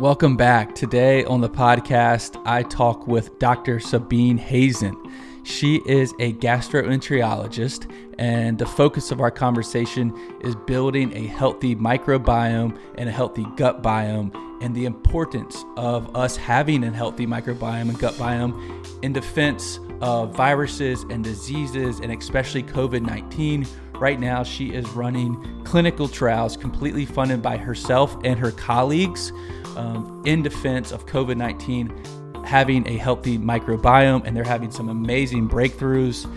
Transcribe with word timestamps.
Welcome 0.00 0.38
back. 0.38 0.74
Today 0.74 1.26
on 1.26 1.42
the 1.42 1.50
podcast, 1.50 2.40
I 2.46 2.62
talk 2.62 3.06
with 3.06 3.38
Dr. 3.38 3.78
Sabine 3.78 4.38
Hazan. 4.38 4.94
She 5.42 5.82
is 5.84 6.14
a 6.18 6.32
gastroenterologist, 6.32 7.94
and 8.18 8.58
the 8.58 8.64
focus 8.64 9.10
of 9.10 9.20
our 9.20 9.30
conversation 9.30 10.16
is 10.40 10.56
building 10.66 11.14
a 11.14 11.26
healthy 11.26 11.76
microbiome 11.76 12.80
and 12.96 13.10
a 13.10 13.12
healthy 13.12 13.44
gut 13.58 13.82
biome, 13.82 14.34
and 14.62 14.74
the 14.74 14.86
importance 14.86 15.66
of 15.76 16.16
us 16.16 16.34
having 16.34 16.82
a 16.82 16.90
healthy 16.90 17.26
microbiome 17.26 17.90
and 17.90 17.98
gut 17.98 18.14
biome 18.14 19.04
in 19.04 19.12
defense 19.12 19.80
of 20.00 20.34
viruses 20.34 21.02
and 21.10 21.22
diseases, 21.22 22.00
and 22.00 22.10
especially 22.10 22.62
COVID 22.62 23.02
19. 23.02 23.66
Right 23.96 24.18
now, 24.18 24.44
she 24.44 24.72
is 24.72 24.88
running 24.92 25.62
clinical 25.64 26.08
trials 26.08 26.56
completely 26.56 27.04
funded 27.04 27.42
by 27.42 27.58
herself 27.58 28.16
and 28.24 28.38
her 28.38 28.50
colleagues 28.50 29.30
um, 29.76 30.22
in 30.26 30.42
defense 30.42 30.92
of 30.92 31.06
COVID 31.06 31.36
19 31.36 32.20
having 32.44 32.86
a 32.88 32.96
healthy 32.96 33.38
microbiome, 33.38 34.24
and 34.24 34.36
they're 34.36 34.42
having 34.42 34.70
some 34.70 34.88
amazing 34.88 35.48
breakthroughs. 35.48 36.28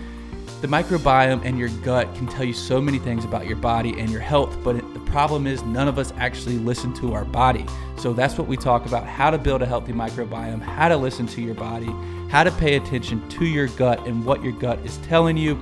The 0.62 0.68
microbiome 0.68 1.44
and 1.44 1.58
your 1.58 1.70
gut 1.84 2.14
can 2.16 2.28
tell 2.28 2.46
you 2.46 2.54
so 2.54 2.80
many 2.80 3.00
things 3.00 3.26
about 3.26 3.48
your 3.48 3.58
body 3.58 4.00
and 4.00 4.10
your 4.10 4.22
health, 4.22 4.56
but 4.64 4.78
the 4.94 5.00
problem 5.02 5.48
is 5.48 5.64
none 5.64 5.88
of 5.88 5.98
us 5.98 6.14
actually 6.18 6.58
listen 6.58 6.94
to 6.96 7.14
our 7.14 7.26
body. 7.26 7.66
So 7.98 8.14
that's 8.14 8.38
what 8.38 8.48
we 8.48 8.58
talk 8.58 8.86
about 8.86 9.06
how 9.06 9.30
to 9.30 9.38
build 9.38 9.62
a 9.62 9.66
healthy 9.66 9.92
microbiome, 9.92 10.62
how 10.62 10.88
to 10.88 10.98
listen 10.98 11.28
to 11.28 11.42
your 11.42 11.56
body, 11.56 11.90
how 12.30 12.44
to 12.44 12.52
pay 12.52 12.76
attention 12.76 13.28
to 13.30 13.46
your 13.46 13.68
gut 13.70 14.06
and 14.08 14.24
what 14.24 14.44
your 14.44 14.54
gut 14.54 14.80
is 14.86 14.98
telling 14.98 15.36
you. 15.36 15.54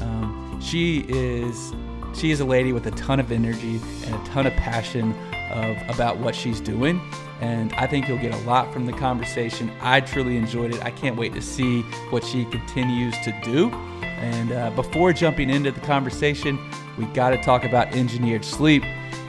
Um, 0.00 0.58
she 0.62 1.04
is 1.08 1.72
she 2.14 2.30
is 2.30 2.40
a 2.40 2.44
lady 2.44 2.72
with 2.72 2.86
a 2.86 2.90
ton 2.92 3.20
of 3.20 3.30
energy 3.30 3.80
and 4.04 4.14
a 4.14 4.24
ton 4.28 4.46
of 4.46 4.52
passion 4.54 5.14
of 5.50 5.76
about 5.88 6.18
what 6.18 6.34
she's 6.34 6.60
doing 6.60 7.00
and 7.40 7.72
I 7.74 7.86
think 7.86 8.08
you'll 8.08 8.18
get 8.18 8.34
a 8.34 8.38
lot 8.38 8.72
from 8.72 8.86
the 8.86 8.92
conversation. 8.92 9.70
I 9.80 10.00
truly 10.00 10.36
enjoyed 10.36 10.74
it. 10.74 10.84
I 10.84 10.90
can't 10.90 11.16
wait 11.16 11.34
to 11.34 11.42
see 11.42 11.82
what 12.10 12.24
she 12.24 12.44
continues 12.46 13.14
to 13.20 13.32
do. 13.44 13.70
And 14.18 14.50
uh, 14.50 14.70
before 14.70 15.12
jumping 15.12 15.48
into 15.48 15.70
the 15.70 15.80
conversation, 15.80 16.58
we 16.96 17.04
got 17.06 17.30
to 17.30 17.40
talk 17.40 17.64
about 17.64 17.94
engineered 17.94 18.44
sleep. 18.44 18.82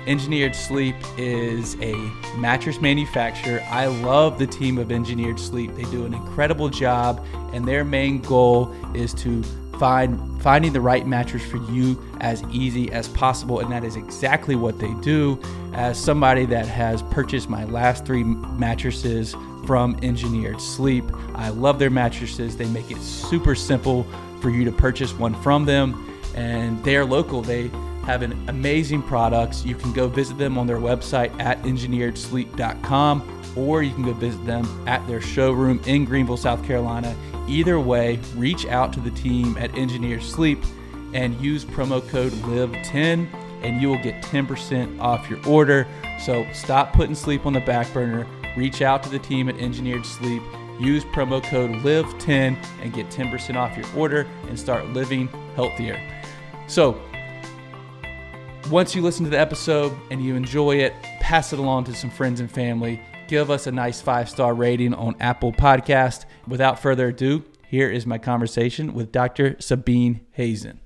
Engineered 0.08 0.56
Sleep 0.56 0.96
is 1.20 1.76
a 1.82 1.94
mattress 2.38 2.82
manufacturer. 2.82 3.62
I 3.70 3.88
love 3.88 4.40
the 4.40 4.48
team 4.48 4.80
of 4.80 4.92
Engineered 4.92 5.40
Sleep. 5.40 5.76
They 5.76 5.84
do 5.84 6.06
an 6.06 6.16
incredible 6.16 6.70
job, 6.70 7.24
and 7.54 7.68
their 7.68 7.84
main 7.84 8.22
goal 8.22 8.74
is 8.96 9.14
to 9.16 9.44
find 9.80 10.42
finding 10.42 10.74
the 10.74 10.82
right 10.82 11.08
mattress 11.08 11.44
for 11.44 11.58
you 11.72 12.02
as 12.22 12.44
easy 12.52 12.92
as 12.92 13.08
possible. 13.10 13.60
And 13.60 13.72
that 13.72 13.84
is 13.84 13.96
exactly 13.96 14.56
what 14.56 14.80
they 14.80 14.94
do. 14.96 15.40
As 15.74 15.98
somebody 15.98 16.46
that 16.48 16.68
has 16.68 17.02
purchased 17.04 17.50
my 17.50 17.64
last 17.66 18.06
three 18.06 18.24
mattresses 18.24 19.36
from 19.66 19.98
engineered 20.02 20.60
sleep 20.60 21.04
i 21.36 21.50
love 21.50 21.80
their 21.80 21.90
mattresses. 21.90 22.58
They 22.58 22.68
make 22.68 22.92
it 22.92 23.02
super 23.02 23.56
simple 23.56 24.06
for 24.42 24.50
you 24.50 24.66
to 24.66 24.72
purchase 24.72 25.14
one 25.14 25.34
from 25.42 25.66
them. 25.66 26.06
And 26.36 26.84
they're 26.84 27.06
local. 27.06 27.42
They 27.42 27.72
have 28.06 28.22
an 28.22 28.34
amazing 28.50 29.02
products 29.02 29.66
you 29.66 29.76
can 29.76 29.94
go 29.94 30.08
visit 30.08 30.38
them 30.38 30.58
on 30.58 30.66
their 30.68 30.78
website 30.78 31.38
at 31.40 31.62
engineeredsleep.com 31.64 33.44
or 33.56 33.84
you 33.84 33.94
can 33.94 34.04
go 34.04 34.14
visit 34.14 34.44
them 34.46 34.66
at 34.88 35.06
their 35.08 35.22
showroom 35.22 35.82
in 35.86 36.06
greenville 36.06 36.38
south 36.38 36.66
carolina 36.66 37.16
Either 37.50 37.80
way, 37.80 38.20
reach 38.36 38.68
out 38.68 38.94
to 38.94 39.00
the 39.00 39.10
team 39.10 39.58
at 39.58 39.76
Engineer 39.76 40.22
Sleep 40.22 40.60
and 41.16 41.40
use 41.42 41.66
promo 41.66 42.08
code 42.08 42.32
LIVE10 42.32 43.28
and 43.64 43.82
you 43.82 43.90
will 43.90 44.02
get 44.04 44.22
10% 44.22 45.00
off 45.02 45.28
your 45.30 45.44
order. 45.48 45.88
So 46.20 46.46
stop 46.54 46.94
putting 46.94 47.16
sleep 47.16 47.48
on 47.48 47.54
the 47.54 47.60
back 47.60 47.92
burner. 47.92 48.28
Reach 48.56 48.84
out 48.84 49.02
to 49.04 49.10
the 49.10 49.18
team 49.18 49.50
at 49.50 49.58
Engineered 49.58 50.06
Sleep. 50.06 50.44
Use 50.80 51.04
promo 51.06 51.44
code 51.44 51.72
LIVE10 51.72 52.56
and 52.84 52.94
get 52.94 53.10
10% 53.10 53.56
off 53.56 53.76
your 53.76 53.88
order 53.98 54.28
and 54.48 54.58
start 54.58 54.86
living 54.90 55.28
healthier. 55.56 56.00
So, 56.68 57.02
once 58.70 58.94
you 58.94 59.02
listen 59.02 59.24
to 59.26 59.32
the 59.32 59.40
episode 59.40 59.92
and 60.12 60.24
you 60.24 60.36
enjoy 60.36 60.76
it, 60.76 60.94
pass 61.20 61.54
it 61.54 61.60
along 61.60 61.84
to 61.86 61.94
some 61.96 62.10
friends 62.10 62.40
and 62.40 62.52
family 62.52 63.02
give 63.30 63.52
us 63.52 63.68
a 63.68 63.72
nice 63.72 64.02
five 64.02 64.28
star 64.28 64.56
rating 64.56 64.92
on 64.96 65.16
Apple 65.20 65.54
Podcast. 65.54 66.26
Without 66.48 66.80
further 66.80 67.10
ado, 67.10 67.44
here 67.68 67.88
is 67.88 68.08
my 68.08 68.18
conversation 68.18 68.96
with 68.96 69.12
Dr. 69.12 69.56
Sabine 69.60 70.22
Hazan. 70.36 70.80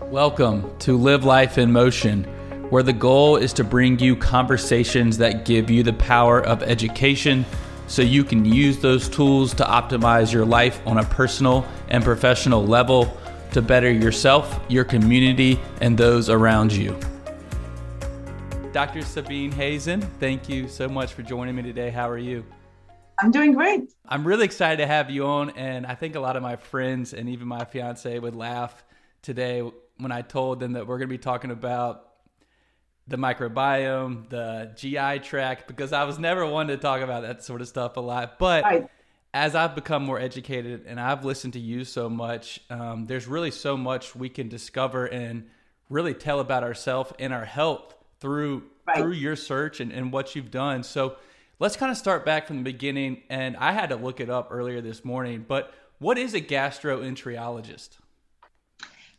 Welcome 0.00 0.76
to 0.80 0.96
Live 0.96 1.24
Life 1.24 1.58
in 1.58 1.70
Motion, 1.70 2.24
where 2.70 2.82
the 2.82 2.92
goal 2.92 3.36
is 3.36 3.52
to 3.52 3.62
bring 3.62 4.00
you 4.00 4.16
conversations 4.16 5.16
that 5.18 5.44
give 5.44 5.70
you 5.70 5.84
the 5.84 5.92
power 5.92 6.44
of 6.44 6.64
education 6.64 7.46
so 7.86 8.02
you 8.02 8.24
can 8.24 8.44
use 8.44 8.80
those 8.80 9.08
tools 9.08 9.54
to 9.54 9.62
optimize 9.62 10.32
your 10.32 10.44
life 10.44 10.80
on 10.86 10.98
a 10.98 11.04
personal 11.04 11.64
and 11.88 12.02
professional 12.02 12.66
level 12.66 13.16
to 13.52 13.62
better 13.62 13.90
yourself, 13.90 14.60
your 14.68 14.84
community, 14.84 15.58
and 15.80 15.96
those 15.96 16.28
around 16.28 16.72
you. 16.72 16.98
Dr. 18.72 19.02
Sabine 19.02 19.52
Hazan, 19.52 20.02
thank 20.20 20.48
you 20.48 20.68
so 20.68 20.88
much 20.88 21.12
for 21.12 21.22
joining 21.22 21.56
me 21.56 21.62
today. 21.62 21.90
How 21.90 22.08
are 22.08 22.18
you? 22.18 22.44
I'm 23.20 23.30
doing 23.30 23.52
great. 23.52 23.92
I'm 24.06 24.24
really 24.24 24.44
excited 24.44 24.76
to 24.76 24.86
have 24.86 25.10
you 25.10 25.26
on, 25.26 25.50
and 25.50 25.86
I 25.86 25.94
think 25.94 26.14
a 26.14 26.20
lot 26.20 26.36
of 26.36 26.42
my 26.42 26.56
friends 26.56 27.14
and 27.14 27.28
even 27.28 27.48
my 27.48 27.64
fiance 27.64 28.18
would 28.18 28.36
laugh 28.36 28.84
today 29.22 29.68
when 29.96 30.12
I 30.12 30.22
told 30.22 30.60
them 30.60 30.72
that 30.74 30.86
we're 30.86 30.98
going 30.98 31.08
to 31.08 31.14
be 31.14 31.18
talking 31.18 31.50
about 31.50 32.04
the 33.08 33.16
microbiome, 33.16 34.28
the 34.28 34.72
GI 34.76 35.20
tract, 35.26 35.66
because 35.66 35.92
I 35.92 36.04
was 36.04 36.18
never 36.18 36.46
one 36.46 36.68
to 36.68 36.76
talk 36.76 37.00
about 37.00 37.22
that 37.22 37.42
sort 37.42 37.62
of 37.62 37.68
stuff 37.68 37.96
a 37.96 38.00
lot. 38.00 38.38
But 38.38 38.62
right. 38.64 38.88
As 39.38 39.54
I've 39.54 39.76
become 39.76 40.04
more 40.04 40.18
educated 40.18 40.86
and 40.88 40.98
I've 40.98 41.24
listened 41.24 41.52
to 41.52 41.60
you 41.60 41.84
so 41.84 42.10
much, 42.10 42.60
um, 42.70 43.06
there's 43.06 43.28
really 43.28 43.52
so 43.52 43.76
much 43.76 44.16
we 44.16 44.28
can 44.28 44.48
discover 44.48 45.06
and 45.06 45.46
really 45.88 46.12
tell 46.12 46.40
about 46.40 46.64
ourselves 46.64 47.12
and 47.20 47.32
our 47.32 47.44
health 47.44 47.94
through 48.18 48.64
right. 48.84 48.96
through 48.98 49.12
your 49.12 49.36
search 49.36 49.78
and, 49.78 49.92
and 49.92 50.12
what 50.12 50.34
you've 50.34 50.50
done. 50.50 50.82
So 50.82 51.18
let's 51.60 51.76
kind 51.76 51.92
of 51.92 51.96
start 51.96 52.24
back 52.24 52.48
from 52.48 52.56
the 52.56 52.62
beginning. 52.64 53.22
And 53.30 53.56
I 53.58 53.70
had 53.70 53.90
to 53.90 53.96
look 53.96 54.18
it 54.18 54.28
up 54.28 54.48
earlier 54.50 54.80
this 54.80 55.04
morning, 55.04 55.44
but 55.46 55.72
what 56.00 56.18
is 56.18 56.34
a 56.34 56.40
gastroenterologist? 56.40 57.90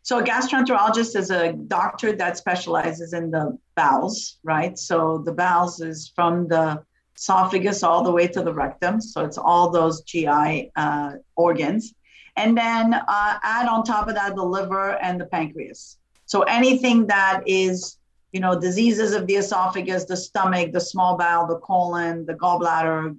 So 0.01 0.19
a 0.19 0.23
gastroenterologist 0.23 1.15
is 1.15 1.31
a 1.31 1.53
doctor 1.53 2.11
that 2.17 2.37
specializes 2.37 3.13
in 3.13 3.31
the 3.31 3.57
bowels, 3.75 4.37
right? 4.43 4.77
So 4.77 5.19
the 5.19 5.31
bowels 5.31 5.79
is 5.79 6.11
from 6.13 6.49
the 6.49 6.83
esophagus 7.19 7.83
all 7.83 8.03
the 8.03 8.11
way 8.11 8.27
to 8.27 8.41
the 8.41 8.53
rectum. 8.53 9.01
So 9.01 9.25
it's 9.25 9.37
all 9.37 9.69
those 9.69 10.01
GI 10.01 10.71
uh, 10.75 11.13
organs. 11.35 11.93
And 12.35 12.57
then 12.57 12.93
uh, 12.93 13.39
add 13.43 13.67
on 13.67 13.83
top 13.83 14.07
of 14.07 14.15
that 14.15 14.35
the 14.35 14.43
liver 14.43 14.95
and 15.01 15.19
the 15.19 15.25
pancreas. 15.25 15.97
So 16.25 16.43
anything 16.43 17.07
that 17.07 17.43
is 17.45 17.97
you 18.31 18.39
know, 18.39 18.59
diseases 18.59 19.13
of 19.13 19.25
the 19.27 19.35
esophagus, 19.35 20.05
the 20.05 20.15
stomach, 20.15 20.71
the 20.71 20.79
small 20.79 21.17
bowel, 21.17 21.47
the 21.47 21.57
colon, 21.57 22.25
the 22.25 22.35
gallbladder, 22.35 23.17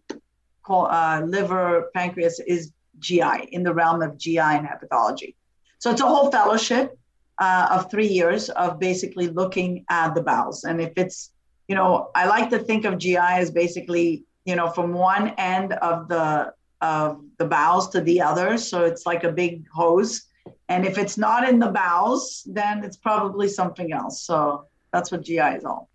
uh, 0.69 1.22
liver, 1.27 1.91
pancreas 1.94 2.41
is 2.47 2.72
GI 3.00 3.49
in 3.50 3.62
the 3.62 3.75
realm 3.75 4.03
of 4.03 4.16
GI 4.16 4.39
and 4.39 4.66
hepatology. 4.66 5.34
So 5.78 5.91
it's 5.91 6.00
a 6.00 6.06
whole 6.06 6.31
fellowship 6.31 6.97
uh, 7.39 7.69
of 7.71 7.91
three 7.91 8.06
years 8.06 8.50
of 8.50 8.78
basically 8.78 9.28
looking 9.28 9.84
at 9.91 10.15
the 10.15 10.22
bowels. 10.22 10.65
And 10.65 10.81
if 10.81 10.93
it's, 10.97 11.30
you 11.71 11.77
know, 11.77 12.11
I 12.17 12.27
like 12.27 12.51
to 12.51 12.59
think 12.59 12.85
of 12.85 12.99
GI 12.99 13.17
as 13.17 13.53
basically, 13.53 14.25
you 14.45 14.57
know, 14.57 14.71
from 14.71 14.93
one 14.93 15.29
end 15.39 15.73
of 15.75 16.09
the 16.09 16.53
of 16.81 17.23
the 17.39 17.45
bowels 17.45 17.91
to 17.91 18.01
the 18.01 18.21
other. 18.21 18.59
So 18.59 18.85
it's 18.85 19.07
like 19.07 19.23
a 19.23 19.31
big 19.31 19.69
hose. 19.73 20.23
And 20.69 20.85
if 20.85 20.99
it's 20.99 21.17
not 21.17 21.49
in 21.49 21.61
the 21.61 21.69
bowels, 21.69 22.43
then 22.45 22.83
it's 22.83 22.97
probably 22.97 23.47
something 23.47 23.93
else. 23.93 24.23
So 24.23 24.67
that's 24.93 25.13
what 25.13 25.23
GI 25.23 25.59
is 25.59 25.65
all. 25.65 25.89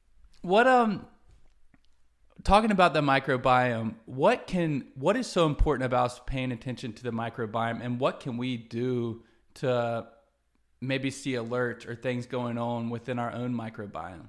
What 0.44 0.66
um 0.66 1.06
talking 2.46 2.72
about 2.72 2.94
the 2.94 3.02
microbiome, 3.02 3.96
what 4.06 4.48
can 4.48 4.88
what 4.96 5.18
is 5.18 5.28
so 5.28 5.46
important 5.46 5.88
about 5.88 6.06
us 6.06 6.22
paying 6.26 6.54
attention 6.54 6.94
to 6.94 7.04
the 7.04 7.12
microbiome 7.12 7.84
and 7.84 8.00
what 8.00 8.22
can 8.22 8.38
we 8.38 8.56
do 8.56 9.24
to 9.56 10.08
maybe 10.80 11.12
see 11.12 11.34
alerts 11.34 11.86
or 11.86 11.96
things 11.96 12.26
going 12.26 12.58
on 12.58 12.90
within 12.90 13.20
our 13.20 13.34
own 13.34 13.54
microbiome? 13.54 14.28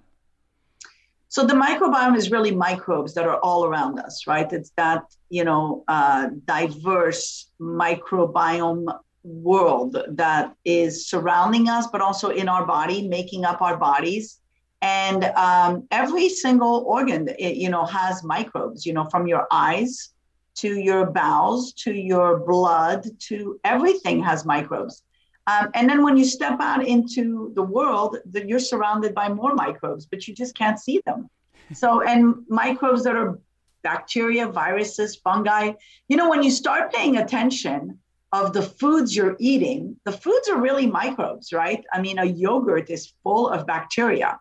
So 1.37 1.45
the 1.45 1.53
microbiome 1.53 2.17
is 2.17 2.31
really 2.31 2.51
microbes 2.51 3.13
that 3.13 3.27
are 3.27 3.39
all 3.41 3.67
around 3.67 3.99
us, 3.99 4.27
right? 4.27 4.51
It's 4.51 4.73
that 4.79 5.03
you 5.29 5.45
know 5.45 5.85
uh, 5.87 6.31
diverse 6.47 7.51
microbiome 7.61 8.87
world 9.23 9.99
that 10.13 10.55
is 10.65 11.07
surrounding 11.11 11.69
us, 11.69 11.89
but 11.89 12.01
also 12.01 12.31
in 12.31 12.49
our 12.49 12.65
body, 12.65 13.07
making 13.07 13.45
up 13.45 13.61
our 13.61 13.77
bodies 13.77 14.41
and 14.81 15.25
um, 15.37 15.87
every 15.91 16.31
single 16.31 16.85
organ 16.87 17.29
it, 17.39 17.57
you 17.57 17.69
know 17.69 17.85
has 17.85 18.25
microbes 18.25 18.87
you 18.87 18.95
know 18.95 19.05
from 19.05 19.27
your 19.27 19.47
eyes 19.51 20.15
to 20.55 20.81
your 20.89 21.05
bowels 21.05 21.75
to 21.85 21.93
your 21.93 22.39
blood 22.47 23.01
to 23.29 23.61
everything 23.65 24.23
has 24.23 24.47
microbes 24.47 25.03
um, 25.47 25.71
and 25.75 25.89
then 25.89 26.03
when 26.03 26.17
you 26.17 26.25
step 26.25 26.59
out 26.61 26.87
into 26.87 27.53
the 27.55 27.63
world 27.63 28.19
that 28.31 28.49
you're 28.49 28.59
surrounded 28.59 29.15
by 29.15 29.29
more 29.29 29.55
microbes 29.55 30.07
but 30.07 30.27
you 30.27 30.35
just 30.35 30.57
can't 30.57 30.79
see 30.81 31.01
them 31.07 31.29
So, 31.73 32.03
and 32.03 32.45
microbes 32.49 33.03
that 33.05 33.17
are 33.17 33.39
bacteria, 33.83 34.49
viruses, 34.49 35.17
fungi. 35.17 35.73
You 36.09 36.17
know, 36.17 36.29
when 36.29 36.43
you 36.43 36.51
start 36.51 36.93
paying 36.93 37.19
attention 37.19 37.99
of 38.33 38.53
the 38.53 38.63
foods 38.63 39.15
you're 39.15 39.37
eating, 39.39 39.97
the 40.05 40.13
foods 40.13 40.49
are 40.49 40.61
really 40.61 40.87
microbes, 40.87 41.53
right? 41.53 41.85
I 41.93 42.01
mean, 42.01 42.19
a 42.19 42.25
yogurt 42.25 42.91
is 42.91 43.13
full 43.23 43.49
of 43.49 43.67
bacteria. 43.67 44.39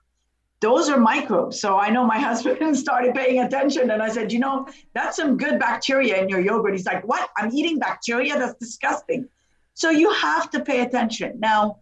Those 0.61 0.89
are 0.89 0.99
microbes. 0.99 1.59
So 1.59 1.77
I 1.77 1.89
know 1.89 2.05
my 2.05 2.19
husband 2.29 2.75
started 2.77 3.13
paying 3.13 3.41
attention 3.41 3.91
and 3.91 4.01
I 4.01 4.09
said, 4.09 4.31
you 4.31 4.39
know, 4.39 4.67
that's 4.93 5.17
some 5.17 5.37
good 5.37 5.59
bacteria 5.59 6.21
in 6.21 6.29
your 6.29 6.39
yogurt. 6.39 6.73
He's 6.73 6.85
like, 6.85 7.07
what? 7.07 7.29
I'm 7.37 7.51
eating 7.53 7.77
bacteria? 7.77 8.37
That's 8.37 8.55
disgusting. 8.55 9.27
So 9.75 9.89
you 9.91 10.11
have 10.11 10.49
to 10.51 10.61
pay 10.61 10.81
attention. 10.81 11.39
Now, 11.39 11.77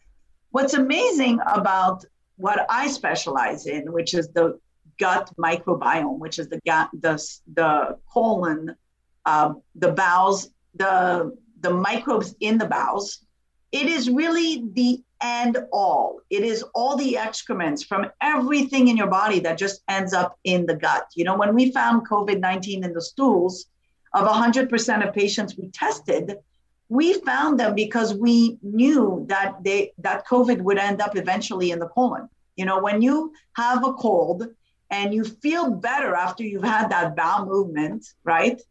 what's 0.51 0.73
amazing 0.73 1.39
about 1.45 2.03
what 2.37 2.65
I 2.69 2.87
specialize 2.87 3.67
in, 3.67 3.91
which 3.93 4.13
is 4.13 4.27
the 4.29 4.59
gut 4.99 5.31
microbiome, 5.37 6.19
which 6.19 6.39
is 6.39 6.49
the 6.49 6.59
gut, 6.65 6.89
the, 6.99 7.15
the 7.53 7.97
colon, 8.11 8.75
uh, 9.25 9.53
the 9.75 9.91
bowels, 9.91 10.49
the 10.75 11.37
the 11.63 11.73
microbes 11.73 12.35
in 12.41 12.57
the 12.57 12.65
bowels. 12.65 13.25
It 13.71 13.87
is 13.87 14.09
really 14.09 14.65
the 14.73 15.01
end 15.21 15.57
all. 15.71 16.19
It 16.29 16.43
is 16.43 16.63
all 16.75 16.97
the 16.97 17.17
excrements 17.17 17.83
from 17.83 18.11
everything 18.21 18.89
in 18.89 18.97
your 18.97 19.07
body 19.07 19.39
that 19.39 19.57
just 19.57 19.81
ends 19.87 20.13
up 20.13 20.37
in 20.43 20.65
the 20.65 20.75
gut. 20.75 21.07
You 21.15 21.23
know, 21.23 21.37
when 21.37 21.55
we 21.55 21.71
found 21.71 22.07
COVID 22.07 22.39
19 22.39 22.83
in 22.83 22.93
the 22.93 23.01
stools 23.01 23.67
of 24.13 24.27
100% 24.27 25.07
of 25.07 25.13
patients 25.15 25.57
we 25.57 25.69
tested, 25.69 26.35
we 26.89 27.13
found 27.21 27.59
them 27.59 27.75
because 27.75 28.13
we 28.13 28.57
knew 28.61 29.25
that 29.29 29.63
they 29.63 29.93
that 29.99 30.27
COVID 30.27 30.61
would 30.61 30.77
end 30.77 31.01
up 31.01 31.15
eventually 31.17 31.71
in 31.71 31.79
the 31.79 31.87
colon. 31.87 32.29
You 32.55 32.65
know, 32.65 32.81
when 32.81 33.01
you 33.01 33.33
have 33.53 33.85
a 33.85 33.93
cold 33.93 34.47
and 34.89 35.13
you 35.13 35.23
feel 35.23 35.71
better 35.71 36.13
after 36.13 36.43
you've 36.43 36.63
had 36.63 36.89
that 36.89 37.15
bowel 37.15 37.45
movement, 37.45 38.05
right? 38.23 38.61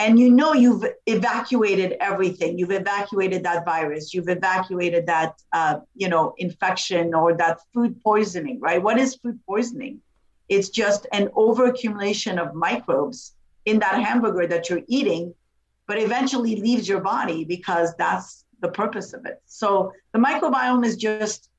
and 0.00 0.18
you 0.18 0.30
know 0.30 0.52
you've 0.54 0.84
evacuated 1.06 1.96
everything 2.00 2.58
you've 2.58 2.70
evacuated 2.70 3.42
that 3.42 3.64
virus 3.64 4.14
you've 4.14 4.28
evacuated 4.28 5.06
that 5.06 5.34
uh, 5.52 5.80
you 5.94 6.08
know 6.08 6.34
infection 6.38 7.14
or 7.14 7.34
that 7.34 7.58
food 7.74 8.00
poisoning 8.02 8.58
right 8.60 8.82
what 8.82 8.98
is 8.98 9.16
food 9.16 9.38
poisoning 9.46 10.00
it's 10.48 10.68
just 10.68 11.06
an 11.12 11.26
overaccumulation 11.28 12.38
of 12.42 12.54
microbes 12.54 13.34
in 13.66 13.78
that 13.78 14.02
hamburger 14.02 14.46
that 14.46 14.68
you're 14.68 14.86
eating 14.88 15.34
but 15.90 15.98
eventually 15.98 16.54
leaves 16.66 16.88
your 16.92 17.02
body 17.14 17.40
because 17.54 17.88
that's 18.02 18.44
the 18.64 18.70
purpose 18.80 19.08
of 19.16 19.22
it 19.30 19.36
so 19.46 19.92
the 20.12 20.20
microbiome 20.28 20.84
is 20.90 20.96
just 21.08 21.50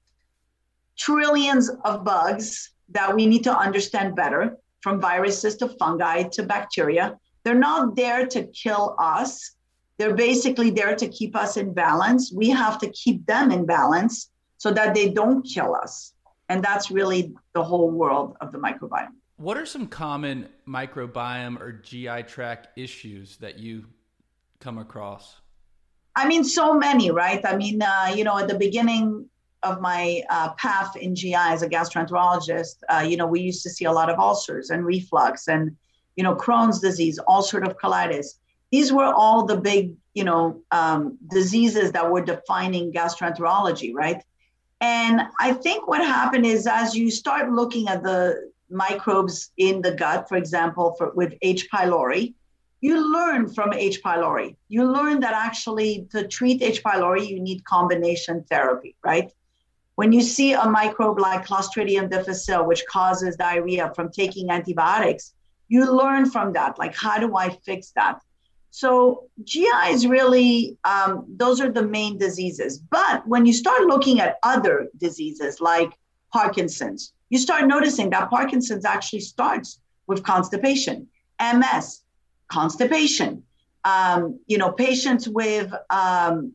trillions 0.97 1.65
of 1.89 2.03
bugs 2.03 2.47
that 2.97 3.09
we 3.17 3.23
need 3.31 3.43
to 3.49 3.55
understand 3.65 4.15
better 4.23 4.41
from 4.83 4.99
viruses 5.09 5.53
to 5.61 5.67
fungi 5.79 6.15
to 6.35 6.41
bacteria 6.43 7.05
they're 7.43 7.55
not 7.55 7.95
there 7.95 8.25
to 8.27 8.43
kill 8.47 8.95
us. 8.99 9.55
They're 9.97 10.15
basically 10.15 10.69
there 10.71 10.95
to 10.95 11.07
keep 11.07 11.35
us 11.35 11.57
in 11.57 11.73
balance. 11.73 12.31
We 12.31 12.49
have 12.49 12.77
to 12.79 12.89
keep 12.89 13.25
them 13.25 13.51
in 13.51 13.65
balance 13.65 14.31
so 14.57 14.71
that 14.71 14.93
they 14.93 15.09
don't 15.09 15.43
kill 15.43 15.75
us. 15.75 16.13
And 16.49 16.63
that's 16.63 16.91
really 16.91 17.33
the 17.53 17.63
whole 17.63 17.89
world 17.89 18.35
of 18.41 18.51
the 18.51 18.57
microbiome. 18.57 19.15
What 19.37 19.57
are 19.57 19.65
some 19.65 19.87
common 19.87 20.49
microbiome 20.67 21.59
or 21.59 21.71
GI 21.71 22.23
tract 22.23 22.77
issues 22.77 23.37
that 23.37 23.57
you 23.57 23.85
come 24.61 24.77
across? 24.77 25.41
I 26.15 26.27
mean, 26.27 26.43
so 26.43 26.73
many, 26.73 27.11
right? 27.11 27.41
I 27.45 27.57
mean, 27.57 27.81
uh, 27.81 28.13
you 28.15 28.23
know, 28.23 28.37
at 28.37 28.47
the 28.47 28.57
beginning 28.57 29.25
of 29.63 29.81
my 29.81 30.23
uh, 30.29 30.53
path 30.53 30.95
in 30.95 31.15
GI 31.15 31.35
as 31.35 31.61
a 31.61 31.69
gastroenterologist, 31.69 32.75
uh, 32.89 32.99
you 32.99 33.17
know, 33.17 33.27
we 33.27 33.41
used 33.41 33.63
to 33.63 33.69
see 33.69 33.85
a 33.85 33.91
lot 33.91 34.09
of 34.09 34.19
ulcers 34.19 34.69
and 34.69 34.85
reflux 34.85 35.47
and 35.47 35.75
you 36.15 36.23
know, 36.23 36.35
Crohn's 36.35 36.79
disease, 36.79 37.19
ulcerative 37.27 37.75
colitis. 37.81 38.37
These 38.71 38.91
were 38.91 39.13
all 39.13 39.45
the 39.45 39.57
big, 39.57 39.95
you 40.13 40.23
know, 40.23 40.61
um, 40.71 41.17
diseases 41.29 41.91
that 41.93 42.09
were 42.09 42.21
defining 42.21 42.91
gastroenterology, 42.91 43.93
right? 43.93 44.23
And 44.81 45.21
I 45.39 45.53
think 45.53 45.87
what 45.87 46.01
happened 46.01 46.45
is 46.45 46.67
as 46.67 46.95
you 46.95 47.11
start 47.11 47.51
looking 47.51 47.87
at 47.87 48.03
the 48.03 48.51
microbes 48.69 49.51
in 49.57 49.81
the 49.81 49.91
gut, 49.91 50.27
for 50.27 50.37
example, 50.37 50.95
for, 50.97 51.11
with 51.13 51.33
H. 51.41 51.69
pylori, 51.71 52.33
you 52.81 53.13
learn 53.13 53.47
from 53.47 53.73
H. 53.73 54.01
pylori. 54.03 54.55
You 54.67 54.91
learn 54.91 55.19
that 55.21 55.33
actually 55.33 56.07
to 56.11 56.27
treat 56.27 56.61
H. 56.61 56.83
pylori, 56.83 57.27
you 57.27 57.39
need 57.39 57.63
combination 57.63 58.43
therapy, 58.49 58.95
right? 59.03 59.31
When 59.95 60.11
you 60.11 60.21
see 60.21 60.53
a 60.53 60.65
microbe 60.65 61.19
like 61.19 61.45
Clostridium 61.45 62.09
difficile, 62.09 62.65
which 62.65 62.83
causes 62.87 63.35
diarrhea 63.35 63.91
from 63.95 64.11
taking 64.11 64.49
antibiotics, 64.49 65.33
you 65.71 65.89
learn 65.89 66.29
from 66.29 66.51
that 66.51 66.77
like 66.77 66.93
how 66.95 67.17
do 67.17 67.37
i 67.37 67.47
fix 67.67 67.91
that 67.91 68.19
so 68.71 69.23
gi 69.43 69.65
is 69.95 70.05
really 70.05 70.77
um, 70.83 71.25
those 71.43 71.61
are 71.61 71.71
the 71.71 71.87
main 71.97 72.17
diseases 72.17 72.79
but 72.97 73.25
when 73.25 73.45
you 73.45 73.53
start 73.53 73.83
looking 73.93 74.19
at 74.19 74.37
other 74.43 74.89
diseases 74.97 75.61
like 75.61 75.91
parkinson's 76.33 77.13
you 77.29 77.39
start 77.39 77.65
noticing 77.75 78.09
that 78.09 78.29
parkinson's 78.29 78.85
actually 78.85 79.21
starts 79.21 79.79
with 80.07 80.23
constipation 80.23 81.07
ms 81.39 82.01
constipation 82.51 83.43
um, 83.83 84.39
you 84.47 84.57
know 84.57 84.71
patients 84.71 85.27
with 85.27 85.71
um, 85.89 86.53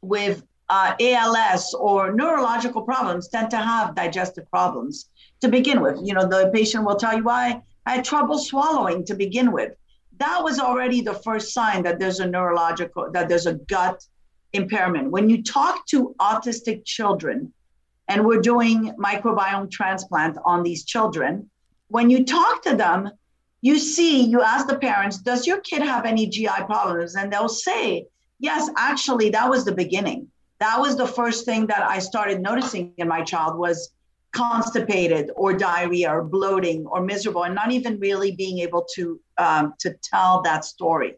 with 0.00 0.42
uh, 0.68 0.94
ALS 1.00 1.74
or 1.74 2.12
neurological 2.12 2.82
problems 2.82 3.28
tend 3.28 3.50
to 3.50 3.56
have 3.56 3.94
digestive 3.94 4.48
problems 4.50 5.08
to 5.40 5.48
begin 5.48 5.80
with. 5.80 5.98
You 6.02 6.14
know, 6.14 6.26
the 6.26 6.50
patient 6.52 6.84
will 6.84 6.96
tell 6.96 7.16
you 7.16 7.24
why 7.24 7.62
I 7.86 7.96
had 7.96 8.04
trouble 8.04 8.38
swallowing 8.38 9.04
to 9.06 9.14
begin 9.14 9.50
with. 9.52 9.74
That 10.18 10.42
was 10.42 10.58
already 10.58 11.00
the 11.00 11.14
first 11.14 11.54
sign 11.54 11.82
that 11.84 11.98
there's 11.98 12.20
a 12.20 12.26
neurological, 12.26 13.10
that 13.12 13.28
there's 13.28 13.46
a 13.46 13.54
gut 13.54 14.04
impairment. 14.52 15.10
When 15.10 15.30
you 15.30 15.42
talk 15.42 15.86
to 15.86 16.14
autistic 16.20 16.84
children, 16.84 17.52
and 18.08 18.24
we're 18.24 18.40
doing 18.40 18.94
microbiome 18.98 19.70
transplant 19.70 20.38
on 20.44 20.62
these 20.62 20.84
children, 20.84 21.50
when 21.88 22.10
you 22.10 22.24
talk 22.24 22.62
to 22.62 22.74
them, 22.74 23.10
you 23.60 23.78
see, 23.78 24.22
you 24.24 24.42
ask 24.42 24.68
the 24.68 24.78
parents, 24.78 25.18
does 25.18 25.46
your 25.46 25.60
kid 25.60 25.82
have 25.82 26.04
any 26.04 26.26
GI 26.26 26.64
problems? 26.66 27.16
And 27.16 27.32
they'll 27.32 27.48
say, 27.48 28.06
yes, 28.38 28.70
actually, 28.76 29.30
that 29.30 29.50
was 29.50 29.64
the 29.64 29.72
beginning. 29.72 30.28
That 30.60 30.78
was 30.78 30.96
the 30.96 31.06
first 31.06 31.44
thing 31.44 31.66
that 31.66 31.82
I 31.82 31.98
started 31.98 32.40
noticing 32.40 32.92
in 32.98 33.08
my 33.08 33.22
child 33.22 33.58
was 33.58 33.92
constipated 34.32 35.30
or 35.36 35.52
diarrhea 35.52 36.10
or 36.10 36.22
bloating 36.22 36.86
or 36.86 37.02
miserable 37.02 37.44
and 37.44 37.54
not 37.54 37.72
even 37.72 37.98
really 37.98 38.32
being 38.32 38.58
able 38.58 38.86
to 38.94 39.20
um, 39.38 39.74
to 39.78 39.94
tell 40.02 40.42
that 40.42 40.64
story 40.64 41.14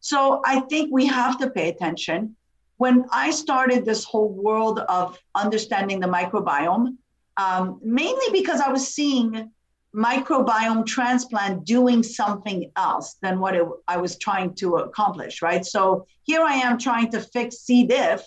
so 0.00 0.42
i 0.44 0.60
think 0.60 0.90
we 0.92 1.06
have 1.06 1.38
to 1.38 1.48
pay 1.50 1.68
attention 1.68 2.34
when 2.78 3.04
i 3.12 3.30
started 3.30 3.84
this 3.84 4.02
whole 4.04 4.30
world 4.30 4.80
of 4.80 5.16
understanding 5.36 6.00
the 6.00 6.06
microbiome 6.06 6.96
um, 7.36 7.80
mainly 7.82 8.26
because 8.32 8.60
i 8.60 8.68
was 8.68 8.92
seeing 8.92 9.50
microbiome 9.94 10.84
transplant 10.84 11.64
doing 11.64 12.02
something 12.02 12.70
else 12.76 13.16
than 13.22 13.40
what 13.40 13.54
it, 13.54 13.66
i 13.88 13.96
was 13.96 14.18
trying 14.18 14.54
to 14.54 14.76
accomplish 14.76 15.40
right 15.40 15.64
so 15.64 16.06
here 16.24 16.42
i 16.42 16.52
am 16.52 16.78
trying 16.78 17.10
to 17.10 17.20
fix 17.20 17.60
c 17.60 17.86
diff 17.86 18.22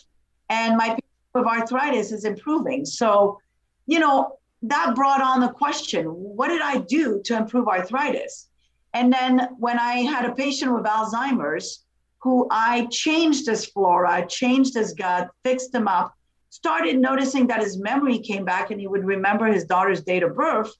and 0.49 0.75
my 0.75 0.97
of 1.35 1.45
arthritis 1.45 2.11
is 2.11 2.25
improving 2.25 2.83
so 2.83 3.37
you 3.91 3.99
know, 3.99 4.37
that 4.63 4.95
brought 4.95 5.21
on 5.21 5.41
the 5.41 5.49
question 5.49 6.05
what 6.05 6.47
did 6.47 6.61
I 6.61 6.77
do 6.77 7.21
to 7.25 7.35
improve 7.35 7.67
arthritis? 7.67 8.47
And 8.93 9.11
then 9.11 9.49
when 9.57 9.79
I 9.79 9.95
had 9.95 10.25
a 10.25 10.33
patient 10.33 10.73
with 10.73 10.85
Alzheimer's 10.85 11.85
who 12.21 12.47
I 12.51 12.87
changed 12.91 13.47
his 13.47 13.65
flora, 13.65 14.25
changed 14.27 14.75
his 14.75 14.93
gut, 14.93 15.29
fixed 15.43 15.73
him 15.73 15.87
up, 15.87 16.13
started 16.49 16.99
noticing 16.99 17.47
that 17.47 17.61
his 17.61 17.79
memory 17.79 18.19
came 18.19 18.45
back 18.45 18.69
and 18.69 18.79
he 18.79 18.87
would 18.87 19.03
remember 19.03 19.47
his 19.47 19.65
daughter's 19.65 20.03
date 20.03 20.23
of 20.23 20.35
birth. 20.35 20.71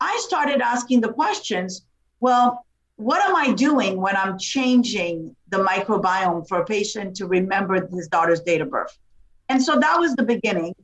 I 0.00 0.16
started 0.24 0.60
asking 0.60 1.00
the 1.00 1.12
questions 1.12 1.82
well, 2.20 2.64
what 2.96 3.24
am 3.28 3.36
I 3.36 3.52
doing 3.52 4.00
when 4.00 4.16
I'm 4.16 4.38
changing 4.38 5.36
the 5.50 5.58
microbiome 5.58 6.48
for 6.48 6.62
a 6.62 6.64
patient 6.64 7.14
to 7.16 7.26
remember 7.26 7.86
his 7.86 8.08
daughter's 8.08 8.40
date 8.40 8.60
of 8.60 8.70
birth? 8.70 8.98
And 9.48 9.62
so 9.62 9.78
that 9.78 10.00
was 10.00 10.16
the 10.16 10.24
beginning. 10.24 10.74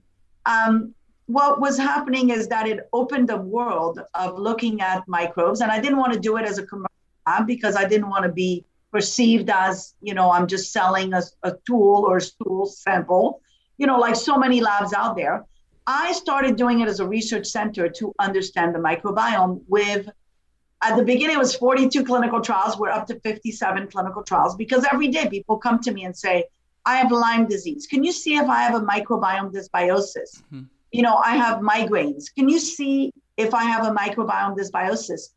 Um, 0.47 0.95
what 1.27 1.61
was 1.61 1.79
happening 1.79 2.31
is 2.31 2.49
that 2.49 2.69
it 2.69 2.89
opened 2.93 3.29
the 3.29 3.37
world 3.37 4.01
of 4.15 4.39
looking 4.39 4.81
at 4.81 5.07
microbes 5.09 5.61
and 5.61 5.71
i 5.71 5.81
didn't 5.81 5.99
want 5.99 6.13
to 6.13 6.21
do 6.21 6.37
it 6.37 6.45
as 6.45 6.59
a 6.59 6.67
commercial 6.67 6.91
lab 7.27 7.47
because 7.47 7.77
i 7.77 7.85
didn't 7.87 8.11
want 8.11 8.25
to 8.25 8.31
be 8.31 8.65
perceived 8.93 9.49
as 9.49 9.95
you 10.03 10.13
know 10.13 10.31
i'm 10.31 10.47
just 10.47 10.73
selling 10.73 11.15
a, 11.15 11.23
a 11.43 11.53
tool 11.67 12.05
or 12.07 12.19
a 12.19 12.21
stool 12.21 12.67
sample 12.67 13.41
you 13.79 13.87
know 13.87 13.99
like 13.99 14.17
so 14.17 14.37
many 14.37 14.61
labs 14.61 14.93
out 14.93 15.17
there 15.17 15.45
i 15.87 16.13
started 16.13 16.57
doing 16.57 16.81
it 16.81 16.89
as 16.89 17.01
a 17.01 17.07
research 17.07 17.47
center 17.47 17.89
to 17.89 18.15
understand 18.19 18.75
the 18.75 18.79
microbiome 18.79 19.61
with 19.69 20.09
at 20.83 20.97
the 20.97 21.05
beginning 21.05 21.37
it 21.37 21.39
was 21.39 21.55
42 21.55 22.05
clinical 22.05 22.41
trials 22.41 22.79
we're 22.79 22.91
up 22.91 23.07
to 23.07 23.19
57 23.21 23.89
clinical 23.89 24.23
trials 24.23 24.57
because 24.57 24.85
every 24.93 25.09
day 25.09 25.29
people 25.29 25.57
come 25.57 25.79
to 25.81 25.93
me 25.93 26.05
and 26.05 26.17
say 26.17 26.45
i 26.85 26.97
have 26.97 27.11
lyme 27.13 27.47
disease 27.47 27.87
can 27.87 28.05
you 28.05 28.13
see 28.13 28.37
if 28.37 28.49
i 28.49 28.63
have 28.63 28.75
a 28.75 28.85
microbiome 28.85 29.53
dysbiosis 29.53 30.43
mm-hmm 30.53 30.63
you 30.93 31.03
know, 31.03 31.17
I 31.17 31.35
have 31.35 31.59
migraines. 31.59 32.33
Can 32.33 32.49
you 32.49 32.61
see 32.61 33.13
if 33.37 33.55
I 33.55 33.65
have 33.65 33.87
a 33.87 33.91
microbiome 33.91 34.57
dysbiosis. 34.57 35.31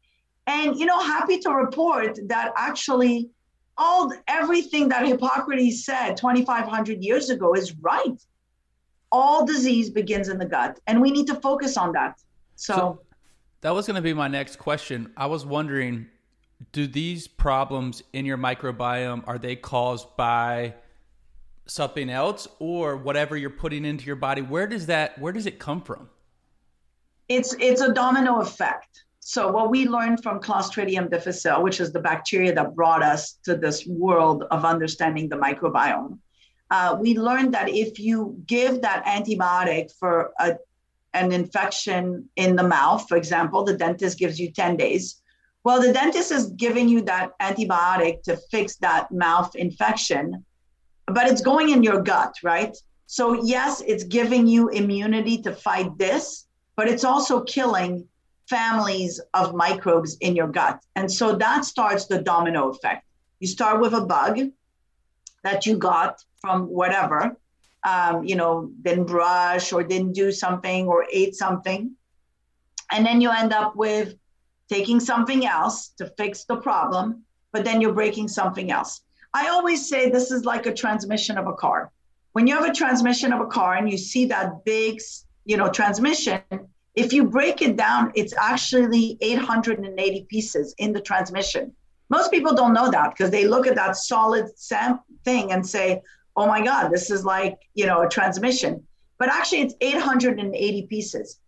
And 0.46 0.78
you 0.78 0.86
know, 0.86 1.00
happy 1.00 1.40
to 1.40 1.52
report 1.52 2.20
that 2.28 2.54
actually 2.56 3.30
all 3.78 4.12
everything 4.28 4.90
that 4.90 5.06
Hippocrates 5.06 5.86
said 5.86 6.16
2500 6.16 7.04
years 7.04 7.30
ago 7.30 7.54
is 7.54 7.76
right. 7.78 8.20
All 9.12 9.46
disease 9.46 9.90
begins 9.90 10.30
in 10.30 10.38
the 10.38 10.46
gut 10.46 10.80
and 10.88 11.02
we 11.02 11.12
need 11.12 11.28
to 11.28 11.36
focus 11.36 11.78
on 11.78 11.92
that. 11.94 12.20
so, 12.56 12.74
so 12.74 13.02
that 13.62 13.72
was 13.72 13.88
going 13.88 13.96
to 13.96 14.02
be 14.02 14.14
my 14.14 14.28
next 14.28 14.58
question. 14.58 15.12
I 15.18 15.26
was 15.26 15.46
wondering 15.46 16.08
do 16.72 16.88
these 16.88 17.28
problems 17.28 18.04
in 18.14 18.26
your 18.26 18.38
microbiome 18.38 19.24
are 19.28 19.38
they 19.38 19.56
caused 19.56 20.08
by 20.18 20.74
something 21.66 22.10
else 22.10 22.48
or 22.60 22.96
whatever 22.96 23.36
you're 23.36 23.50
putting 23.50 23.86
into 23.86 24.06
your 24.06 24.16
body 24.16 24.42
where 24.42 24.68
does 24.68 24.86
that 24.86 25.18
where 25.20 25.34
does 25.34 25.46
it 25.46 25.60
come 25.60 25.82
from 25.82 26.10
it's 27.28 27.54
it's 27.60 27.82
a 27.82 27.94
domino 27.94 28.40
effect 28.40 29.04
so 29.20 29.52
what 29.52 29.70
we 29.70 29.86
learned 29.88 30.24
from 30.24 30.40
clostridium 30.40 31.10
difficile 31.10 31.62
which 31.62 31.80
is 31.80 31.92
the 31.92 32.00
bacteria 32.00 32.54
that 32.54 32.74
brought 32.74 33.04
us 33.04 33.34
to 33.44 33.56
this 33.56 33.86
world 33.86 34.46
of 34.50 34.66
understanding 34.66 35.28
the 35.30 35.36
microbiome 35.36 36.18
uh, 36.70 36.98
we 37.00 37.18
learned 37.18 37.54
that 37.54 37.70
if 37.70 38.00
you 38.00 38.36
give 38.46 38.82
that 38.82 39.06
antibiotic 39.06 39.92
for 40.00 40.32
a, 40.40 40.58
an 41.14 41.32
infection 41.32 42.28
in 42.36 42.56
the 42.56 42.68
mouth 42.68 43.08
for 43.08 43.18
example 43.18 43.64
the 43.64 43.78
dentist 43.78 44.20
gives 44.20 44.40
you 44.40 44.52
10 44.52 44.78
days 44.78 45.22
well 45.64 45.82
the 45.82 45.94
dentist 45.94 46.32
is 46.32 46.48
giving 46.52 46.88
you 46.88 47.02
that 47.02 47.32
antibiotic 47.40 48.22
to 48.24 48.38
fix 48.52 48.76
that 48.78 49.12
mouth 49.12 49.56
infection 49.56 50.44
but 51.08 51.28
it's 51.28 51.42
going 51.42 51.70
in 51.70 51.84
your 51.84 52.02
gut, 52.02 52.36
right? 52.44 52.76
So, 53.08 53.42
yes, 53.44 53.82
it's 53.88 54.04
giving 54.04 54.46
you 54.46 54.68
immunity 54.70 55.42
to 55.44 55.54
fight 55.54 55.98
this, 55.98 56.48
but 56.76 56.88
it's 56.88 57.06
also 57.06 57.42
killing 57.42 58.06
families 58.50 59.20
of 59.34 59.56
microbes 59.56 60.18
in 60.20 60.36
your 60.36 60.48
gut. 60.48 60.80
And 60.96 61.12
so 61.12 61.36
that 61.36 61.66
starts 61.66 62.06
the 62.06 62.22
domino 62.22 62.70
effect. 62.70 63.06
You 63.40 63.48
start 63.48 63.82
with 63.82 63.94
a 63.94 64.02
bug 64.02 64.40
that 65.44 65.66
you 65.66 65.78
got 65.78 66.24
from 66.42 66.68
whatever, 66.68 67.38
um, 67.88 68.24
you 68.24 68.36
know, 68.36 68.72
didn't 68.82 69.06
brush 69.06 69.74
or 69.74 69.84
didn't 69.84 70.14
do 70.14 70.32
something 70.32 70.88
or 70.88 71.06
ate 71.12 71.36
something. 71.36 71.92
And 72.92 73.06
then 73.06 73.22
you 73.22 73.30
end 73.32 73.54
up 73.54 73.76
with 73.76 74.16
taking 74.70 75.00
something 75.00 75.46
else 75.46 75.90
to 75.98 76.08
fix 76.18 76.44
the 76.46 76.58
problem, 76.58 77.24
but 77.52 77.64
then 77.64 77.82
you're 77.82 77.94
breaking 77.94 78.28
something 78.28 78.72
else. 78.72 79.02
I 79.34 79.50
always 79.50 79.88
say 79.90 80.10
this 80.10 80.32
is 80.32 80.46
like 80.46 80.66
a 80.66 80.74
transmission 80.74 81.38
of 81.38 81.48
a 81.48 81.54
car. 81.54 81.92
When 82.34 82.48
you 82.48 82.56
have 82.56 82.70
a 82.70 82.74
transmission 82.74 83.34
of 83.34 83.42
a 83.42 83.48
car 83.48 83.76
and 83.76 83.90
you 83.90 83.98
see 83.98 84.26
that 84.26 84.64
big, 84.66 85.00
you 85.46 85.58
know, 85.58 85.70
transmission, 85.70 86.42
if 86.96 87.14
you 87.14 87.26
break 87.26 87.62
it 87.62 87.78
down, 87.78 88.12
it's 88.16 88.34
actually 88.40 89.18
880 89.22 90.26
pieces 90.30 90.74
in 90.78 90.94
the 90.94 91.02
transmission. 91.02 91.74
Most 92.10 92.32
people 92.32 92.56
don't 92.56 92.74
know 92.74 92.90
that 92.90 93.12
because 93.12 93.32
they 93.32 93.48
look 93.48 93.68
at 93.68 93.76
that 93.76 93.96
solid 93.96 94.48
thing 95.24 95.52
and 95.52 95.68
say, 95.68 96.02
"Oh 96.38 96.46
my 96.46 96.64
God, 96.64 96.90
this 96.90 97.12
is 97.12 97.26
like 97.26 97.60
you 97.74 97.86
know 97.86 98.02
a 98.02 98.10
transmission." 98.10 98.86
But 99.20 99.30
actually, 99.30 99.62
it's 99.62 99.76
880 99.82 100.84
pieces. 100.84 101.40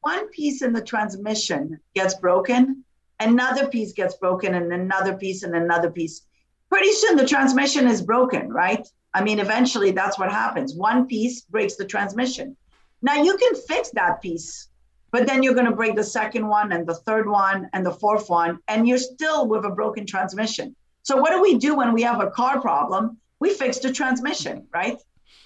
One 0.00 0.28
piece 0.28 0.62
in 0.62 0.72
the 0.72 0.82
transmission 0.82 1.80
gets 1.94 2.14
broken, 2.14 2.84
another 3.20 3.68
piece 3.68 3.92
gets 3.92 4.16
broken, 4.16 4.54
and 4.54 4.72
another 4.72 5.16
piece, 5.16 5.42
and 5.44 5.54
another 5.54 5.90
piece 5.90 6.22
pretty 6.68 6.92
soon 6.92 7.16
the 7.16 7.26
transmission 7.26 7.86
is 7.86 8.02
broken, 8.02 8.52
right? 8.52 8.86
I 9.14 9.22
mean, 9.22 9.38
eventually 9.38 9.92
that's 9.92 10.18
what 10.18 10.30
happens. 10.30 10.74
One 10.74 11.06
piece 11.06 11.42
breaks 11.42 11.76
the 11.76 11.84
transmission. 11.84 12.56
Now 13.02 13.22
you 13.22 13.36
can 13.36 13.54
fix 13.54 13.90
that 13.90 14.20
piece, 14.20 14.68
but 15.10 15.26
then 15.26 15.42
you're 15.42 15.54
going 15.54 15.70
to 15.70 15.76
break 15.76 15.96
the 15.96 16.04
second 16.04 16.46
one 16.46 16.72
and 16.72 16.86
the 16.86 16.94
third 16.94 17.28
one 17.28 17.68
and 17.72 17.84
the 17.84 17.92
fourth 17.92 18.28
one, 18.28 18.58
and 18.68 18.86
you're 18.86 18.98
still 18.98 19.46
with 19.46 19.64
a 19.64 19.70
broken 19.70 20.06
transmission. 20.06 20.74
So, 21.02 21.16
what 21.16 21.30
do 21.30 21.40
we 21.40 21.56
do 21.56 21.76
when 21.76 21.92
we 21.92 22.02
have 22.02 22.20
a 22.20 22.30
car 22.30 22.60
problem? 22.60 23.18
We 23.40 23.54
fix 23.54 23.78
the 23.78 23.92
transmission, 23.92 24.66
right? 24.72 24.98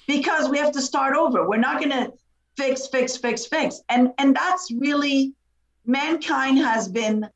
Because 0.06 0.48
we 0.48 0.58
have 0.58 0.72
to 0.72 0.82
start 0.82 1.16
over. 1.16 1.48
We're 1.48 1.58
not 1.58 1.78
going 1.78 1.90
to 1.90 2.12
fix, 2.56 2.86
fix, 2.86 3.16
fix, 3.16 3.46
fix. 3.46 3.80
And, 3.88 4.12
and 4.18 4.34
that's 4.34 4.70
really 4.70 5.34
mankind 5.86 6.58
has 6.58 6.88
been 6.88 7.28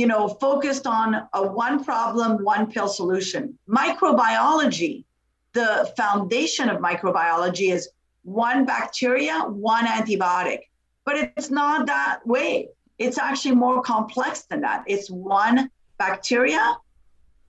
you 0.00 0.06
know, 0.06 0.28
focused 0.28 0.86
on 0.86 1.28
a 1.34 1.46
one 1.46 1.84
problem, 1.84 2.42
one 2.42 2.70
pill 2.70 2.88
solution. 2.88 3.58
Microbiology, 3.68 5.04
the 5.52 5.92
foundation 5.94 6.70
of 6.70 6.78
microbiology 6.80 7.70
is 7.70 7.90
one 8.22 8.64
bacteria, 8.64 9.40
one 9.40 9.86
antibiotic. 9.86 10.60
But 11.04 11.32
it's 11.36 11.50
not 11.50 11.86
that 11.86 12.20
way. 12.26 12.68
It's 12.98 13.18
actually 13.18 13.56
more 13.56 13.82
complex 13.82 14.44
than 14.44 14.62
that. 14.62 14.84
It's 14.86 15.10
one 15.10 15.70
bacteria, 15.98 16.78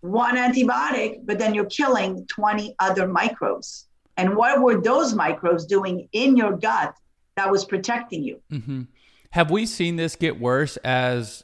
one 0.02 0.36
antibiotic, 0.36 1.22
but 1.26 1.40
then 1.40 1.54
you're 1.54 1.66
killing 1.66 2.26
20 2.28 2.76
other 2.80 3.08
microbes. 3.08 3.88
And 4.18 4.36
what 4.36 4.62
were 4.62 4.82
those 4.82 5.14
microbes 5.14 5.66
doing 5.66 6.08
in 6.12 6.36
your 6.36 6.58
gut 6.58 6.96
that 7.36 7.50
was 7.50 7.66
protecting 7.66 8.24
you? 8.24 8.42
Mm-hmm. 8.52 8.82
Have 9.32 9.50
we 9.50 9.66
seen 9.66 9.96
this 9.96 10.16
get 10.16 10.40
worse 10.40 10.78
as 10.78 11.44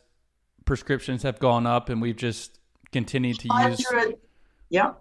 prescriptions 0.67 1.23
have 1.23 1.39
gone 1.39 1.65
up 1.65 1.89
and 1.89 1.99
we've 1.99 2.17
just 2.17 2.59
continued 2.91 3.39
to 3.39 3.47
use 3.61 3.85
yeah 4.69 4.91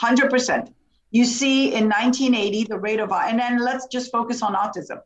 100% 0.00 0.72
you 1.10 1.24
see 1.24 1.74
in 1.74 1.88
1980 1.88 2.64
the 2.64 2.78
rate 2.78 3.00
of 3.00 3.12
and 3.12 3.38
then 3.38 3.58
let's 3.58 3.86
just 3.86 4.10
focus 4.10 4.42
on 4.42 4.54
autism 4.54 5.00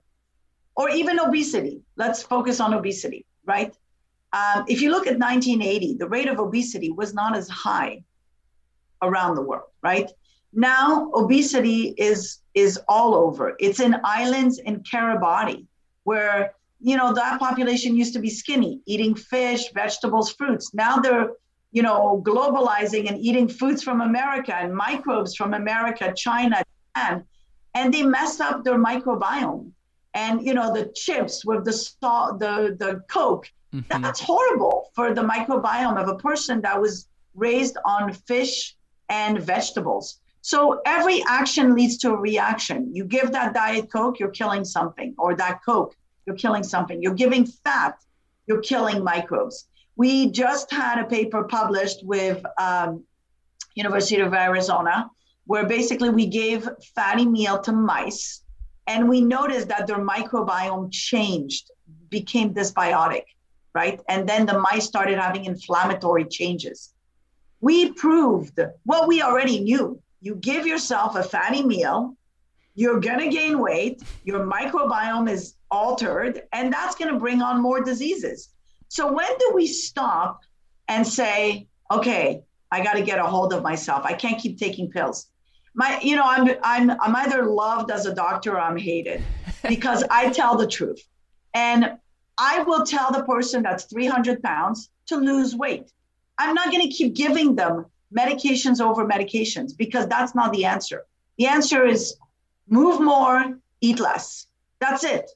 or 0.76 0.90
even 0.90 1.18
obesity 1.18 1.82
let's 1.96 2.22
focus 2.22 2.60
on 2.60 2.74
obesity 2.74 3.24
right 3.46 3.76
um, 4.32 4.64
if 4.68 4.80
you 4.82 4.90
look 4.90 5.06
at 5.06 5.18
1980 5.18 5.96
the 5.98 6.08
rate 6.08 6.28
of 6.28 6.38
obesity 6.38 6.90
was 6.90 7.14
not 7.14 7.36
as 7.36 7.48
high 7.48 8.02
around 9.02 9.34
the 9.34 9.42
world 9.42 9.70
right 9.82 10.10
now 10.52 11.10
obesity 11.14 11.94
is 11.98 12.40
is 12.54 12.78
all 12.88 13.14
over 13.14 13.54
it's 13.58 13.80
in 13.80 13.96
islands 14.04 14.58
in 14.58 14.80
kiribati 14.80 15.66
where 16.04 16.54
you 16.80 16.96
know, 16.96 17.12
that 17.12 17.38
population 17.38 17.96
used 17.96 18.12
to 18.14 18.20
be 18.20 18.30
skinny, 18.30 18.80
eating 18.86 19.14
fish, 19.14 19.72
vegetables, 19.72 20.32
fruits. 20.32 20.72
Now 20.74 20.96
they're, 20.98 21.30
you 21.72 21.82
know, 21.82 22.22
globalizing 22.24 23.08
and 23.08 23.18
eating 23.18 23.48
foods 23.48 23.82
from 23.82 24.00
America 24.00 24.54
and 24.54 24.74
microbes 24.74 25.34
from 25.34 25.54
America, 25.54 26.12
China, 26.16 26.62
Japan, 26.94 27.24
and 27.74 27.92
they 27.92 28.02
messed 28.02 28.40
up 28.40 28.64
their 28.64 28.78
microbiome. 28.78 29.72
And 30.14 30.44
you 30.44 30.54
know, 30.54 30.72
the 30.72 30.86
chips 30.94 31.44
with 31.44 31.64
the 31.64 31.72
salt, 31.72 32.38
the 32.38 32.76
the 32.78 33.02
Coke, 33.08 33.50
mm-hmm. 33.74 34.02
that's 34.02 34.20
horrible 34.20 34.90
for 34.94 35.14
the 35.14 35.22
microbiome 35.22 36.00
of 36.00 36.08
a 36.08 36.16
person 36.16 36.60
that 36.62 36.80
was 36.80 37.08
raised 37.34 37.76
on 37.84 38.12
fish 38.12 38.76
and 39.08 39.40
vegetables. 39.40 40.20
So 40.40 40.80
every 40.86 41.22
action 41.26 41.74
leads 41.74 41.98
to 41.98 42.10
a 42.10 42.16
reaction. 42.16 42.94
You 42.94 43.04
give 43.04 43.32
that 43.32 43.54
Diet 43.54 43.90
Coke, 43.92 44.18
you're 44.18 44.30
killing 44.30 44.64
something, 44.64 45.14
or 45.18 45.34
that 45.36 45.60
Coke 45.64 45.94
you're 46.28 46.36
killing 46.36 46.62
something. 46.62 47.02
You're 47.02 47.14
giving 47.14 47.46
fat, 47.46 47.96
you're 48.46 48.60
killing 48.60 49.02
microbes. 49.02 49.66
We 49.96 50.30
just 50.30 50.70
had 50.70 51.00
a 51.00 51.06
paper 51.06 51.44
published 51.44 52.04
with 52.04 52.44
um, 52.60 53.02
University 53.74 54.20
of 54.20 54.34
Arizona 54.34 55.10
where 55.46 55.64
basically 55.64 56.10
we 56.10 56.26
gave 56.26 56.68
fatty 56.94 57.24
meal 57.24 57.58
to 57.60 57.72
mice 57.72 58.42
and 58.86 59.08
we 59.08 59.22
noticed 59.22 59.68
that 59.68 59.86
their 59.86 60.04
microbiome 60.14 60.92
changed, 60.92 61.70
became 62.10 62.52
dysbiotic, 62.52 63.24
right? 63.78 64.00
And 64.08 64.28
then 64.28 64.44
the 64.44 64.58
mice 64.58 64.86
started 64.86 65.18
having 65.18 65.44
inflammatory 65.44 66.24
changes. 66.24 66.94
We 67.60 67.92
proved 67.92 68.58
what 68.84 69.06
we 69.06 69.22
already 69.22 69.60
knew. 69.60 70.02
You 70.20 70.34
give 70.34 70.66
yourself 70.66 71.14
a 71.14 71.22
fatty 71.22 71.62
meal, 71.62 72.16
you're 72.74 72.98
going 72.98 73.20
to 73.20 73.28
gain 73.28 73.60
weight, 73.60 74.02
your 74.24 74.40
microbiome 74.44 75.30
is 75.30 75.54
altered, 75.70 76.42
and 76.52 76.72
that's 76.72 76.96
going 76.96 77.12
to 77.12 77.20
bring 77.20 77.40
on 77.40 77.62
more 77.62 77.80
diseases. 77.80 78.48
So, 78.88 79.12
when 79.12 79.32
do 79.42 79.52
we 79.54 79.66
stop 79.68 80.40
and 80.88 81.06
say, 81.06 81.68
okay, 81.96 82.42
I 82.72 82.82
got 82.82 82.94
to 82.94 83.02
get 83.02 83.20
a 83.20 83.26
hold 83.34 83.52
of 83.52 83.62
myself? 83.62 84.02
I 84.04 84.14
can't 84.14 84.40
keep 84.40 84.58
taking 84.58 84.90
pills. 84.90 85.28
My, 85.74 86.00
you 86.02 86.16
know, 86.16 86.24
I'm, 86.26 86.48
I'm, 86.64 86.90
I'm 87.00 87.14
either 87.22 87.46
loved 87.46 87.92
as 87.92 88.06
a 88.06 88.14
doctor 88.14 88.54
or 88.54 88.60
I'm 88.60 88.76
hated 88.76 89.22
because 89.68 90.02
I 90.10 90.30
tell 90.30 90.56
the 90.56 90.66
truth. 90.66 91.02
And 91.54 91.98
I 92.38 92.62
will 92.62 92.84
tell 92.84 93.10
the 93.12 93.24
person 93.24 93.62
that's 93.62 93.84
300 93.84 94.42
pounds 94.42 94.90
to 95.06 95.16
lose 95.16 95.54
weight. 95.54 95.92
I'm 96.38 96.54
not 96.54 96.70
going 96.70 96.82
to 96.82 96.94
keep 96.94 97.14
giving 97.14 97.56
them 97.56 97.86
medications 98.16 98.80
over 98.80 99.04
medications 99.04 99.76
because 99.76 100.06
that's 100.06 100.34
not 100.34 100.52
the 100.52 100.64
answer. 100.64 101.04
The 101.36 101.46
answer 101.46 101.84
is 101.84 102.16
move 102.68 103.00
more, 103.00 103.58
eat 103.80 103.98
less. 103.98 104.46
That's 104.78 105.04
it. 105.04 105.30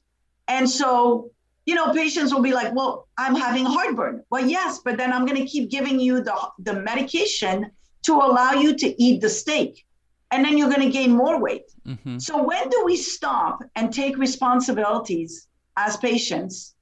And 0.47 0.69
so, 0.69 1.31
you 1.65 1.75
know, 1.75 1.93
patients 1.93 2.33
will 2.33 2.41
be 2.41 2.53
like, 2.53 2.73
well, 2.73 3.07
I'm 3.17 3.35
having 3.35 3.65
heartburn. 3.65 4.23
Well, 4.29 4.45
yes, 4.45 4.79
but 4.83 4.97
then 4.97 5.11
I'm 5.11 5.25
going 5.25 5.41
to 5.41 5.45
keep 5.45 5.69
giving 5.69 5.99
you 5.99 6.21
the, 6.21 6.35
the 6.59 6.73
medication 6.73 7.71
to 8.03 8.13
allow 8.13 8.53
you 8.53 8.75
to 8.75 9.01
eat 9.01 9.21
the 9.21 9.29
steak. 9.29 9.85
And 10.31 10.43
then 10.43 10.57
you're 10.57 10.69
going 10.69 10.81
to 10.81 10.89
gain 10.89 11.11
more 11.11 11.39
weight. 11.39 11.71
Mm-hmm. 11.87 12.17
So, 12.17 12.41
when 12.41 12.67
do 12.69 12.83
we 12.83 12.97
stop 12.97 13.63
and 13.75 13.93
take 13.93 14.17
responsibilities 14.17 15.47
as 15.77 15.95
patients 15.97 16.73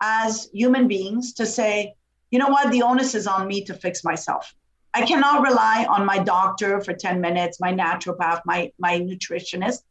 as 0.00 0.48
human 0.52 0.88
beings 0.88 1.32
to 1.34 1.46
say, 1.46 1.94
you 2.30 2.38
know 2.38 2.48
what, 2.48 2.70
the 2.70 2.82
onus 2.82 3.14
is 3.14 3.26
on 3.26 3.46
me 3.46 3.62
to 3.64 3.74
fix 3.74 4.04
myself. 4.04 4.54
I 4.94 5.06
cannot 5.06 5.42
rely 5.42 5.86
on 5.88 6.04
my 6.04 6.18
doctor 6.18 6.80
for 6.80 6.92
10 6.92 7.20
minutes, 7.20 7.60
my 7.60 7.72
naturopath, 7.72 8.40
my, 8.44 8.72
my 8.78 8.98
nutritionist. 9.00 9.82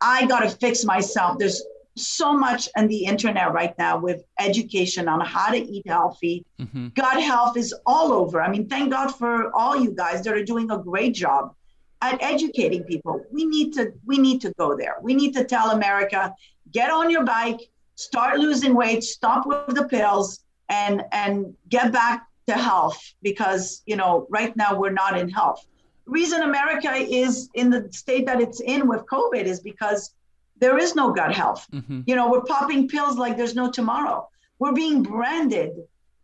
I 0.00 0.26
got 0.26 0.40
to 0.40 0.50
fix 0.50 0.84
myself. 0.84 1.38
There's 1.38 1.62
so 1.96 2.36
much 2.36 2.68
on 2.76 2.86
the 2.88 3.04
internet 3.04 3.52
right 3.52 3.76
now 3.78 3.98
with 3.98 4.22
education 4.38 5.08
on 5.08 5.20
how 5.20 5.50
to 5.50 5.58
eat 5.58 5.86
healthy. 5.86 6.44
Mm-hmm. 6.60 6.88
Gut 6.88 7.22
health 7.22 7.56
is 7.56 7.74
all 7.86 8.12
over. 8.12 8.42
I 8.42 8.50
mean, 8.50 8.68
thank 8.68 8.90
God 8.90 9.10
for 9.12 9.50
all 9.54 9.76
you 9.76 9.92
guys 9.92 10.22
that 10.22 10.34
are 10.34 10.44
doing 10.44 10.70
a 10.70 10.78
great 10.78 11.14
job 11.14 11.54
at 12.02 12.22
educating 12.22 12.84
people. 12.84 13.24
We 13.32 13.46
need 13.46 13.72
to 13.74 13.92
we 14.04 14.18
need 14.18 14.42
to 14.42 14.52
go 14.58 14.76
there. 14.76 14.96
We 15.02 15.14
need 15.14 15.32
to 15.34 15.44
tell 15.44 15.70
America, 15.70 16.34
get 16.70 16.90
on 16.90 17.10
your 17.10 17.24
bike, 17.24 17.60
start 17.96 18.38
losing 18.38 18.74
weight, 18.74 19.02
stop 19.02 19.46
with 19.46 19.74
the 19.74 19.88
pills 19.88 20.44
and 20.68 21.02
and 21.12 21.54
get 21.68 21.92
back 21.92 22.26
to 22.46 22.54
health 22.54 23.14
because, 23.22 23.82
you 23.86 23.96
know, 23.96 24.26
right 24.30 24.56
now 24.56 24.78
we're 24.78 24.90
not 24.92 25.18
in 25.18 25.28
health. 25.28 25.66
reason 26.06 26.42
America 26.42 26.92
is 26.92 27.50
in 27.54 27.68
the 27.68 27.88
state 27.90 28.24
that 28.26 28.40
it's 28.40 28.60
in 28.60 28.86
with 28.86 29.02
COVID 29.06 29.44
is 29.44 29.58
because 29.58 30.14
there 30.58 30.78
is 30.78 30.94
no 30.94 31.12
gut 31.12 31.32
health. 31.34 31.66
Mm-hmm. 31.72 32.02
You 32.06 32.14
know, 32.14 32.30
we're 32.30 32.42
popping 32.42 32.88
pills 32.88 33.18
like 33.18 33.36
there's 33.36 33.56
no 33.56 33.70
tomorrow. 33.70 34.28
We're 34.60 34.72
being 34.72 35.02
branded 35.02 35.72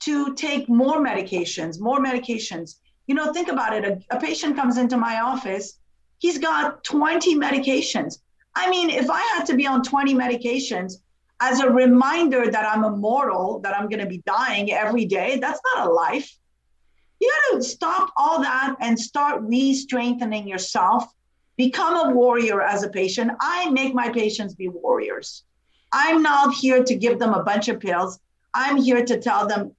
to 0.00 0.35
take 0.35 0.69
more 0.69 0.99
medications, 0.99 1.81
more 1.81 1.99
medications. 1.99 2.76
You 3.09 3.14
know, 3.17 3.33
think 3.33 3.49
about 3.49 3.75
it. 3.76 3.85
A, 3.85 4.17
a 4.17 4.21
patient 4.21 4.57
comes 4.57 4.79
into 4.79 4.97
my 4.97 5.21
office, 5.21 5.79
he's 6.19 6.38
got 6.38 6.85
20 6.85 7.37
medications. 7.37 8.21
I 8.55 8.71
mean, 8.71 8.88
if 8.91 9.11
I 9.11 9.21
had 9.35 9.45
to 9.47 9.57
be 9.57 9.67
on 9.67 9.83
20 9.83 10.14
medications 10.14 10.95
as 11.42 11.58
a 11.58 11.68
reminder 11.68 12.49
that 12.49 12.64
I'm 12.64 12.84
immortal, 12.84 13.58
that 13.64 13.76
I'm 13.76 13.88
going 13.88 13.99
to 13.99 14.06
be 14.06 14.22
dying 14.25 14.72
every 14.72 15.06
day, 15.06 15.38
that's 15.40 15.61
not 15.75 15.88
a 15.88 15.92
life. 15.92 16.32
You 17.20 17.32
got 17.50 17.56
to 17.56 17.64
stop 17.64 18.12
all 18.16 18.40
that 18.42 18.76
and 18.80 18.99
start 18.99 19.42
re 19.42 19.75
strengthening 19.75 20.46
yourself 20.46 21.12
become 21.56 21.94
a 21.96 22.14
warrior 22.14 22.62
as 22.62 22.84
a 22.84 22.88
patient. 22.88 23.32
I 23.40 23.68
make 23.70 23.92
my 23.92 24.08
patients 24.08 24.54
be 24.54 24.68
warriors. 24.68 25.42
I'm 25.92 26.22
not 26.22 26.54
here 26.54 26.84
to 26.84 26.94
give 26.94 27.18
them 27.18 27.34
a 27.34 27.42
bunch 27.42 27.68
of 27.68 27.80
pills. 27.80 28.20
I'm 28.54 28.76
here 28.76 29.04
to 29.04 29.20
tell 29.20 29.49
them 29.49 29.75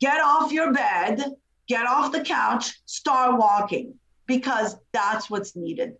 get 0.00 0.20
off 0.22 0.52
your 0.52 0.72
bed, 0.72 1.22
get 1.68 1.86
off 1.86 2.12
the 2.12 2.24
couch, 2.24 2.80
start 2.86 3.38
walking 3.38 3.94
because 4.26 4.76
that's 4.92 5.28
what's 5.28 5.54
needed. 5.54 5.96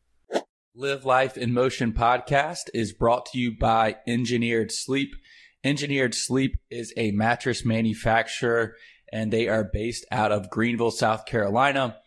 Live 0.76 1.04
Life 1.04 1.38
in 1.38 1.52
Motion 1.52 1.92
podcast 1.92 2.62
is 2.74 2.92
brought 2.92 3.26
to 3.26 3.38
you 3.38 3.56
by 3.56 3.98
Engineered 4.08 4.72
Sleep. 4.72 5.14
Engineered 5.62 6.16
Sleep 6.16 6.56
is 6.68 6.92
a 6.96 7.12
mattress 7.12 7.64
manufacturer 7.64 8.74
and 9.12 9.32
they 9.32 9.46
are 9.46 9.62
based 9.62 10.04
out 10.10 10.32
of 10.32 10.50
Greenville, 10.50 10.90
South 10.90 11.26
Carolina. 11.26 11.98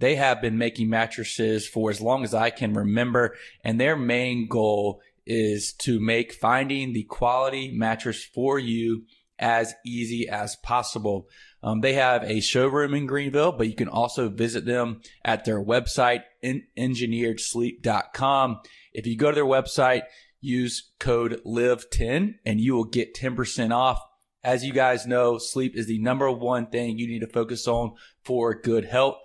They 0.00 0.16
have 0.16 0.42
been 0.42 0.58
making 0.58 0.90
mattresses 0.90 1.68
for 1.68 1.88
as 1.88 2.00
long 2.00 2.24
as 2.24 2.34
I 2.34 2.50
can 2.50 2.74
remember, 2.74 3.36
and 3.62 3.80
their 3.80 3.94
main 3.96 4.48
goal 4.48 5.00
is 5.24 5.72
to 5.82 6.00
make 6.00 6.32
finding 6.32 6.94
the 6.94 7.04
quality 7.04 7.70
mattress 7.70 8.24
for 8.24 8.58
you 8.58 9.04
as 9.38 9.74
easy 9.84 10.28
as 10.28 10.56
possible. 10.56 11.28
Um, 11.62 11.80
they 11.80 11.92
have 11.94 12.24
a 12.24 12.40
showroom 12.40 12.92
in 12.94 13.06
Greenville, 13.06 13.52
but 13.52 13.68
you 13.68 13.74
can 13.74 13.88
also 13.88 14.28
visit 14.28 14.64
them 14.64 15.00
at 15.24 15.44
their 15.44 15.62
website, 15.62 16.22
engineeredsleep.com. 16.44 18.60
If 18.92 19.06
you 19.06 19.16
go 19.16 19.30
to 19.30 19.34
their 19.34 19.44
website, 19.44 20.02
use 20.40 20.90
code 21.00 21.40
LIVE10 21.44 22.36
and 22.44 22.60
you 22.60 22.74
will 22.74 22.84
get 22.84 23.14
10% 23.14 23.74
off. 23.74 24.00
As 24.44 24.64
you 24.64 24.72
guys 24.72 25.06
know, 25.06 25.38
sleep 25.38 25.76
is 25.76 25.86
the 25.86 25.98
number 25.98 26.30
one 26.30 26.66
thing 26.66 26.98
you 26.98 27.08
need 27.08 27.20
to 27.20 27.26
focus 27.26 27.66
on 27.66 27.94
for 28.24 28.54
good 28.54 28.84
health. 28.84 29.16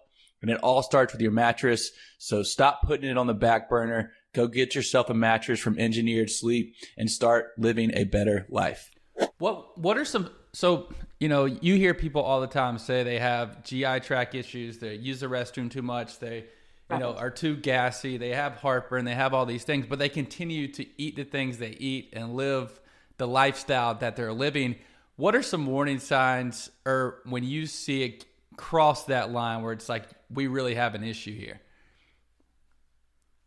And 0.41 0.49
it 0.49 0.59
all 0.63 0.81
starts 0.81 1.13
with 1.13 1.21
your 1.21 1.31
mattress. 1.31 1.91
So 2.17 2.41
stop 2.41 2.81
putting 2.83 3.09
it 3.09 3.17
on 3.17 3.27
the 3.27 3.35
back 3.35 3.69
burner. 3.69 4.13
Go 4.33 4.47
get 4.47 4.73
yourself 4.73 5.11
a 5.11 5.13
mattress 5.13 5.59
from 5.59 5.77
Engineered 5.77 6.31
Sleep 6.31 6.73
and 6.97 7.11
start 7.11 7.49
living 7.57 7.91
a 7.93 8.05
better 8.05 8.47
life. 8.49 8.89
What 9.37 9.77
what 9.77 9.97
are 9.97 10.05
some 10.05 10.29
so 10.53 10.89
you 11.19 11.29
know 11.29 11.45
you 11.45 11.75
hear 11.75 11.93
people 11.93 12.21
all 12.21 12.41
the 12.41 12.47
time 12.47 12.77
say 12.77 13.03
they 13.03 13.19
have 13.19 13.63
GI 13.63 14.01
tract 14.01 14.35
issues, 14.35 14.79
they 14.79 14.95
use 14.95 15.19
the 15.19 15.27
restroom 15.27 15.69
too 15.69 15.81
much, 15.81 16.19
they 16.19 16.45
you 16.89 16.97
know 16.97 17.13
are 17.13 17.29
too 17.29 17.55
gassy, 17.55 18.17
they 18.17 18.29
have 18.29 18.55
heartburn, 18.55 19.05
they 19.05 19.15
have 19.15 19.33
all 19.33 19.45
these 19.45 19.63
things, 19.63 19.85
but 19.87 19.99
they 19.99 20.09
continue 20.09 20.67
to 20.69 20.85
eat 20.97 21.15
the 21.15 21.23
things 21.23 21.57
they 21.57 21.71
eat 21.79 22.09
and 22.13 22.35
live 22.35 22.79
the 23.17 23.27
lifestyle 23.27 23.93
that 23.95 24.15
they're 24.15 24.33
living. 24.33 24.75
What 25.15 25.35
are 25.35 25.43
some 25.43 25.67
warning 25.67 25.99
signs 25.99 26.71
or 26.85 27.19
when 27.25 27.43
you 27.43 27.67
see 27.67 28.03
it 28.03 28.25
cross 28.57 29.05
that 29.05 29.31
line 29.31 29.61
where 29.61 29.73
it's 29.73 29.87
like 29.87 30.05
we 30.29 30.47
really 30.47 30.75
have 30.75 30.95
an 30.95 31.03
issue 31.03 31.35
here? 31.37 31.61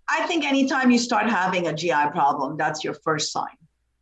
I 0.09 0.27
think 0.27 0.45
anytime 0.45 0.91
you 0.91 0.99
start 0.99 1.29
having 1.29 1.67
a 1.67 1.73
GI 1.73 2.11
problem, 2.13 2.57
that's 2.57 2.85
your 2.85 2.95
first 2.95 3.33
sign. 3.33 3.57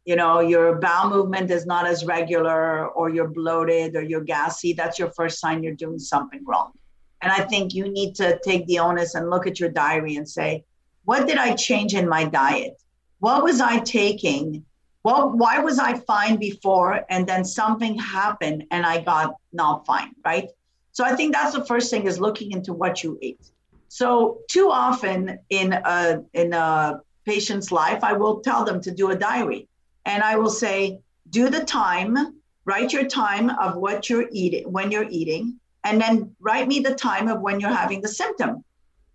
You 0.05 0.17
know, 0.17 0.41
your 0.41 0.77
bowel 0.77 1.11
movement 1.11 1.51
is 1.51 1.65
not 1.65 1.87
as 1.87 2.05
regular, 2.05 2.88
or 2.88 3.09
you're 3.11 3.29
bloated, 3.29 3.95
or 3.95 4.03
you're 4.03 4.25
gassy. 4.25 4.73
That's 4.73 4.99
your 4.99 5.11
first 5.12 5.38
sign 5.38 5.62
you're 5.62 5.75
doing 5.75 5.99
something 5.99 6.45
wrong. 6.45 6.73
And 7.21 7.31
I 7.31 7.43
think 7.45 7.73
you 7.73 7.88
need 7.88 8.17
to 8.17 8.38
take 8.45 8.67
the 8.67 8.81
onus 8.81 9.15
and 9.15 9.31
look 9.31 9.47
at 9.47 9.61
your 9.61 9.69
diary 9.69 10.17
and 10.17 10.29
say, 10.29 10.65
what 11.05 11.27
did 11.27 11.38
I 11.38 11.55
change 11.55 11.95
in 11.95 12.09
my 12.09 12.25
diet? 12.25 12.81
What 13.21 13.45
was 13.45 13.61
I 13.61 13.79
taking? 13.79 14.65
Well, 15.05 15.31
why 15.31 15.61
was 15.61 15.79
I 15.79 15.99
fine 16.01 16.37
before 16.37 17.05
and 17.09 17.27
then 17.27 17.45
something 17.45 17.97
happened 17.99 18.65
and 18.71 18.85
I 18.85 19.01
got 19.01 19.37
not 19.53 19.87
fine, 19.87 20.12
right? 20.25 20.49
So 20.93 21.05
I 21.05 21.15
think 21.17 21.33
that's 21.33 21.55
the 21.55 21.65
first 21.65 21.91
thing 21.91 22.07
is 22.07 22.21
looking 22.21 22.53
into 22.53 22.73
what 22.73 23.03
you 23.03 23.19
ate. 23.23 23.51
So 23.88 24.38
too 24.49 24.71
often 24.71 25.38
in 25.51 25.73
a 25.73 26.23
in 26.35 26.53
a 26.53 27.01
patient's 27.25 27.71
life, 27.73 28.03
I 28.03 28.12
will 28.12 28.41
tell 28.41 28.65
them 28.65 28.81
to 28.83 28.91
do 28.91 29.11
a 29.11 29.17
diary, 29.17 29.69
and 30.07 30.23
I 30.23 30.37
will 30.37 30.51
say, 30.51 31.01
do 31.31 31.49
the 31.49 31.65
time, 31.65 32.41
write 32.65 32.93
your 32.93 33.07
time 33.07 33.51
of 33.51 33.77
what 33.77 34.09
you're 34.09 34.29
eating 34.33 34.71
when 34.71 34.91
you're 34.91 35.09
eating, 35.09 35.59
and 35.85 36.01
then 36.01 36.35
write 36.41 36.69
me 36.69 36.81
the 36.81 36.95
time 36.95 37.29
of 37.29 37.41
when 37.41 37.61
you're 37.61 37.71
having 37.71 38.01
the 38.01 38.09
symptom, 38.09 38.65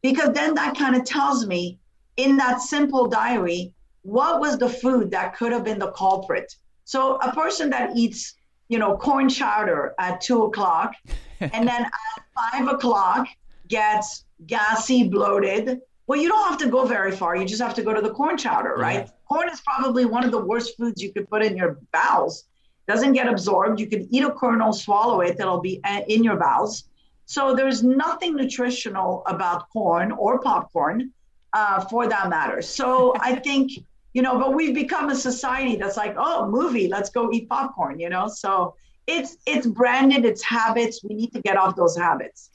because 0.02 0.34
then 0.34 0.54
that 0.56 0.78
kind 0.78 0.95
of 0.95 1.04
tells 1.04 1.45
me 1.45 1.80
in 2.17 2.38
that 2.38 2.62
simple 2.62 3.08
diary 3.08 3.73
what 4.02 4.39
was 4.39 4.58
the 4.58 4.69
food 4.69 5.12
that 5.12 5.36
could 5.36 5.52
have 5.52 5.63
been 5.63 5.80
the 5.80 5.91
culprit. 5.91 6.56
So 6.86 7.15
a 7.17 7.34
person 7.34 7.69
that 7.71 7.95
eats 7.95 8.38
you 8.69 8.80
know, 8.80 8.97
corn 8.97 9.30
chowder 9.30 9.93
at 10.00 10.21
two 10.21 10.43
o'clock, 10.43 10.93
and 11.39 11.67
then 11.67 11.84
at 11.86 12.23
five 12.36 12.67
o'clock 12.67 13.28
gets 13.67 14.26
gassy, 14.45 15.08
bloated. 15.08 15.80
Well, 16.08 16.20
you 16.20 16.30
don't 16.30 16.50
have 16.50 16.58
to 16.60 16.70
go 16.70 16.86
very 16.86 17.12
far. 17.12 17.36
You 17.36 17.46
just 17.46 17.62
have 17.62 17.74
to 17.76 17.84
go 17.84 17.93
to 17.93 18.02
the 18.02 18.12
corn 18.12 18.38
chowder, 18.38 18.76
right? 18.78 19.06
Yeah. 19.06 19.12
Corn 19.28 19.50
is 19.50 19.62
probably 19.62 20.06
one 20.06 20.24
of 20.24 20.32
the 20.32 20.43
worst 20.43 20.78
foods 20.78 21.02
you 21.02 21.12
could 21.12 21.30
put 21.30 21.43
in 21.43 21.58
your 21.58 21.80
bowels. 21.91 22.46
Doesn't 22.88 23.13
get 23.13 23.28
absorbed. 23.28 23.80
You 23.80 23.88
could 23.88 24.08
eat 24.10 24.24
a 24.24 24.32
kernel, 24.32 24.72
swallow 24.72 25.20
it, 25.20 25.38
that'll 25.38 25.60
be 25.60 25.82
in 26.08 26.24
your 26.24 26.38
bowels. 26.38 26.86
So 27.26 27.54
there's 27.54 27.84
nothing 27.84 28.36
nutritional 28.36 29.24
about 29.26 29.70
corn 29.70 30.13
or 30.13 30.39
popcorn 30.39 31.12
uh, 31.52 31.82
for 31.82 32.08
that 32.08 32.30
matter. 32.30 32.62
So 32.62 33.13
I 33.20 33.36
think 33.36 33.72
you 34.17 34.24
know, 34.24 34.39
but 34.39 34.56
we've 34.56 34.74
become 34.74 35.12
a 35.12 35.15
society 35.15 35.76
that's 35.76 35.96
like, 35.96 36.15
oh, 36.17 36.50
movie, 36.50 36.88
let's 36.88 37.12
go 37.12 37.32
eat 37.32 37.48
popcorn, 37.48 38.00
you 38.00 38.10
know? 38.10 38.28
So 38.28 38.74
it's 39.06 39.38
it's 39.46 39.67
branded, 39.67 40.26
it's 40.26 40.43
habits. 40.43 41.04
We 41.04 41.13
need 41.13 41.34
to 41.34 41.41
get 41.41 41.56
off 41.56 41.76
those 41.76 41.96
habits. 41.96 42.50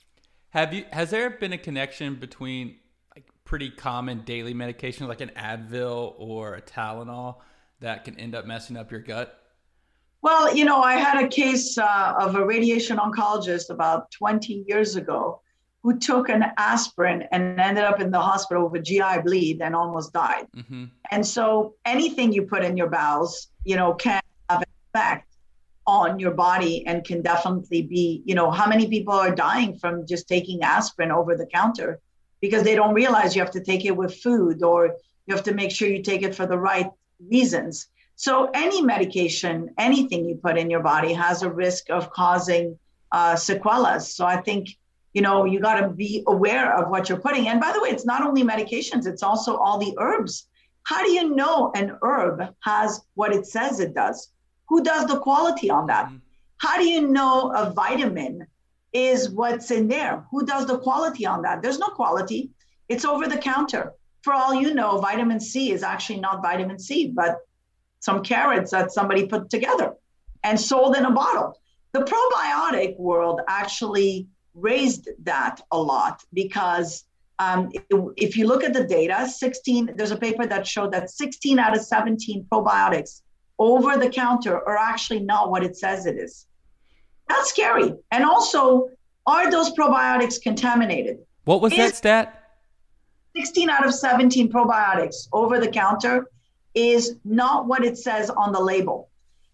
Have 0.51 0.75
you 0.75 0.85
has 0.91 1.11
there 1.11 1.31
been 1.31 1.53
a 1.53 1.59
connection 1.59 2.17
between 2.17 2.79
pretty 3.53 3.69
common 3.69 4.23
daily 4.23 4.55
medication 4.55 5.07
like 5.07 5.21
an 5.21 5.31
Advil 5.37 6.15
or 6.17 6.55
a 6.55 6.63
Tylenol 6.63 7.37
that 7.81 8.03
can 8.03 8.19
end 8.19 8.35
up 8.35 8.47
messing 8.47 8.79
up 8.79 8.91
your 8.91 9.01
gut? 9.01 9.43
Well, 10.23 10.57
you 10.57 10.65
know, 10.65 10.81
I 10.81 10.95
had 10.95 11.23
a 11.23 11.29
case 11.29 11.77
uh, 11.77 12.15
of 12.19 12.35
a 12.35 12.47
radiation 12.47 12.97
oncologist 12.97 13.69
about 13.69 14.11
20 14.13 14.65
years 14.67 14.97
ago 14.97 15.43
who 15.83 15.99
took 15.99 16.31
an 16.31 16.47
aspirin 16.57 17.25
and 17.31 17.61
ended 17.61 17.85
up 17.85 18.01
in 18.01 18.11
the 18.11 18.19
hospital 18.19 18.71
with 18.71 18.81
a 18.81 18.83
GI 18.83 19.21
bleed 19.23 19.61
and 19.61 19.77
almost 19.77 20.15
died. 20.15 20.47
Mm-hmm. 20.57 20.85
And 21.11 21.27
so 21.27 21.75
anything 21.85 22.33
you 22.33 22.45
put 22.45 22.65
in 22.65 22.75
your 22.79 22.89
bowels, 22.89 23.49
you 23.65 23.77
know, 23.77 23.93
can 23.93 24.23
have 24.49 24.63
an 24.63 24.69
effect 24.95 25.29
on 25.87 26.19
your 26.19 26.31
body 26.31 26.87
and 26.87 27.05
can 27.05 27.21
definitely 27.21 27.83
be, 27.83 28.23
you 28.25 28.35
know, 28.35 28.51
how 28.51 28.67
many 28.67 28.89
people 28.89 29.13
are 29.13 29.35
dying 29.35 29.77
from 29.77 30.07
just 30.07 30.27
taking 30.27 30.63
aspirin 30.63 31.13
over 31.13 31.37
the 31.37 31.45
counter 31.45 32.01
because 32.43 32.63
they 32.65 32.75
don't 32.75 32.93
realize 32.93 33.35
you 33.35 33.41
have 33.41 33.51
to 33.53 33.65
take 33.65 33.87
it 33.87 33.97
with 33.97 34.15
food 34.17 34.63
or 34.63 34.97
you 35.27 35.35
have 35.35 35.45
to 35.45 35.55
make 35.55 35.71
sure 35.71 35.89
you 35.89 36.03
take 36.03 36.23
it 36.23 36.35
for 36.35 36.47
the 36.47 36.59
right 36.59 36.91
reasons. 37.31 37.87
So 38.17 38.51
any 38.53 38.83
medication, 38.83 39.71
anything 39.79 40.27
you 40.27 40.35
put 40.35 40.59
in 40.59 40.69
your 40.69 40.83
body 40.83 41.15
has 41.15 41.43
a 41.43 41.51
risk 41.51 41.89
of 41.89 42.11
causing 42.11 42.79
uh. 43.13 43.37
So 43.37 44.27
I 44.27 44.39
think 44.47 44.69
you 45.15 45.23
know 45.23 45.45
you 45.45 45.61
got 45.61 45.81
to 45.81 45.89
be 45.89 46.23
aware 46.27 46.77
of 46.79 46.91
what 46.91 47.09
you're 47.09 47.25
putting 47.27 47.49
and 47.49 47.61
by 47.61 47.73
the 47.73 47.81
way 47.83 47.91
it's 47.91 48.07
not 48.07 48.23
only 48.27 48.43
medications 48.43 49.07
it's 49.07 49.23
also 49.23 49.59
all 49.59 49.77
the 49.79 49.95
herbs 49.99 50.49
how 50.85 51.05
do 51.05 51.11
you 51.13 51.35
know 51.35 51.71
an 51.75 51.99
herb 52.03 52.55
has 52.61 53.03
what 53.15 53.35
it 53.35 53.45
says 53.47 53.81
it 53.81 53.93
does 53.95 54.33
Who 54.73 54.83
does 54.83 55.07
the 55.07 55.19
quality 55.19 55.69
on 55.69 55.87
that? 55.89 56.07
Mm-hmm. 56.07 56.17
How 56.57 56.79
do 56.79 56.87
you 56.87 57.07
know 57.07 57.53
a 57.55 57.71
vitamin 57.71 58.47
is 58.93 59.31
what's 59.31 59.71
in 59.71 59.89
there? 59.89 60.25
Who 60.31 60.45
does 60.45 60.67
the 60.67 60.79
quality 60.79 61.27
on 61.27 61.43
that? 61.43 61.63
There's 61.63 61.79
no 61.79 61.89
quality. 61.89 62.51
It's 62.89 63.05
over 63.05 63.27
the 63.27 63.39
counter. 63.39 63.93
For 64.23 64.33
all 64.33 64.55
you 64.55 64.75
know, 64.75 64.99
vitamin 64.99 65.41
C 65.41 65.73
is 65.73 65.83
actually 65.83 66.21
not 66.21 66.43
vitamin 66.43 66.79
C, 66.79 67.09
but 67.09 67.39
some 68.01 68.23
carrots 68.23 68.71
that 68.71 68.93
somebody 68.93 69.27
put 69.27 69.51
together 69.51 69.95
and 70.45 70.61
sold 70.61 70.97
in 70.97 71.05
a 71.05 71.11
bottle. 71.11 71.59
The 71.93 72.01
probiotic 72.01 72.99
world 72.99 73.41
actually 73.49 74.29
raised 74.55 75.09
that 75.25 75.61
a 75.71 75.79
lot 75.79 76.23
because 76.33 77.05
um, 77.39 77.71
if 78.17 78.37
you 78.37 78.47
look 78.47 78.63
at 78.63 78.73
the 78.73 78.85
data, 78.85 79.29
16, 79.29 79.95
there's 79.97 80.11
a 80.11 80.17
paper 80.17 80.47
that 80.47 80.67
showed 80.67 80.93
that 80.93 81.11
16 81.11 81.59
out 81.59 81.77
of 81.77 81.83
17 81.83 82.47
probiotics 82.51 83.23
over 83.59 83.97
the 83.97 84.09
counter 84.09 84.57
are 84.57 84.77
actually 84.77 85.21
not 85.21 85.51
what 85.51 85.65
it 85.65 85.77
says 85.77 86.07
it 86.07 86.17
is. 86.17 86.47
That's 87.33 87.51
scary. 87.51 87.93
And 88.11 88.25
also, 88.25 88.91
are 89.27 89.51
those 89.51 89.73
probiotics 89.73 90.41
contaminated? 90.41 91.19
What 91.45 91.61
was 91.61 91.73
is 91.73 91.79
that 91.79 91.97
stat? 91.97 92.39
16 93.37 93.71
out 93.71 93.87
of 93.87 93.95
17 93.95 94.53
probiotics 94.53 95.29
over 95.33 95.59
the 95.59 95.69
counter 95.69 96.27
is 96.75 97.17
not 97.25 97.67
what 97.67 97.85
it 97.85 97.97
says 97.97 98.31
on 98.31 98.53
the 98.53 98.61
label. 98.61 99.09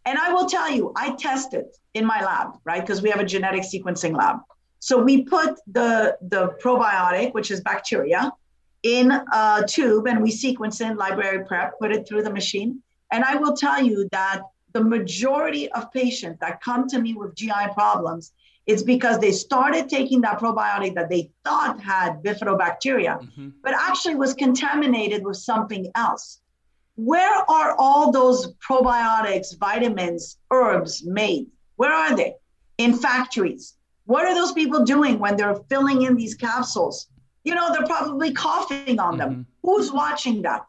And 0.05 0.19
I 0.19 0.33
will 0.33 0.47
tell 0.47 0.71
you, 0.71 0.93
I 0.97 1.15
tested 1.17 1.67
in 1.95 2.05
my 2.05 2.25
lab, 2.25 2.59
right? 2.65 2.81
Because 2.81 3.03
we 3.03 3.11
have 3.11 3.21
a 3.21 3.25
genetic 3.25 3.63
sequencing 3.63 4.17
lab. 4.17 4.39
So 4.81 5.03
we 5.03 5.23
put 5.23 5.59
the, 5.67 6.17
the 6.23 6.57
probiotic, 6.63 7.35
which 7.35 7.51
is 7.51 7.61
bacteria, 7.61 8.33
in 8.83 9.11
a 9.11 9.65
tube 9.67 10.07
and 10.07 10.23
we 10.23 10.31
sequence 10.31 10.81
in 10.81 10.97
library 10.97 11.45
prep, 11.45 11.79
put 11.79 11.93
it 11.93 12.07
through 12.09 12.23
the 12.23 12.31
machine. 12.33 12.81
And 13.13 13.25
I 13.25 13.37
will 13.37 13.57
tell 13.57 13.83
you 13.83 14.09
that 14.13 14.43
the 14.73 14.83
majority 14.83 15.71
of 15.73 15.93
patients 15.93 16.39
that 16.41 16.61
come 16.61 16.89
to 16.89 17.01
me 17.01 17.15
with 17.15 17.35
GI 17.35 17.69
problems 17.75 18.33
is 18.67 18.83
because 18.83 19.19
they 19.19 19.33
started 19.33 19.89
taking 19.89 20.21
that 20.21 20.39
probiotic 20.39 20.95
that 20.95 21.09
they 21.09 21.31
thought 21.43 21.81
had 21.81 22.23
bifidobacteria, 22.23 23.19
mm-hmm. 23.19 23.49
but 23.63 23.73
actually 23.73 24.15
was 24.15 24.35
contaminated 24.35 25.25
with 25.25 25.39
something 25.39 25.91
else. 25.95 26.41
Where 26.97 27.51
are 27.51 27.75
all 27.79 28.13
those 28.13 28.53
probiotics, 28.57 29.59
vitamins, 29.59 30.37
herbs 30.51 31.03
made? 31.05 31.47
Where 31.77 31.93
are 31.93 32.15
they? 32.15 32.35
In 32.77 32.93
factories. 32.93 33.75
What 34.05 34.27
are 34.27 34.35
those 34.35 34.53
people 34.53 34.85
doing 34.85 35.19
when 35.19 35.37
they're 35.37 35.55
filling 35.71 36.03
in 36.03 36.15
these 36.15 36.35
capsules? 36.35 37.09
You 37.45 37.55
know, 37.55 37.73
they're 37.73 37.87
probably 37.87 38.33
coughing 38.33 39.01
on 39.01 39.17
them. 39.17 39.31
Mm-hmm. 39.31 39.43
Who's 39.63 39.93
watching 39.93 40.43
that? 40.43 40.67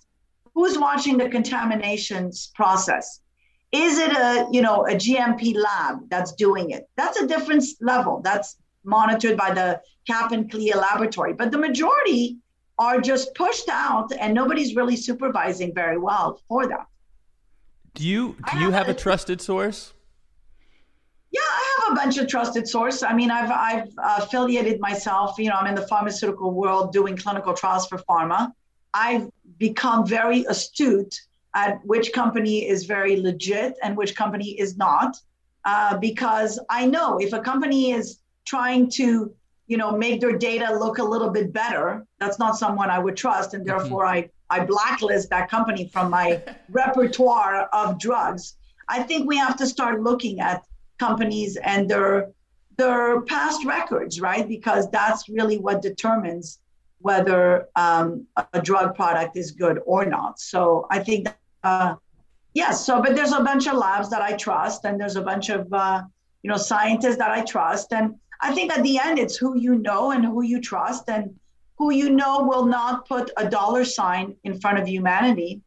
Who's 0.53 0.77
watching 0.77 1.17
the 1.17 1.29
contaminations 1.29 2.51
process? 2.55 3.21
Is 3.71 3.99
it 3.99 4.11
a, 4.11 4.47
you 4.51 4.61
know, 4.61 4.87
a 4.87 4.93
GMP 4.93 5.55
lab 5.55 6.09
that's 6.09 6.33
doing 6.33 6.71
it? 6.71 6.89
That's 6.95 7.19
a 7.19 7.27
different 7.27 7.63
level. 7.81 8.21
That's 8.23 8.57
monitored 8.83 9.37
by 9.37 9.53
the 9.53 9.81
CAP 10.07 10.31
and 10.31 10.49
CLIA 10.49 10.75
laboratory. 10.75 11.33
But 11.33 11.51
the 11.51 11.57
majority 11.57 12.37
are 12.79 12.99
just 12.99 13.35
pushed 13.35 13.69
out 13.69 14.11
and 14.19 14.33
nobody's 14.33 14.75
really 14.75 14.95
supervising 14.95 15.73
very 15.73 15.97
well 15.97 16.41
for 16.47 16.67
that. 16.67 16.87
Do 17.93 18.07
you 18.07 18.37
do 18.51 18.59
you 18.59 18.71
have, 18.71 18.87
have 18.87 18.95
a 18.95 18.99
trusted 18.99 19.41
source? 19.41 19.93
Yeah, 21.31 21.41
I 21.41 21.75
have 21.79 21.93
a 21.93 21.95
bunch 21.95 22.17
of 22.17 22.27
trusted 22.27 22.67
source. 22.67 23.03
I 23.03 23.13
mean, 23.13 23.29
I've 23.29 23.51
I've 23.51 23.89
affiliated 23.97 24.79
myself. 24.79 25.37
You 25.37 25.49
know, 25.49 25.55
I'm 25.55 25.67
in 25.67 25.75
the 25.75 25.87
pharmaceutical 25.87 26.51
world 26.51 26.93
doing 26.93 27.17
clinical 27.17 27.53
trials 27.53 27.87
for 27.87 27.97
pharma. 28.09 28.51
I've 28.93 29.29
become 29.57 30.07
very 30.07 30.45
astute 30.45 31.19
at 31.55 31.79
which 31.85 32.13
company 32.13 32.67
is 32.67 32.85
very 32.85 33.19
legit 33.19 33.77
and 33.83 33.97
which 33.97 34.15
company 34.15 34.59
is 34.59 34.77
not, 34.77 35.17
uh, 35.65 35.97
because 35.97 36.59
I 36.69 36.85
know 36.85 37.19
if 37.19 37.33
a 37.33 37.39
company 37.39 37.91
is 37.91 38.19
trying 38.45 38.89
to, 38.91 39.33
you 39.67 39.77
know, 39.77 39.91
make 39.95 40.21
their 40.21 40.37
data 40.37 40.73
look 40.73 40.97
a 40.97 41.03
little 41.03 41.29
bit 41.29 41.51
better, 41.53 42.05
that's 42.19 42.39
not 42.39 42.57
someone 42.57 42.89
I 42.89 42.99
would 42.99 43.17
trust, 43.17 43.53
and 43.53 43.65
mm-hmm. 43.65 43.77
therefore 43.77 44.05
mm-hmm. 44.05 44.25
I 44.25 44.29
I 44.51 44.65
blacklist 44.65 45.29
that 45.29 45.49
company 45.49 45.87
from 45.87 46.09
my 46.09 46.41
repertoire 46.69 47.69
of 47.71 47.99
drugs. 47.99 48.55
I 48.87 49.03
think 49.03 49.27
we 49.27 49.37
have 49.37 49.55
to 49.57 49.67
start 49.67 50.01
looking 50.01 50.39
at 50.39 50.63
companies 50.97 51.55
and 51.57 51.89
their 51.89 52.31
their 52.77 53.21
past 53.21 53.65
records, 53.65 54.21
right? 54.21 54.47
Because 54.47 54.89
that's 54.89 55.27
really 55.29 55.57
what 55.57 55.81
determines 55.81 56.59
whether 56.99 57.67
um, 57.75 58.27
a 58.53 58.61
drug 58.61 58.95
product 58.95 59.37
is 59.37 59.51
good 59.51 59.79
or 59.85 60.05
not. 60.05 60.39
So 60.39 60.87
I 60.91 60.99
think, 60.99 61.25
that, 61.25 61.37
uh, 61.63 61.95
yes. 62.53 62.85
So, 62.85 63.01
but 63.01 63.15
there's 63.15 63.31
a 63.31 63.43
bunch 63.43 63.67
of 63.67 63.75
labs 63.75 64.09
that 64.09 64.21
I 64.21 64.33
trust, 64.33 64.85
and 64.85 64.99
there's 64.99 65.15
a 65.15 65.21
bunch 65.21 65.49
of 65.49 65.71
uh, 65.73 66.03
you 66.43 66.49
know 66.49 66.57
scientists 66.57 67.17
that 67.17 67.31
I 67.31 67.43
trust, 67.43 67.93
and 67.93 68.15
I 68.41 68.53
think 68.53 68.71
at 68.71 68.83
the 68.83 68.99
end 68.99 69.19
it's 69.19 69.37
who 69.37 69.57
you 69.57 69.75
know 69.75 70.11
and 70.11 70.23
who 70.25 70.43
you 70.43 70.61
trust, 70.61 71.09
and 71.09 71.37
who 71.77 71.91
you 71.91 72.09
know 72.09 72.43
will 72.43 72.65
not 72.65 73.07
put 73.07 73.31
a 73.37 73.49
dollar 73.49 73.85
sign 73.85 74.35
in 74.43 74.59
front 74.59 74.79
of 74.79 74.87
humanity, 74.87 75.61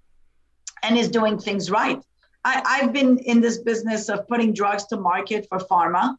and 0.83 0.99
is 0.99 1.09
doing 1.09 1.39
things 1.39 1.71
right. 1.71 2.03
I, 2.45 2.63
I've 2.67 2.93
been 2.93 3.19
in 3.19 3.41
this 3.41 3.59
business 3.59 4.09
of 4.09 4.27
putting 4.27 4.53
drugs 4.53 4.85
to 4.87 4.97
market 4.97 5.47
for 5.49 5.59
pharma 5.59 6.17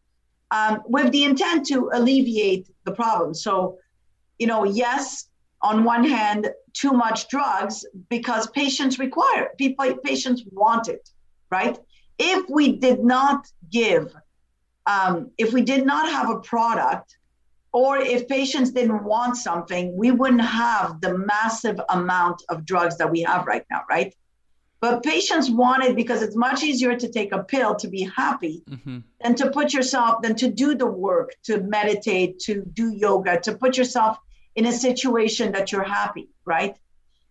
um, 0.52 0.82
with 0.86 1.12
the 1.12 1.24
intent 1.24 1.68
to 1.68 1.90
alleviate 1.94 2.68
the 2.86 2.92
problem. 2.92 3.34
So, 3.34 3.78
you 4.40 4.48
know, 4.48 4.64
yes, 4.64 5.30
on 5.62 5.84
one 5.84 6.04
hand, 6.04 6.50
too 6.74 6.92
much 6.92 7.28
drugs 7.30 7.86
because 8.10 8.48
patients 8.50 9.00
require. 9.00 9.52
People, 9.58 9.96
patients 10.04 10.44
want 10.52 10.88
it, 10.88 11.10
right? 11.50 11.78
If 12.20 12.50
we 12.50 12.78
did 12.78 13.04
not 13.04 13.48
give, 13.72 14.14
um, 14.86 15.32
if 15.38 15.54
we 15.54 15.62
did 15.62 15.86
not 15.86 16.10
have 16.10 16.30
a 16.30 16.40
product, 16.40 17.18
or 17.72 17.98
if 17.98 18.28
patients 18.28 18.72
didn't 18.72 19.04
want 19.04 19.36
something, 19.36 19.98
we 19.98 20.12
wouldn't 20.12 20.42
have 20.42 21.02
the 21.02 21.18
massive 21.18 21.80
amount 21.90 22.44
of 22.50 22.66
drugs 22.66 22.98
that 22.98 23.10
we 23.10 23.22
have 23.22 23.48
right 23.48 23.66
now, 23.72 23.82
right? 23.90 24.14
But 24.80 25.02
patients 25.02 25.50
want 25.50 25.84
it 25.84 25.96
because 25.96 26.22
it's 26.22 26.36
much 26.36 26.62
easier 26.62 26.96
to 26.96 27.08
take 27.08 27.32
a 27.32 27.42
pill 27.42 27.74
to 27.76 27.88
be 27.88 28.04
happy 28.04 28.64
mm-hmm. 28.70 29.00
than 29.22 29.36
to 29.36 29.50
put 29.50 29.74
yourself, 29.74 30.22
than 30.22 30.36
to 30.36 30.50
do 30.50 30.76
the 30.76 30.86
work, 30.86 31.32
to 31.46 31.62
meditate, 31.62 32.38
to 32.40 32.62
do 32.74 32.92
yoga, 32.92 33.40
to 33.40 33.56
put 33.56 33.78
yourself 33.78 34.18
in 34.56 34.66
a 34.66 34.72
situation 34.72 35.52
that 35.52 35.72
you're 35.72 35.84
happy, 35.84 36.30
right? 36.46 36.78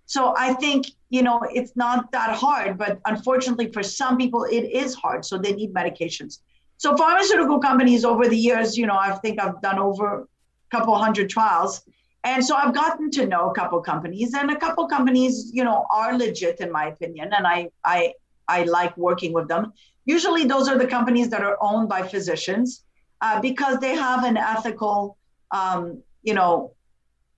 So 0.06 0.34
I 0.36 0.54
think, 0.54 0.86
you 1.10 1.22
know, 1.22 1.40
it's 1.52 1.74
not 1.76 2.10
that 2.12 2.34
hard, 2.36 2.76
but 2.76 3.00
unfortunately 3.06 3.70
for 3.72 3.82
some 3.82 4.16
people, 4.18 4.44
it 4.44 4.64
is 4.64 4.94
hard. 4.94 5.24
So 5.24 5.38
they 5.38 5.52
need 5.52 5.72
medications. 5.72 6.40
So 6.76 6.96
pharmaceutical 6.96 7.60
companies 7.60 8.04
over 8.04 8.28
the 8.28 8.36
years, 8.36 8.76
you 8.76 8.86
know, 8.86 8.98
I 8.98 9.12
think 9.22 9.40
I've 9.40 9.62
done 9.62 9.78
over 9.78 10.22
a 10.22 10.26
couple 10.70 10.94
hundred 10.96 11.30
trials 11.30 11.82
and 12.24 12.44
so 12.44 12.54
I've 12.54 12.74
gotten 12.74 13.10
to 13.12 13.26
know 13.26 13.50
a 13.50 13.54
couple 13.54 13.80
companies, 13.80 14.34
and 14.34 14.50
a 14.50 14.56
couple 14.56 14.86
companies, 14.86 15.50
you 15.52 15.64
know, 15.64 15.86
are 15.90 16.16
legit 16.16 16.60
in 16.60 16.70
my 16.70 16.86
opinion, 16.86 17.32
and 17.32 17.46
I 17.46 17.70
I 17.84 18.14
I 18.46 18.62
like 18.64 18.96
working 18.96 19.32
with 19.32 19.48
them. 19.48 19.72
Usually, 20.04 20.44
those 20.44 20.68
are 20.68 20.78
the 20.78 20.86
companies 20.86 21.30
that 21.30 21.42
are 21.42 21.58
owned 21.60 21.88
by 21.88 22.02
physicians 22.06 22.84
uh, 23.20 23.40
because 23.40 23.78
they 23.78 23.94
have 23.96 24.24
an 24.24 24.36
ethical, 24.36 25.16
um, 25.50 26.02
you 26.22 26.34
know, 26.34 26.74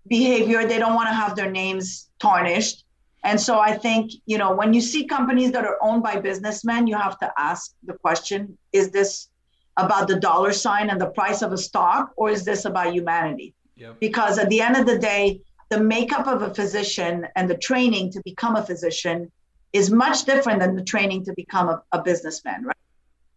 behavior. 0.08 0.66
They 0.66 0.78
don't 0.78 0.94
want 0.94 1.08
to 1.08 1.14
have 1.14 1.36
their 1.36 1.50
names 1.50 2.10
tarnished. 2.18 2.84
And 3.24 3.40
so 3.40 3.58
I 3.58 3.72
think, 3.72 4.12
you 4.26 4.36
know, 4.36 4.54
when 4.54 4.74
you 4.74 4.80
see 4.80 5.06
companies 5.06 5.50
that 5.52 5.64
are 5.64 5.78
owned 5.80 6.02
by 6.02 6.20
businessmen, 6.20 6.86
you 6.86 6.96
have 6.96 7.18
to 7.20 7.32
ask 7.38 7.74
the 7.84 7.94
question 7.94 8.58
is 8.72 8.90
this 8.90 9.28
about 9.76 10.08
the 10.08 10.20
dollar 10.20 10.52
sign 10.52 10.90
and 10.90 11.00
the 11.00 11.10
price 11.10 11.42
of 11.42 11.52
a 11.52 11.58
stock, 11.58 12.12
or 12.16 12.30
is 12.30 12.44
this 12.44 12.64
about 12.64 12.92
humanity? 12.92 13.54
Yep. 13.76 13.98
Because 13.98 14.38
at 14.38 14.48
the 14.50 14.60
end 14.60 14.76
of 14.76 14.86
the 14.86 14.98
day, 14.98 15.40
the 15.70 15.80
makeup 15.80 16.26
of 16.26 16.42
a 16.42 16.54
physician 16.54 17.26
and 17.34 17.48
the 17.48 17.56
training 17.56 18.12
to 18.12 18.22
become 18.24 18.56
a 18.56 18.64
physician 18.64 19.32
is 19.72 19.90
much 19.90 20.24
different 20.24 20.60
than 20.60 20.76
the 20.76 20.84
training 20.84 21.24
to 21.24 21.32
become 21.34 21.68
a, 21.68 21.82
a 21.92 22.02
businessman, 22.02 22.64
right? 22.64 22.76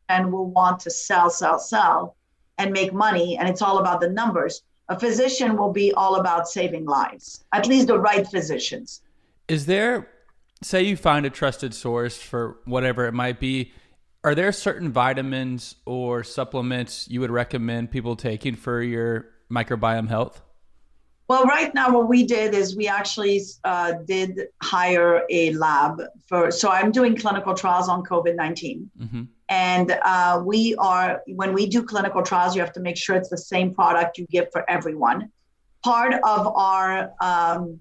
And 0.10 0.32
will 0.32 0.50
want 0.50 0.82
to 0.82 0.92
sell, 0.92 1.30
sell, 1.30 1.58
sell 1.58 2.16
and 2.58 2.72
make 2.72 2.94
money. 2.94 3.38
And 3.38 3.50
it's 3.50 3.62
all 3.62 3.80
about 3.80 4.02
the 4.02 4.10
numbers. 4.10 4.62
A 4.90 5.00
physician 5.00 5.58
will 5.58 5.72
be 5.72 5.94
all 5.94 6.16
about 6.16 6.48
saving 6.48 6.86
lives, 6.86 7.44
at 7.54 7.68
least 7.68 7.88
the 7.88 8.00
right 8.00 8.26
physicians. 8.26 9.02
Is 9.48 9.66
there, 9.66 10.10
say, 10.64 10.84
you 10.84 10.96
find 10.96 11.26
a 11.26 11.30
trusted 11.30 11.74
source 11.74 12.18
for 12.18 12.58
whatever 12.66 13.06
it 13.06 13.14
might 13.14 13.40
be, 13.40 13.74
are 14.24 14.36
there 14.36 14.52
certain 14.52 14.92
vitamins 14.92 15.76
or 15.86 16.24
supplements 16.24 17.08
you 17.10 17.20
would 17.22 17.32
recommend 17.32 17.92
people 17.92 18.16
taking 18.16 18.56
for 18.56 18.82
your 18.82 19.30
microbiome 19.50 20.08
health? 20.08 20.42
Well, 21.28 21.44
right 21.44 21.74
now, 21.74 21.92
what 21.92 22.08
we 22.08 22.24
did 22.24 22.54
is 22.54 22.76
we 22.76 22.88
actually 22.88 23.42
uh, 23.66 23.94
did 24.06 24.48
hire 24.64 25.24
a 25.30 25.52
lab 25.54 26.02
for. 26.26 26.52
So 26.52 26.70
I'm 26.70 26.92
doing 26.92 27.18
clinical 27.18 27.54
trials 27.54 27.90
on 27.90 28.04
COVID 28.04 28.36
19. 28.36 28.90
Mm-hmm. 29.00 29.24
And 29.50 29.92
uh, 30.04 30.42
we 30.46 30.76
are, 30.76 31.22
when 31.28 31.54
we 31.54 31.68
do 31.68 31.84
clinical 31.84 32.22
trials, 32.22 32.56
you 32.56 32.62
have 32.62 32.74
to 32.74 32.82
make 32.82 32.98
sure 32.98 33.16
it's 33.16 33.30
the 33.30 33.38
same 33.38 33.74
product 33.74 34.18
you 34.18 34.28
give 34.28 34.52
for 34.52 34.70
everyone. 34.70 35.32
Part 35.84 36.14
of 36.16 36.48
our 36.48 37.12
um, 37.22 37.80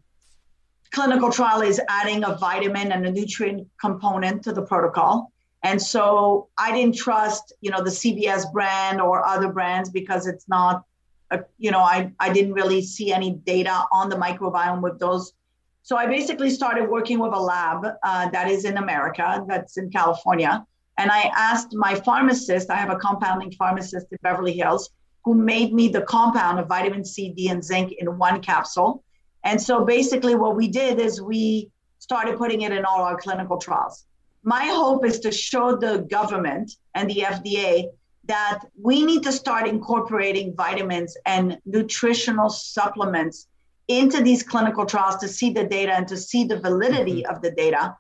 clinical 0.93 1.31
trial 1.31 1.63
is 1.63 1.81
adding 1.89 2.25
a 2.25 2.37
vitamin 2.37 2.93
and 2.93 3.05
a 3.05 3.11
nutrient 3.11 3.69
component 3.81 4.45
to 4.45 4.53
the 4.53 4.63
protocol. 4.63 5.33
And 5.63 5.83
so 5.83 6.49
I 6.57 6.71
didn't 6.71 6.95
trust, 6.95 7.53
you 7.61 7.71
know, 7.71 7.83
the 7.83 7.91
CVS 7.91 8.53
brand 8.53 9.01
or 9.01 9.27
other 9.27 9.49
brands 9.49 9.91
because 9.91 10.29
it's 10.29 10.49
not, 10.49 10.85
a, 11.33 11.41
you 11.59 11.73
know, 11.73 11.81
I, 11.81 12.13
I 12.21 12.33
didn't 12.33 12.53
really 12.53 12.83
see 12.83 13.13
any 13.13 13.33
data 13.33 13.85
on 13.91 14.09
the 14.09 14.17
microbiome 14.17 14.81
with 14.81 15.01
those. 15.01 15.33
So 15.83 15.97
I 15.97 16.07
basically 16.07 16.51
started 16.51 16.89
working 16.89 17.19
with 17.19 17.33
a 17.33 17.41
lab 17.41 17.85
uh, 18.05 18.29
that 18.31 18.49
is 18.49 18.65
in 18.65 18.77
America, 18.77 19.45
that's 19.49 19.77
in 19.77 19.91
California. 19.91 20.65
And 20.99 21.11
I 21.11 21.31
asked 21.37 21.75
my 21.75 21.95
pharmacist, 21.95 22.71
I 22.71 22.77
have 22.77 22.91
a 22.91 22.97
compounding 22.97 23.53
pharmacist 23.53 24.07
in 24.11 24.19
Beverly 24.23 24.55
Hills, 24.55 24.91
who 25.25 25.35
made 25.35 25.75
me 25.75 25.89
the 25.89 26.03
compound 26.03 26.59
of 26.59 26.69
vitamin 26.69 27.05
C, 27.05 27.31
D, 27.31 27.49
and 27.49 27.63
zinc 27.63 27.93
in 27.99 28.19
one 28.19 28.41
capsule. 28.41 29.03
And 29.45 29.61
so 29.61 29.85
basically, 29.85 30.35
what 30.35 30.57
we 30.57 30.69
did 30.69 30.99
is 30.99 31.21
we 31.21 31.71
started 31.99 32.39
putting 32.39 32.63
it 32.63 32.73
in 32.73 32.85
all 32.85 33.03
our 33.03 33.17
clinical 33.17 33.59
trials. 33.59 34.07
My 34.43 34.67
hope 34.67 35.05
is 35.05 35.19
to 35.21 35.33
show 35.33 35.77
the 35.77 36.07
government 36.09 36.73
and 36.95 37.11
the 37.11 37.23
FDA 37.23 37.89
that 38.27 38.61
we 38.81 39.05
need 39.05 39.23
to 39.25 39.33
start 39.33 39.69
incorporating 39.69 40.55
vitamins 40.57 41.17
and 41.27 41.59
nutritional 41.65 42.49
supplements 42.49 43.49
into 43.89 44.23
these 44.23 44.43
clinical 44.43 44.85
trials 44.85 45.17
to 45.17 45.29
see 45.29 45.51
the 45.51 45.65
data 45.65 45.93
and 45.93 46.09
to 46.09 46.17
see 46.17 46.45
the 46.45 46.59
validity 46.59 47.23
mm-hmm. 47.23 47.35
of 47.35 47.43
the 47.43 47.51
data. 47.53 47.97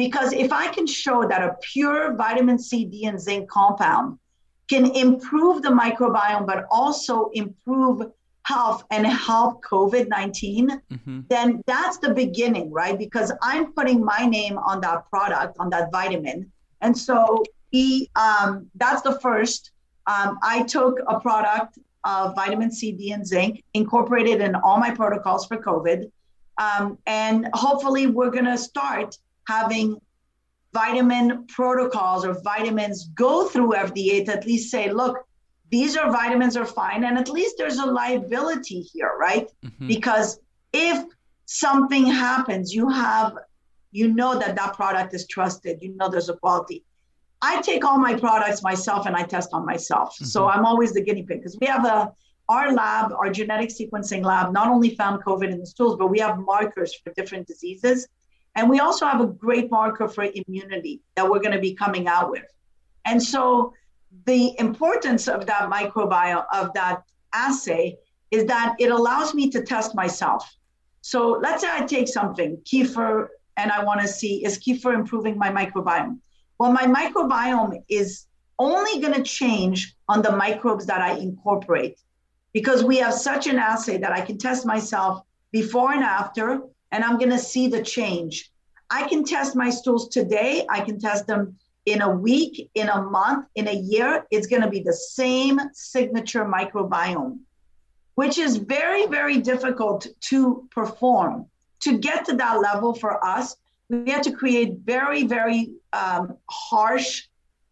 Because 0.00 0.32
if 0.32 0.50
I 0.50 0.68
can 0.68 0.86
show 0.86 1.28
that 1.28 1.42
a 1.42 1.58
pure 1.60 2.14
vitamin 2.14 2.58
C, 2.58 2.86
D, 2.86 3.04
and 3.04 3.20
zinc 3.20 3.50
compound 3.50 4.18
can 4.66 4.86
improve 4.96 5.60
the 5.60 5.68
microbiome, 5.68 6.46
but 6.46 6.64
also 6.70 7.28
improve 7.34 8.10
health 8.44 8.82
and 8.90 9.06
help 9.06 9.62
COVID 9.62 10.08
19, 10.08 10.70
mm-hmm. 10.70 11.20
then 11.28 11.62
that's 11.66 11.98
the 11.98 12.14
beginning, 12.14 12.72
right? 12.72 12.98
Because 12.98 13.30
I'm 13.42 13.74
putting 13.74 14.02
my 14.02 14.24
name 14.24 14.56
on 14.56 14.80
that 14.80 15.04
product, 15.10 15.58
on 15.60 15.68
that 15.68 15.92
vitamin. 15.92 16.50
And 16.80 16.96
so 16.96 17.44
he, 17.70 18.08
um, 18.16 18.70
that's 18.76 19.02
the 19.02 19.20
first. 19.20 19.72
Um, 20.06 20.38
I 20.42 20.62
took 20.62 20.98
a 21.08 21.20
product 21.20 21.78
of 22.04 22.34
vitamin 22.34 22.72
C, 22.72 22.92
D, 22.92 23.12
and 23.12 23.26
zinc, 23.26 23.62
incorporated 23.74 24.40
in 24.40 24.54
all 24.54 24.78
my 24.78 24.92
protocols 24.92 25.44
for 25.44 25.58
COVID. 25.58 26.10
Um, 26.56 26.96
and 27.06 27.50
hopefully, 27.52 28.06
we're 28.06 28.30
going 28.30 28.46
to 28.46 28.56
start 28.56 29.18
having 29.50 30.00
vitamin 30.72 31.46
protocols 31.46 32.24
or 32.24 32.34
vitamins 32.42 33.08
go 33.14 33.48
through 33.48 33.70
FDA 33.72 34.24
to 34.26 34.32
at 34.36 34.46
least 34.46 34.70
say, 34.70 34.92
look, 34.92 35.16
these 35.70 35.96
are 35.96 36.10
vitamins 36.10 36.56
are 36.56 36.66
fine. 36.66 37.04
And 37.04 37.18
at 37.18 37.28
least 37.28 37.56
there's 37.58 37.78
a 37.78 37.86
liability 37.86 38.80
here, 38.80 39.12
right? 39.18 39.48
Mm-hmm. 39.64 39.88
Because 39.88 40.40
if 40.72 41.04
something 41.46 42.06
happens, 42.06 42.72
you 42.74 42.88
have, 42.88 43.36
you 43.92 44.12
know 44.12 44.38
that 44.38 44.54
that 44.56 44.74
product 44.74 45.14
is 45.14 45.26
trusted, 45.26 45.78
you 45.82 45.96
know 45.96 46.08
there's 46.08 46.28
a 46.28 46.36
quality. 46.36 46.84
I 47.42 47.60
take 47.62 47.84
all 47.84 47.98
my 47.98 48.14
products 48.14 48.62
myself 48.62 49.06
and 49.06 49.16
I 49.16 49.22
test 49.22 49.50
on 49.52 49.64
myself. 49.64 50.14
Mm-hmm. 50.14 50.26
So 50.26 50.48
I'm 50.48 50.64
always 50.64 50.92
the 50.92 51.02
guinea 51.02 51.22
pig 51.22 51.38
because 51.38 51.58
we 51.60 51.66
have 51.66 51.84
a, 51.84 52.12
our 52.48 52.72
lab, 52.72 53.12
our 53.12 53.30
genetic 53.30 53.70
sequencing 53.70 54.24
lab, 54.24 54.52
not 54.52 54.68
only 54.68 54.90
found 54.90 55.24
COVID 55.24 55.50
in 55.50 55.58
the 55.58 55.66
stools, 55.66 55.96
but 55.96 56.08
we 56.08 56.18
have 56.18 56.38
markers 56.38 56.94
for 56.94 57.12
different 57.14 57.46
diseases. 57.46 58.08
And 58.56 58.68
we 58.68 58.80
also 58.80 59.06
have 59.06 59.20
a 59.20 59.26
great 59.26 59.70
marker 59.70 60.08
for 60.08 60.24
immunity 60.34 61.00
that 61.14 61.28
we're 61.28 61.38
going 61.38 61.54
to 61.54 61.60
be 61.60 61.74
coming 61.74 62.08
out 62.08 62.30
with. 62.30 62.44
And 63.04 63.22
so 63.22 63.72
the 64.26 64.54
importance 64.58 65.28
of 65.28 65.46
that 65.46 65.70
microbiome, 65.70 66.44
of 66.52 66.72
that 66.74 67.02
assay, 67.32 67.96
is 68.30 68.44
that 68.46 68.76
it 68.78 68.90
allows 68.90 69.34
me 69.34 69.50
to 69.50 69.62
test 69.62 69.94
myself. 69.94 70.48
So 71.00 71.38
let's 71.42 71.62
say 71.62 71.68
I 71.70 71.84
take 71.86 72.08
something, 72.08 72.58
kefir, 72.58 73.28
and 73.56 73.70
I 73.70 73.84
want 73.84 74.00
to 74.00 74.08
see 74.08 74.44
is 74.44 74.58
kefir 74.58 74.94
improving 74.94 75.38
my 75.38 75.50
microbiome? 75.50 76.18
Well, 76.58 76.72
my 76.72 76.86
microbiome 76.86 77.82
is 77.88 78.26
only 78.58 79.00
going 79.00 79.14
to 79.14 79.22
change 79.22 79.96
on 80.08 80.22
the 80.22 80.32
microbes 80.32 80.86
that 80.86 81.00
I 81.00 81.12
incorporate 81.12 81.98
because 82.52 82.84
we 82.84 82.98
have 82.98 83.14
such 83.14 83.46
an 83.46 83.58
assay 83.58 83.96
that 83.98 84.12
I 84.12 84.20
can 84.20 84.36
test 84.38 84.66
myself 84.66 85.22
before 85.52 85.92
and 85.92 86.04
after, 86.04 86.62
and 86.92 87.04
I'm 87.04 87.18
going 87.18 87.30
to 87.30 87.38
see 87.38 87.68
the 87.68 87.82
change. 87.82 88.50
I 88.90 89.08
can 89.08 89.24
test 89.24 89.54
my 89.54 89.70
stools 89.70 90.08
today, 90.08 90.66
I 90.68 90.80
can 90.80 90.98
test 90.98 91.26
them 91.26 91.56
in 91.86 92.02
a 92.02 92.10
week, 92.10 92.70
in 92.74 92.88
a 92.88 93.02
month, 93.02 93.46
in 93.54 93.68
a 93.68 93.74
year, 93.74 94.26
it's 94.30 94.46
going 94.46 94.62
to 94.62 94.68
be 94.68 94.80
the 94.80 94.92
same 94.92 95.60
signature 95.72 96.44
microbiome, 96.44 97.38
which 98.16 98.38
is 98.38 98.56
very, 98.56 99.06
very 99.06 99.38
difficult 99.38 100.06
to 100.20 100.68
perform. 100.70 101.46
To 101.80 101.98
get 101.98 102.26
to 102.26 102.36
that 102.36 102.60
level 102.60 102.94
for 102.94 103.24
us, 103.24 103.56
we 103.88 104.10
had 104.10 104.22
to 104.24 104.32
create 104.32 104.78
very, 104.84 105.24
very 105.24 105.72
um, 105.92 106.36
harsh 106.50 107.24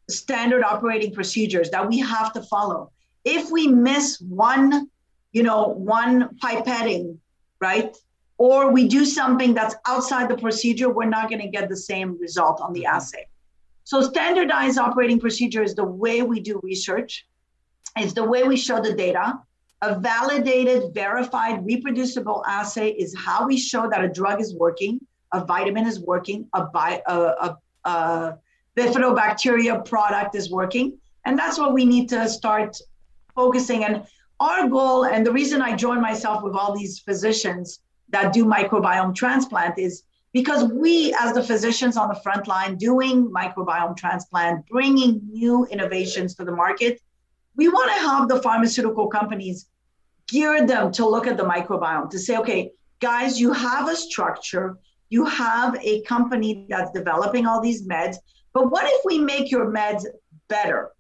standard 0.09 0.65
operating 0.65 1.13
procedures 1.13 1.71
that 1.71 1.87
we 1.87 1.99
have 1.99 2.33
to 2.33 2.43
follow. 2.43 2.91
If 3.25 3.51
we 3.51 3.69
miss 3.69 4.21
one, 4.21 4.89
you 5.33 5.43
know, 5.43 5.69
one 5.69 6.31
pipetting, 6.43 7.19
right? 7.61 7.95
Or 8.39 8.71
we 8.71 8.87
do 8.87 9.05
something 9.05 9.53
that's 9.53 9.75
outside 9.87 10.31
the 10.31 10.37
procedure, 10.37 10.89
we're 10.89 11.07
not 11.07 11.29
going 11.29 11.43
to 11.43 11.49
get 11.49 11.69
the 11.69 11.77
same 11.77 12.17
result 12.19 12.61
on 12.61 12.73
the 12.73 12.85
mm-hmm. 12.85 12.97
assay. 12.97 13.27
So 13.85 14.01
standardized 14.03 14.79
operating 14.79 15.19
procedure 15.19 15.63
is 15.63 15.75
the 15.75 15.85
way 15.85 16.23
we 16.23 16.41
do 16.41 16.61
research. 16.63 17.27
It's 17.97 18.13
the 18.13 18.25
way 18.25 18.45
we 18.45 18.57
show 18.57 18.81
the 18.81 18.95
data. 18.95 19.41
A 19.83 19.99
validated, 19.99 20.95
verified, 20.95 21.65
reproducible 21.65 22.45
assay 22.47 22.91
is 22.91 23.15
how 23.17 23.47
we 23.47 23.57
show 23.57 23.89
that 23.89 24.05
a 24.05 24.09
drug 24.09 24.41
is 24.41 24.55
working, 24.55 25.01
a 25.33 25.45
vitamin 25.45 25.87
is 25.87 26.01
working, 26.01 26.47
a, 26.53 26.65
bi- 26.67 27.03
a, 27.07 27.15
a, 27.15 27.59
a 27.85 28.39
bifidobacteria 28.77 29.85
product 29.85 30.35
is 30.35 30.51
working. 30.51 30.99
And 31.25 31.39
that's 31.39 31.59
what 31.59 31.73
we 31.73 31.85
need 31.85 32.09
to 32.11 32.29
start 32.29 32.77
focusing. 33.35 33.85
On. 33.85 33.95
And 33.95 34.07
our 34.41 34.69
goal, 34.69 35.07
and 35.07 35.27
the 35.27 35.33
reason 35.33 35.63
I 35.63 35.75
joined 35.75 36.03
myself 36.03 36.43
with 36.43 36.55
all 36.55 36.77
these 36.77 36.99
physicians 37.01 37.81
that 38.11 38.33
do 38.33 38.45
microbiome 38.45 39.15
transplant 39.15 39.79
is 39.79 40.03
because 40.33 40.71
we 40.73 41.15
as 41.19 41.33
the 41.35 41.43
physicians 41.43 41.97
on 41.97 42.09
the 42.09 42.15
front 42.17 42.47
line 42.47 42.77
doing 42.77 43.31
microbiome 43.31 43.97
transplant 43.97 44.67
bringing 44.67 45.21
new 45.31 45.67
innovations 45.67 46.35
to 46.35 46.45
the 46.45 46.53
market 46.53 47.01
we 47.57 47.69
want 47.69 47.91
to 47.91 47.99
have 47.99 48.29
the 48.29 48.41
pharmaceutical 48.43 49.09
companies 49.09 49.67
gear 50.29 50.67
them 50.67 50.93
to 50.93 51.07
look 51.07 51.27
at 51.27 51.37
the 51.37 51.45
microbiome 51.45 52.11
to 52.11 52.19
say 52.19 52.37
okay 52.37 52.71
guys 53.01 53.41
you 53.41 53.53
have 53.53 53.89
a 53.89 53.97
structure 53.97 54.77
you 55.11 55.25
have 55.25 55.77
a 55.83 56.03
company 56.03 56.67
that's 56.69 56.91
developing 56.93 57.47
all 57.47 57.61
these 57.61 57.87
meds 57.87 58.17
but 58.53 58.71
what 58.71 58.87
if 58.87 59.03
we 59.05 59.19
make 59.19 59.51
your 59.51 59.71
meds 59.71 60.05
better? 60.49 60.91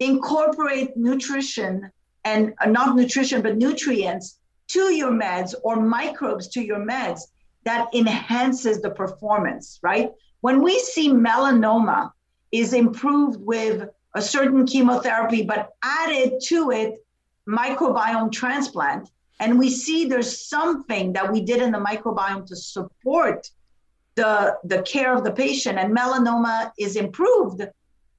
Incorporate 0.00 0.96
nutrition 0.96 1.90
and 2.24 2.52
uh, 2.60 2.66
not 2.66 2.96
nutrition 2.96 3.40
but 3.42 3.56
nutrients 3.56 4.38
to 4.72 4.94
your 4.94 5.10
meds 5.10 5.54
or 5.62 5.76
microbes 5.76 6.48
to 6.48 6.62
your 6.62 6.78
meds 6.78 7.20
that 7.64 7.88
enhances 7.94 8.80
the 8.82 8.90
performance, 8.90 9.78
right? 9.82 10.10
When 10.40 10.62
we 10.62 10.78
see 10.80 11.10
melanoma 11.10 12.10
is 12.50 12.72
improved 12.72 13.40
with 13.40 13.88
a 14.14 14.22
certain 14.22 14.66
chemotherapy, 14.66 15.42
but 15.42 15.70
added 15.82 16.40
to 16.44 16.70
it 16.70 17.04
microbiome 17.48 18.30
transplant, 18.30 19.10
and 19.40 19.58
we 19.58 19.70
see 19.70 20.04
there's 20.04 20.46
something 20.48 21.12
that 21.14 21.30
we 21.32 21.40
did 21.40 21.62
in 21.62 21.72
the 21.72 21.78
microbiome 21.78 22.46
to 22.46 22.56
support 22.56 23.50
the, 24.14 24.56
the 24.64 24.82
care 24.82 25.16
of 25.16 25.24
the 25.24 25.32
patient, 25.32 25.78
and 25.78 25.96
melanoma 25.96 26.70
is 26.78 26.96
improved, 26.96 27.62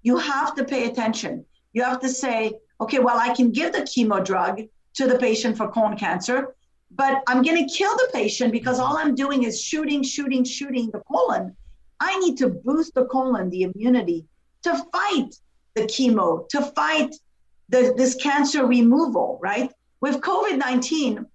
you 0.01 0.17
have 0.17 0.55
to 0.55 0.63
pay 0.63 0.89
attention. 0.89 1.45
You 1.73 1.83
have 1.83 1.99
to 2.01 2.09
say, 2.09 2.53
okay, 2.81 2.99
well, 2.99 3.17
I 3.17 3.33
can 3.33 3.51
give 3.51 3.73
the 3.73 3.81
chemo 3.81 4.23
drug 4.23 4.61
to 4.95 5.07
the 5.07 5.17
patient 5.17 5.57
for 5.57 5.67
colon 5.69 5.97
cancer, 5.97 6.55
but 6.91 7.23
I'm 7.27 7.41
going 7.41 7.67
to 7.67 7.73
kill 7.73 7.95
the 7.95 8.09
patient 8.13 8.51
because 8.51 8.79
all 8.79 8.97
I'm 8.97 9.15
doing 9.15 9.43
is 9.43 9.61
shooting, 9.61 10.03
shooting, 10.03 10.43
shooting 10.43 10.91
the 10.91 10.99
colon. 10.99 11.55
I 11.99 12.17
need 12.19 12.37
to 12.39 12.49
boost 12.49 12.93
the 12.93 13.05
colon, 13.05 13.49
the 13.49 13.63
immunity 13.63 14.25
to 14.63 14.75
fight 14.91 15.35
the 15.75 15.83
chemo, 15.83 16.47
to 16.49 16.61
fight 16.61 17.15
the, 17.69 17.93
this 17.97 18.15
cancer 18.15 18.65
removal, 18.65 19.39
right? 19.41 19.71
With 20.01 20.21
COVID 20.21 20.57
19, 20.57 21.25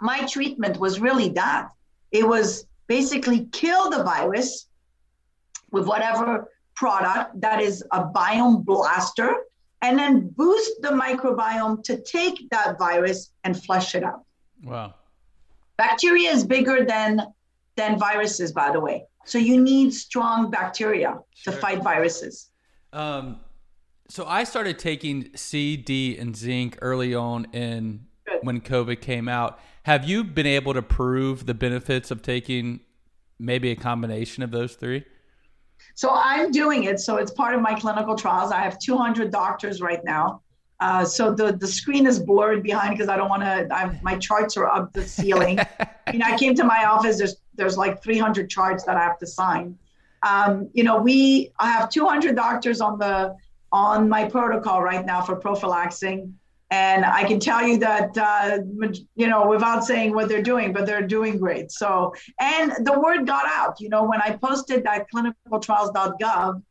my 0.00 0.26
treatment 0.26 0.78
was 0.78 1.00
really 1.00 1.30
that. 1.30 1.68
It 2.12 2.26
was 2.26 2.66
basically 2.86 3.46
kill 3.52 3.90
the 3.90 4.02
virus 4.02 4.68
with 5.70 5.86
whatever 5.86 6.48
product 6.74 7.40
that 7.40 7.60
is 7.60 7.84
a 7.92 8.04
biome 8.04 8.64
blaster 8.64 9.34
and 9.82 9.98
then 9.98 10.28
boost 10.28 10.82
the 10.82 10.88
microbiome 10.88 11.82
to 11.84 12.00
take 12.02 12.48
that 12.50 12.78
virus 12.78 13.32
and 13.44 13.62
flush 13.62 13.94
it 13.94 14.02
out. 14.02 14.24
Wow. 14.64 14.94
Bacteria 15.76 16.30
is 16.30 16.44
bigger 16.44 16.84
than 16.84 17.22
than 17.76 17.98
viruses, 17.98 18.50
by 18.52 18.72
the 18.72 18.80
way. 18.80 19.04
So 19.24 19.38
you 19.38 19.60
need 19.60 19.94
strong 19.94 20.50
bacteria 20.50 21.18
sure. 21.34 21.52
to 21.52 21.58
fight 21.60 21.82
viruses. 21.82 22.50
Um, 22.92 23.38
so 24.08 24.26
I 24.26 24.44
started 24.44 24.78
taking 24.78 25.30
C, 25.36 25.76
D, 25.76 26.16
and 26.18 26.34
zinc 26.34 26.78
early 26.80 27.14
on 27.14 27.46
in 27.52 28.06
Good. 28.26 28.40
when 28.42 28.60
COVID 28.60 29.00
came 29.00 29.28
out. 29.28 29.60
Have 29.84 30.08
you 30.08 30.24
been 30.24 30.46
able 30.46 30.74
to 30.74 30.82
prove 30.82 31.46
the 31.46 31.54
benefits 31.54 32.10
of 32.10 32.22
taking 32.22 32.80
maybe 33.38 33.70
a 33.70 33.76
combination 33.76 34.42
of 34.42 34.50
those 34.50 34.74
three? 34.74 35.04
So 35.98 36.10
I'm 36.14 36.52
doing 36.52 36.84
it. 36.84 37.00
So 37.00 37.16
it's 37.16 37.32
part 37.32 37.56
of 37.56 37.60
my 37.60 37.74
clinical 37.74 38.14
trials. 38.14 38.52
I 38.52 38.60
have 38.60 38.78
200 38.78 39.32
doctors 39.32 39.80
right 39.80 39.98
now. 40.04 40.42
Uh, 40.78 41.04
so 41.04 41.34
the, 41.34 41.50
the 41.50 41.66
screen 41.66 42.06
is 42.06 42.20
blurred 42.20 42.62
behind 42.62 42.96
because 42.96 43.08
I 43.08 43.16
don't 43.16 43.28
want 43.28 43.42
to. 43.42 43.66
I've 43.74 44.00
my 44.00 44.16
charts 44.16 44.56
are 44.56 44.66
up 44.66 44.92
the 44.92 45.02
ceiling. 45.02 45.58
you 46.12 46.20
know, 46.20 46.26
I 46.26 46.38
came 46.38 46.54
to 46.54 46.62
my 46.62 46.84
office. 46.84 47.18
There's 47.18 47.38
there's 47.56 47.76
like 47.76 48.00
300 48.00 48.48
charts 48.48 48.84
that 48.84 48.96
I 48.96 49.00
have 49.00 49.18
to 49.18 49.26
sign. 49.26 49.76
Um, 50.24 50.70
you 50.72 50.84
know, 50.84 51.02
we 51.02 51.50
I 51.58 51.68
have 51.72 51.90
200 51.90 52.36
doctors 52.36 52.80
on 52.80 53.00
the 53.00 53.34
on 53.72 54.08
my 54.08 54.24
protocol 54.24 54.80
right 54.80 55.04
now 55.04 55.20
for 55.20 55.34
prophylaxing. 55.34 56.32
And 56.70 57.04
I 57.04 57.24
can 57.24 57.40
tell 57.40 57.66
you 57.66 57.78
that, 57.78 58.16
uh, 58.18 58.58
you 59.14 59.26
know, 59.26 59.48
without 59.48 59.84
saying 59.84 60.14
what 60.14 60.28
they're 60.28 60.42
doing, 60.42 60.72
but 60.72 60.84
they're 60.84 61.06
doing 61.06 61.38
great. 61.38 61.72
So, 61.72 62.14
and 62.40 62.72
the 62.84 62.98
word 63.00 63.26
got 63.26 63.46
out, 63.46 63.80
you 63.80 63.88
know, 63.88 64.04
when 64.04 64.20
I 64.20 64.36
posted 64.36 64.84
that 64.84 65.06
clinicaltrials.gov 65.12 66.62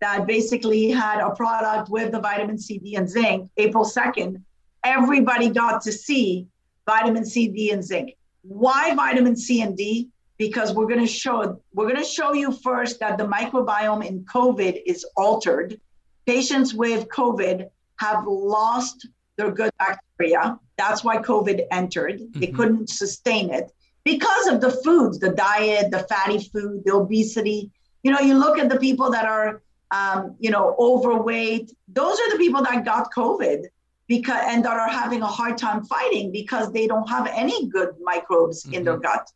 that 0.00 0.26
basically 0.26 0.90
had 0.90 1.20
a 1.20 1.30
product 1.34 1.90
with 1.90 2.12
the 2.12 2.20
vitamin 2.20 2.58
C, 2.58 2.78
D, 2.78 2.96
and 2.96 3.08
zinc, 3.08 3.50
April 3.58 3.84
2nd, 3.84 4.42
everybody 4.84 5.50
got 5.50 5.82
to 5.82 5.92
see 5.92 6.48
vitamin 6.86 7.24
C, 7.24 7.48
D, 7.48 7.70
and 7.70 7.84
zinc. 7.84 8.16
Why 8.42 8.94
vitamin 8.94 9.36
C 9.36 9.60
and 9.60 9.76
D? 9.76 10.08
Because 10.38 10.74
we're 10.74 10.88
going 10.88 11.00
to 11.00 11.06
show 11.06 11.60
we're 11.74 11.88
going 11.88 12.02
to 12.02 12.08
show 12.08 12.32
you 12.32 12.50
first 12.50 12.98
that 13.00 13.16
the 13.16 13.24
microbiome 13.24 14.04
in 14.04 14.24
COVID 14.24 14.82
is 14.86 15.06
altered 15.16 15.78
patients 16.26 16.74
with 16.74 17.08
COVID 17.08 17.68
have 17.96 18.24
lost 18.26 19.08
their 19.36 19.50
good 19.50 19.70
bacteria. 19.78 20.58
That's 20.76 21.04
why 21.04 21.18
COVID 21.18 21.66
entered. 21.70 22.20
Mm-hmm. 22.20 22.40
They 22.40 22.46
couldn't 22.48 22.90
sustain 22.90 23.50
it 23.50 23.72
because 24.04 24.46
of 24.48 24.60
the 24.60 24.70
foods, 24.70 25.18
the 25.18 25.30
diet, 25.30 25.90
the 25.90 26.00
fatty 26.00 26.38
food, 26.38 26.82
the 26.84 26.94
obesity. 26.94 27.70
You 28.02 28.12
know, 28.12 28.20
you 28.20 28.34
look 28.38 28.58
at 28.58 28.68
the 28.68 28.78
people 28.78 29.10
that 29.10 29.24
are, 29.24 29.62
um, 29.90 30.36
you 30.40 30.50
know, 30.50 30.74
overweight. 30.78 31.72
Those 31.88 32.18
are 32.18 32.30
the 32.30 32.38
people 32.38 32.62
that 32.64 32.84
got 32.84 33.12
COVID 33.12 33.66
because 34.08 34.42
and 34.46 34.64
that 34.64 34.76
are 34.76 34.88
having 34.88 35.22
a 35.22 35.26
hard 35.26 35.56
time 35.56 35.84
fighting 35.84 36.32
because 36.32 36.72
they 36.72 36.86
don't 36.86 37.08
have 37.08 37.26
any 37.28 37.68
good 37.68 37.90
microbes 38.02 38.64
mm-hmm. 38.64 38.74
in 38.74 38.84
their 38.84 38.94
mm-hmm. 38.94 39.02
gut. 39.02 39.30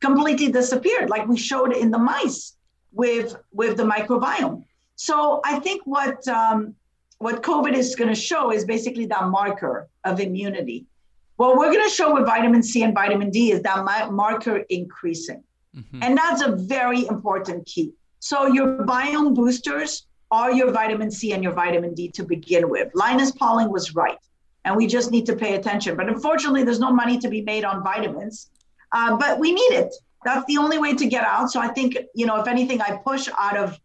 Completely 0.00 0.50
disappeared, 0.52 1.10
like 1.10 1.26
we 1.26 1.36
showed 1.36 1.72
in 1.72 1.90
the 1.90 1.98
mice 1.98 2.54
with 2.92 3.36
with 3.52 3.76
the 3.76 3.82
microbiome. 3.84 4.64
So 4.94 5.40
I 5.44 5.58
think 5.60 5.82
what 5.86 6.26
um, 6.28 6.74
what 7.18 7.42
COVID 7.42 7.74
is 7.74 7.94
going 7.94 8.08
to 8.08 8.14
show 8.14 8.52
is 8.52 8.64
basically 8.64 9.06
that 9.06 9.28
marker 9.28 9.88
of 10.04 10.20
immunity. 10.20 10.86
What 11.36 11.56
we're 11.56 11.72
going 11.72 11.88
to 11.88 11.94
show 11.94 12.14
with 12.14 12.26
vitamin 12.26 12.62
C 12.62 12.82
and 12.82 12.94
vitamin 12.94 13.30
D 13.30 13.52
is 13.52 13.62
that 13.62 13.84
marker 14.12 14.58
increasing, 14.70 15.42
mm-hmm. 15.76 16.02
and 16.02 16.16
that's 16.16 16.42
a 16.42 16.52
very 16.56 17.06
important 17.06 17.66
key. 17.66 17.92
So 18.20 18.46
your 18.46 18.84
biome 18.84 19.34
boosters 19.34 20.06
are 20.30 20.52
your 20.52 20.72
vitamin 20.72 21.10
C 21.10 21.32
and 21.32 21.42
your 21.42 21.52
vitamin 21.52 21.94
D 21.94 22.08
to 22.10 22.24
begin 22.24 22.68
with. 22.68 22.90
Linus 22.94 23.30
Pauling 23.30 23.70
was 23.70 23.94
right, 23.94 24.18
and 24.64 24.76
we 24.76 24.86
just 24.86 25.12
need 25.12 25.26
to 25.26 25.36
pay 25.36 25.54
attention. 25.54 25.96
But 25.96 26.08
unfortunately, 26.08 26.64
there's 26.64 26.80
no 26.80 26.92
money 26.92 27.18
to 27.18 27.28
be 27.28 27.42
made 27.42 27.64
on 27.64 27.84
vitamins, 27.84 28.50
uh, 28.92 29.16
but 29.16 29.38
we 29.38 29.52
need 29.52 29.72
it. 29.72 29.94
That's 30.24 30.44
the 30.46 30.58
only 30.58 30.78
way 30.78 30.94
to 30.94 31.06
get 31.06 31.24
out. 31.24 31.52
So 31.52 31.60
I 31.60 31.68
think 31.68 31.96
you 32.14 32.26
know, 32.26 32.40
if 32.40 32.48
anything, 32.48 32.80
I 32.80 32.96
push 32.96 33.28
out 33.38 33.56
of 33.56 33.78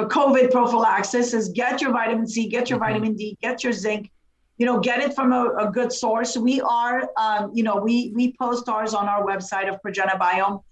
for 0.00 0.08
COVID 0.08 0.50
prophylaxis 0.50 1.34
is 1.34 1.48
get 1.50 1.80
your 1.80 1.92
vitamin 1.92 2.26
C, 2.26 2.48
get 2.48 2.70
your 2.70 2.78
mm-hmm. 2.78 2.92
vitamin 2.92 3.14
D, 3.14 3.36
get 3.42 3.62
your 3.62 3.72
zinc, 3.72 4.10
you 4.56 4.66
know, 4.66 4.78
get 4.80 5.00
it 5.00 5.14
from 5.14 5.32
a, 5.32 5.54
a 5.58 5.70
good 5.70 5.92
source. 5.92 6.36
We 6.36 6.60
are, 6.60 7.10
um, 7.16 7.50
you 7.54 7.62
know, 7.62 7.76
we 7.76 8.12
we 8.14 8.34
post 8.40 8.68
ours 8.68 8.94
on 8.94 9.08
our 9.08 9.24
website 9.24 9.68
of 9.72 9.80
ProgenaBiome 9.82 10.62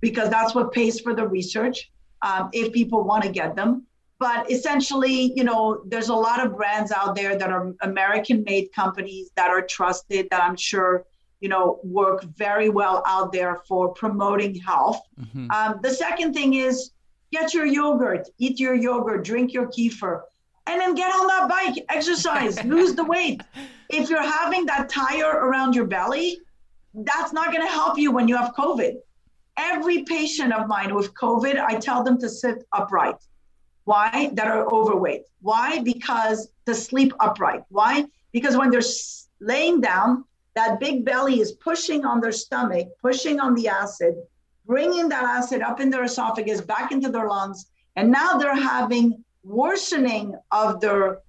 because 0.00 0.28
that's 0.30 0.54
what 0.54 0.72
pays 0.72 1.00
for 1.00 1.14
the 1.14 1.26
research 1.26 1.90
um, 2.22 2.50
if 2.52 2.72
people 2.72 3.04
want 3.04 3.24
to 3.24 3.30
get 3.30 3.56
them. 3.56 3.86
But 4.18 4.50
essentially, 4.50 5.32
you 5.36 5.44
know, 5.44 5.82
there's 5.86 6.08
a 6.08 6.14
lot 6.14 6.44
of 6.44 6.56
brands 6.56 6.90
out 6.90 7.14
there 7.14 7.36
that 7.36 7.50
are 7.50 7.72
American-made 7.82 8.72
companies 8.72 9.30
that 9.36 9.48
are 9.48 9.62
trusted 9.62 10.28
that 10.30 10.42
I'm 10.42 10.56
sure 10.56 11.04
you 11.40 11.48
know 11.48 11.78
work 11.84 12.24
very 12.24 12.68
well 12.68 13.02
out 13.06 13.32
there 13.32 13.62
for 13.68 13.92
promoting 13.94 14.56
health. 14.56 15.00
Mm-hmm. 15.20 15.50
Um, 15.52 15.78
the 15.82 15.90
second 15.90 16.34
thing 16.34 16.54
is 16.54 16.90
get 17.32 17.54
your 17.54 17.66
yogurt, 17.66 18.28
eat 18.38 18.58
your 18.58 18.74
yogurt, 18.74 19.24
drink 19.24 19.52
your 19.52 19.68
kefir, 19.68 20.22
and 20.66 20.80
then 20.80 20.94
get 20.94 21.14
on 21.14 21.26
that 21.26 21.48
bike, 21.48 21.84
exercise, 21.88 22.62
lose 22.64 22.94
the 22.94 23.04
weight. 23.04 23.42
If 23.88 24.10
you're 24.10 24.22
having 24.22 24.66
that 24.66 24.88
tire 24.88 25.30
around 25.30 25.74
your 25.74 25.86
belly, 25.86 26.38
that's 26.94 27.32
not 27.32 27.52
going 27.52 27.66
to 27.66 27.72
help 27.72 27.98
you 27.98 28.12
when 28.12 28.28
you 28.28 28.36
have 28.36 28.54
COVID. 28.54 28.96
Every 29.56 30.04
patient 30.04 30.52
of 30.52 30.68
mine 30.68 30.94
with 30.94 31.14
COVID, 31.14 31.58
I 31.58 31.78
tell 31.78 32.02
them 32.04 32.18
to 32.20 32.28
sit 32.28 32.64
upright. 32.72 33.16
Why? 33.84 34.30
That 34.34 34.48
are 34.48 34.66
overweight. 34.72 35.22
Why? 35.40 35.80
Because 35.80 36.50
to 36.66 36.74
sleep 36.74 37.12
upright. 37.20 37.62
Why? 37.70 38.04
Because 38.32 38.56
when 38.56 38.70
they're 38.70 38.82
laying 39.40 39.80
down, 39.80 40.24
that 40.54 40.80
big 40.80 41.04
belly 41.04 41.40
is 41.40 41.52
pushing 41.52 42.04
on 42.04 42.20
their 42.20 42.32
stomach, 42.32 42.88
pushing 43.00 43.40
on 43.40 43.54
the 43.54 43.68
acid, 43.68 44.14
bringing 44.68 45.08
that 45.08 45.24
acid 45.24 45.62
up 45.62 45.80
in 45.80 45.90
their 45.90 46.04
esophagus, 46.04 46.60
back 46.60 46.92
into 46.92 47.08
their 47.08 47.26
lungs. 47.26 47.70
And 47.96 48.12
now 48.12 48.34
they're 48.38 48.54
having 48.54 49.24
worsening 49.42 50.36
of 50.52 50.80
their 50.80 51.20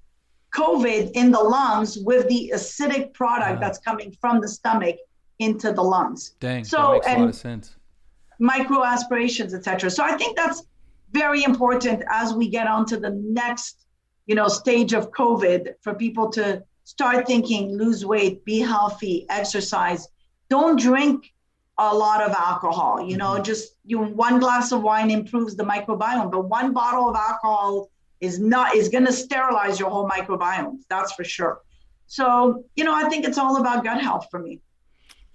COVID 0.54 1.12
in 1.14 1.32
the 1.32 1.40
lungs 1.40 1.98
with 1.98 2.28
the 2.28 2.52
acidic 2.54 3.14
product 3.14 3.62
that's 3.62 3.80
coming 3.80 4.16
from 4.20 4.42
the 4.42 4.48
stomach 4.48 4.98
into 5.40 5.72
the 5.72 5.82
lungs. 5.82 6.36
Dang, 6.42 6.66
so, 6.66 6.78
that 6.78 6.92
makes 6.94 7.08
and 7.08 7.18
a 7.18 7.22
lot 7.22 7.30
of 7.30 7.36
sense. 7.36 7.76
Micro 8.40 8.84
aspirations, 8.84 9.54
etc. 9.54 9.90
So 9.90 10.04
I 10.04 10.18
think 10.18 10.36
that's 10.36 10.64
very 11.12 11.44
important 11.44 12.04
as 12.12 12.34
we 12.34 12.50
get 12.50 12.68
on 12.68 12.86
to 12.88 12.98
the 12.98 13.12
next, 13.12 13.86
you 14.28 14.36
know, 14.36 14.48
stage 14.48 14.94
of 14.94 15.12
COVID 15.12 15.76
for 15.82 15.94
people 15.94 16.30
to 16.32 16.62
start 16.84 17.26
thinking, 17.26 17.78
lose 17.78 18.06
weight, 18.06 18.44
be 18.44 18.60
healthy, 18.60 19.26
exercise. 19.30 20.08
Don't 20.50 20.80
drink 20.80 21.32
a 21.80 21.96
lot 21.96 22.22
of 22.22 22.32
alcohol. 22.32 23.02
You 23.02 23.18
know, 23.18 23.32
mm-hmm. 23.34 23.44
just 23.44 23.76
you 23.86 24.00
know, 24.00 24.08
one 24.08 24.40
glass 24.40 24.72
of 24.72 24.82
wine 24.82 25.10
improves 25.10 25.56
the 25.56 25.64
microbiome, 25.64 26.32
but 26.32 26.46
one 26.46 26.74
bottle 26.74 27.10
of 27.10 27.16
alcohol 27.16 27.90
is 28.22 28.40
not 28.40 28.76
is 28.76 28.90
going 28.90 29.06
to 29.06 29.14
sterilize 29.14 29.80
your 29.80 29.90
whole 29.90 30.08
microbiome. 30.08 30.80
That's 30.90 31.14
for 31.14 31.24
sure. 31.24 31.62
So, 32.08 32.66
you 32.76 32.84
know, 32.84 32.94
I 32.94 33.08
think 33.08 33.26
it's 33.26 33.38
all 33.38 33.58
about 33.58 33.84
gut 33.84 34.02
health 34.02 34.28
for 34.30 34.40
me. 34.40 34.60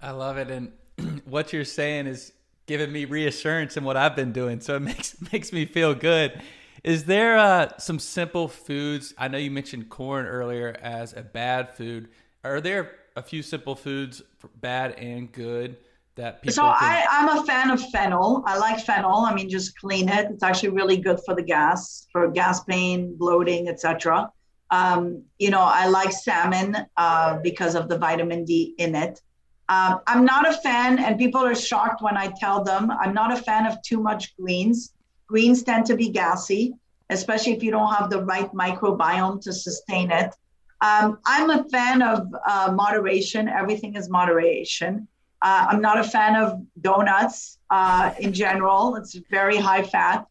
I 0.01 0.11
love 0.11 0.37
it, 0.37 0.51
and 0.51 0.71
what 1.25 1.51
you're 1.51 1.65
saying 1.65 2.07
is 2.07 2.33
giving 2.67 2.91
me 2.91 3.05
reassurance 3.05 3.77
in 3.77 3.83
what 3.83 3.97
I've 3.97 4.15
been 4.15 4.31
doing. 4.31 4.59
So 4.61 4.75
it 4.75 4.79
makes 4.81 5.15
makes 5.33 5.51
me 5.51 5.65
feel 5.65 5.93
good. 5.93 6.41
Is 6.83 7.05
there 7.05 7.37
uh, 7.37 7.77
some 7.79 7.97
simple 7.97 8.47
foods? 8.47 9.13
I 9.17 9.27
know 9.27 9.39
you 9.39 9.49
mentioned 9.49 9.89
corn 9.89 10.27
earlier 10.27 10.77
as 10.81 11.13
a 11.13 11.23
bad 11.23 11.75
food. 11.75 12.09
Are 12.43 12.61
there 12.61 12.91
a 13.15 13.23
few 13.23 13.41
simple 13.41 13.75
foods, 13.75 14.21
bad 14.61 14.91
and 14.99 15.31
good, 15.31 15.77
that 16.15 16.41
people 16.41 16.53
so 16.53 16.61
can... 16.61 16.73
I, 16.73 17.05
i'm 17.09 17.37
a 17.37 17.45
fan 17.45 17.69
of 17.71 17.81
fennel. 17.89 18.43
I 18.45 18.57
like 18.57 18.79
fennel. 18.79 19.19
I 19.25 19.33
mean 19.33 19.49
just 19.49 19.77
clean 19.79 20.09
it. 20.09 20.31
It's 20.31 20.43
actually 20.43 20.69
really 20.69 20.97
good 20.97 21.19
for 21.25 21.35
the 21.35 21.43
gas 21.43 22.07
for 22.11 22.29
gas 22.29 22.63
pain 22.63 23.15
bloating 23.17 23.67
etc 23.67 24.31
um, 24.71 25.23
you 25.39 25.49
know 25.49 25.61
i 25.61 25.87
like 25.87 26.11
salmon 26.11 26.75
uh, 26.97 27.37
because 27.43 27.75
of 27.75 27.89
the 27.89 27.97
vitamin 27.97 28.45
d 28.45 28.73
in 28.77 28.95
it. 28.95 29.21
Um, 29.69 30.01
i'm 30.07 30.25
not 30.25 30.47
a 30.47 30.53
fan 30.53 30.99
and 30.99 31.17
people 31.17 31.41
are 31.41 31.55
shocked 31.55 32.01
when 32.01 32.17
i 32.17 32.27
tell 32.39 32.63
them 32.63 32.91
i'm 32.91 33.13
not 33.13 33.31
a 33.31 33.41
fan 33.41 33.65
of 33.65 33.81
too 33.81 33.99
much 33.99 34.35
greens. 34.37 34.93
Greens 35.27 35.63
tend 35.63 35.85
to 35.87 35.95
be 35.95 36.09
gassy 36.09 36.73
especially 37.09 37.53
if 37.53 37.61
you 37.61 37.69
don't 37.69 37.93
have 37.93 38.09
the 38.09 38.23
right 38.23 38.51
microbiome 38.51 39.39
to 39.39 39.53
sustain 39.53 40.09
it. 40.11 40.33
Um, 40.81 41.19
i'm 41.25 41.49
a 41.49 41.63
fan 41.69 42.01
of 42.01 42.27
uh, 42.47 42.71
moderation. 42.73 43.47
Everything 43.47 43.95
is 43.95 44.09
moderation 44.09 45.07
uh, 45.45 45.67
I'm 45.69 45.79
not 45.79 45.99
a 45.99 46.03
fan 46.03 46.35
of 46.35 46.59
donuts 46.81 47.59
uh, 47.69 48.11
in 48.19 48.33
general. 48.33 48.95
It's 48.95 49.13
very 49.29 49.57
high 49.57 49.83
fat. 49.83 50.25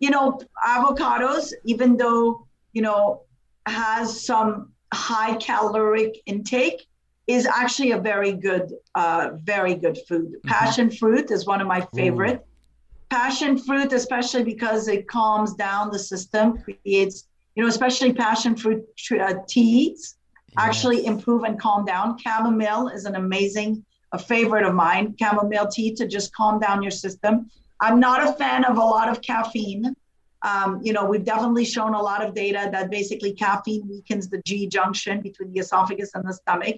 You 0.00 0.08
know, 0.08 0.40
avocados, 0.66 1.52
even 1.64 1.98
though, 1.98 2.46
you 2.72 2.80
know, 2.80 3.24
has 3.66 4.24
some 4.24 4.72
high 4.90 5.36
caloric 5.36 6.12
intake, 6.24 6.86
is 7.26 7.44
actually 7.44 7.92
a 7.92 7.98
very 7.98 8.32
good, 8.32 8.72
uh, 8.94 9.32
very 9.42 9.74
good 9.74 9.98
food. 10.08 10.28
Mm-hmm. 10.28 10.48
Passion 10.48 10.90
fruit 10.90 11.30
is 11.30 11.44
one 11.44 11.60
of 11.60 11.66
my 11.66 11.86
favorite. 11.94 12.38
Ooh. 12.40 13.10
Passion 13.10 13.58
fruit, 13.58 13.92
especially 13.92 14.44
because 14.44 14.88
it 14.88 15.06
calms 15.08 15.52
down 15.54 15.90
the 15.90 15.98
system, 15.98 16.56
creates, 16.56 17.28
you 17.54 17.62
know, 17.62 17.68
especially 17.68 18.14
passion 18.14 18.56
fruit 18.56 18.82
uh, 19.20 19.34
teas 19.46 20.16
actually 20.56 21.04
improve 21.04 21.42
and 21.42 21.60
calm 21.60 21.84
down. 21.84 22.16
Chamomile 22.16 22.88
is 22.88 23.04
an 23.04 23.16
amazing 23.16 23.84
a 24.14 24.18
favorite 24.18 24.64
of 24.64 24.74
mine, 24.74 25.14
chamomile 25.18 25.66
tea 25.66 25.92
to 25.92 26.06
just 26.06 26.32
calm 26.34 26.60
down 26.60 26.82
your 26.82 26.92
system. 26.92 27.50
I'm 27.80 27.98
not 27.98 28.26
a 28.26 28.32
fan 28.34 28.64
of 28.64 28.76
a 28.76 28.86
lot 28.96 29.08
of 29.08 29.20
caffeine. 29.20 29.94
Um, 30.42 30.80
you 30.82 30.92
know, 30.92 31.04
we've 31.04 31.24
definitely 31.24 31.64
shown 31.64 31.94
a 31.94 32.00
lot 32.00 32.24
of 32.24 32.32
data 32.32 32.68
that 32.70 32.90
basically 32.90 33.32
caffeine 33.32 33.88
weakens 33.88 34.28
the 34.28 34.40
G 34.42 34.68
junction 34.68 35.20
between 35.20 35.52
the 35.52 35.58
esophagus 35.58 36.12
and 36.14 36.24
the 36.28 36.32
stomach, 36.32 36.76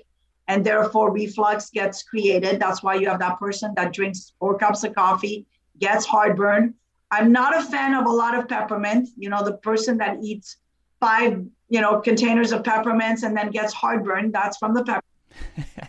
and 0.49 0.65
therefore 0.65 1.13
reflux 1.13 1.69
gets 1.71 2.03
created. 2.03 2.59
That's 2.59 2.83
why 2.83 2.95
you 2.95 3.07
have 3.09 3.19
that 3.19 3.39
person 3.39 3.75
that 3.77 3.93
drinks 3.93 4.33
four 4.39 4.57
cups 4.57 4.83
of 4.85 4.95
coffee, 4.95 5.45
gets 5.79 6.07
heartburn. 6.07 6.75
I'm 7.11 7.33
not 7.33 7.55
a 7.55 7.63
fan 7.63 7.93
of 7.95 8.07
a 8.07 8.11
lot 8.23 8.35
of 8.39 8.49
peppermint. 8.49 9.11
You 9.19 9.29
know, 9.29 9.45
the 9.45 9.59
person 9.59 9.99
that 9.99 10.19
eats 10.23 10.57
five, 11.01 11.45
you 11.69 11.81
know, 11.83 12.01
containers 12.01 12.53
of 12.53 12.65
peppermints 12.65 13.25
and 13.25 13.37
then 13.37 13.51
gets 13.51 13.75
heartburn, 13.75 14.33
that's 14.33 14.57
from 14.57 14.73
the 14.73 14.85
pepper. 14.85 15.03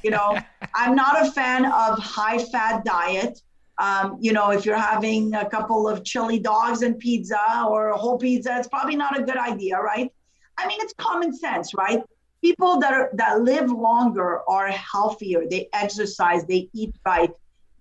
You 0.03 0.11
know, 0.11 0.37
I'm 0.73 0.95
not 0.95 1.25
a 1.25 1.31
fan 1.31 1.65
of 1.65 1.99
high 1.99 2.39
fat 2.39 2.83
diet. 2.85 3.41
Um, 3.79 4.17
you 4.19 4.33
know, 4.33 4.49
if 4.49 4.65
you're 4.65 4.77
having 4.77 5.33
a 5.35 5.47
couple 5.47 5.87
of 5.87 6.03
chili 6.03 6.39
dogs 6.39 6.81
and 6.81 6.97
pizza 6.97 7.65
or 7.67 7.89
a 7.89 7.97
whole 7.97 8.17
pizza, 8.17 8.57
it's 8.57 8.67
probably 8.67 8.95
not 8.95 9.19
a 9.19 9.23
good 9.23 9.37
idea, 9.37 9.77
right? 9.77 10.11
I 10.57 10.67
mean, 10.67 10.79
it's 10.81 10.93
common 10.97 11.31
sense, 11.35 11.73
right? 11.73 12.01
People 12.41 12.79
that 12.79 12.93
are 12.93 13.09
that 13.13 13.41
live 13.41 13.69
longer 13.69 14.41
are 14.49 14.67
healthier. 14.69 15.43
They 15.47 15.69
exercise, 15.73 16.45
they 16.45 16.69
eat 16.73 16.95
right, 17.05 17.31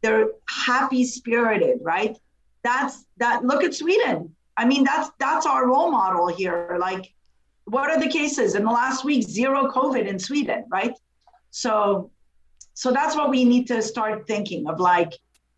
they're 0.02 0.28
happy 0.48 1.04
spirited, 1.04 1.78
right? 1.82 2.16
That's 2.62 3.06
that. 3.18 3.44
Look 3.44 3.64
at 3.64 3.74
Sweden. 3.74 4.34
I 4.56 4.64
mean, 4.64 4.84
that's 4.84 5.10
that's 5.18 5.46
our 5.46 5.66
role 5.66 5.90
model 5.90 6.28
here. 6.28 6.76
Like, 6.78 7.12
what 7.64 7.90
are 7.90 7.98
the 7.98 8.08
cases 8.08 8.54
in 8.54 8.64
the 8.64 8.70
last 8.70 9.04
week? 9.04 9.24
Zero 9.24 9.70
COVID 9.70 10.06
in 10.06 10.18
Sweden, 10.18 10.64
right? 10.70 10.94
So, 11.56 12.10
so 12.74 12.92
that's 12.92 13.16
what 13.16 13.30
we 13.30 13.42
need 13.42 13.66
to 13.68 13.80
start 13.80 14.26
thinking 14.26 14.66
of, 14.68 14.78
like 14.78 15.14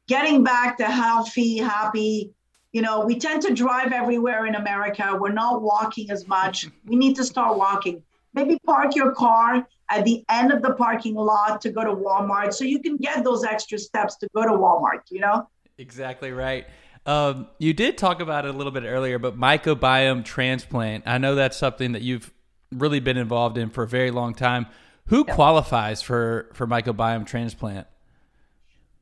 getting 0.06 0.44
back 0.44 0.78
to 0.78 0.84
healthy, 0.84 1.58
happy. 1.58 2.30
You 2.70 2.82
know, 2.82 3.04
we 3.04 3.18
tend 3.18 3.42
to 3.42 3.52
drive 3.52 3.90
everywhere 3.92 4.46
in 4.46 4.54
America. 4.54 5.18
We're 5.20 5.32
not 5.32 5.60
walking 5.60 6.12
as 6.12 6.28
much. 6.28 6.68
We 6.86 6.94
need 6.94 7.16
to 7.16 7.24
start 7.24 7.58
walking. 7.58 8.00
Maybe 8.32 8.60
park 8.64 8.94
your 8.94 9.10
car 9.10 9.66
at 9.90 10.04
the 10.04 10.24
end 10.28 10.52
of 10.52 10.62
the 10.62 10.74
parking 10.74 11.16
lot 11.16 11.60
to 11.62 11.70
go 11.70 11.82
to 11.82 11.90
Walmart 11.90 12.54
so 12.54 12.64
you 12.64 12.78
can 12.78 12.96
get 12.96 13.24
those 13.24 13.42
extra 13.42 13.76
steps 13.76 14.14
to 14.18 14.28
go 14.36 14.44
to 14.44 14.50
Walmart, 14.50 15.00
you 15.10 15.18
know? 15.18 15.48
Exactly 15.78 16.30
right. 16.30 16.68
Um, 17.06 17.48
you 17.58 17.72
did 17.72 17.98
talk 17.98 18.20
about 18.20 18.44
it 18.44 18.54
a 18.54 18.56
little 18.56 18.70
bit 18.72 18.84
earlier, 18.84 19.18
but 19.18 19.36
microbiome 19.36 20.24
transplant. 20.24 21.08
I 21.08 21.18
know 21.18 21.34
that's 21.34 21.56
something 21.56 21.90
that 21.92 22.02
you've 22.02 22.32
really 22.70 23.00
been 23.00 23.16
involved 23.16 23.58
in 23.58 23.70
for 23.70 23.82
a 23.82 23.88
very 23.88 24.12
long 24.12 24.34
time. 24.34 24.66
Who 25.08 25.24
yep. 25.26 25.34
qualifies 25.34 26.02
for 26.02 26.50
for 26.52 26.66
microbiome 26.66 27.26
transplant? 27.26 27.86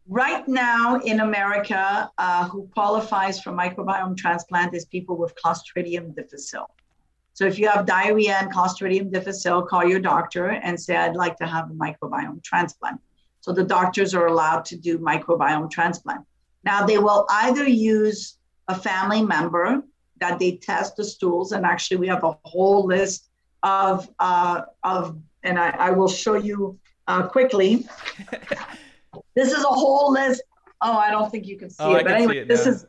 Right 0.08 0.46
now 0.46 1.00
in 1.00 1.18
America, 1.20 2.10
uh, 2.16 2.48
who 2.48 2.68
qualifies 2.72 3.40
for 3.40 3.50
microbiome 3.50 4.16
transplant 4.16 4.72
is 4.74 4.84
people 4.84 5.16
with 5.16 5.34
Clostridium 5.34 6.14
difficile. 6.14 6.70
So 7.32 7.44
if 7.44 7.58
you 7.58 7.68
have 7.68 7.86
diarrhea 7.86 8.36
and 8.40 8.52
Clostridium 8.52 9.12
difficile, 9.12 9.62
call 9.62 9.84
your 9.84 9.98
doctor 9.98 10.50
and 10.50 10.80
say, 10.80 10.96
I'd 10.96 11.16
like 11.16 11.36
to 11.38 11.46
have 11.46 11.70
a 11.70 11.74
microbiome 11.74 12.42
transplant. 12.44 13.00
So 13.40 13.52
the 13.52 13.64
doctors 13.64 14.14
are 14.14 14.26
allowed 14.26 14.64
to 14.66 14.76
do 14.76 14.98
microbiome 14.98 15.70
transplant. 15.70 16.24
Now 16.62 16.86
they 16.86 16.98
will 16.98 17.26
either 17.28 17.68
use 17.68 18.38
a 18.68 18.76
family 18.76 19.22
member 19.22 19.82
that 20.18 20.38
they 20.38 20.52
test 20.56 20.96
the 20.96 21.04
stools, 21.04 21.50
and 21.50 21.66
actually 21.66 21.96
we 21.96 22.06
have 22.06 22.22
a 22.22 22.36
whole 22.44 22.86
list 22.86 23.28
of 23.64 24.08
uh, 24.20 24.62
of 24.84 25.18
and 25.46 25.58
I, 25.58 25.70
I 25.70 25.90
will 25.90 26.08
show 26.08 26.34
you 26.34 26.78
uh, 27.06 27.26
quickly. 27.28 27.86
this 29.34 29.52
is 29.52 29.64
a 29.64 29.68
whole 29.68 30.12
list. 30.12 30.42
Oh, 30.82 30.96
I 30.96 31.10
don't 31.10 31.30
think 31.30 31.46
you 31.46 31.56
can 31.56 31.70
see 31.70 31.82
oh, 31.82 31.94
it, 31.94 32.04
but 32.04 32.12
anyway, 32.12 32.38
it 32.38 32.48
this 32.48 32.66
is 32.66 32.86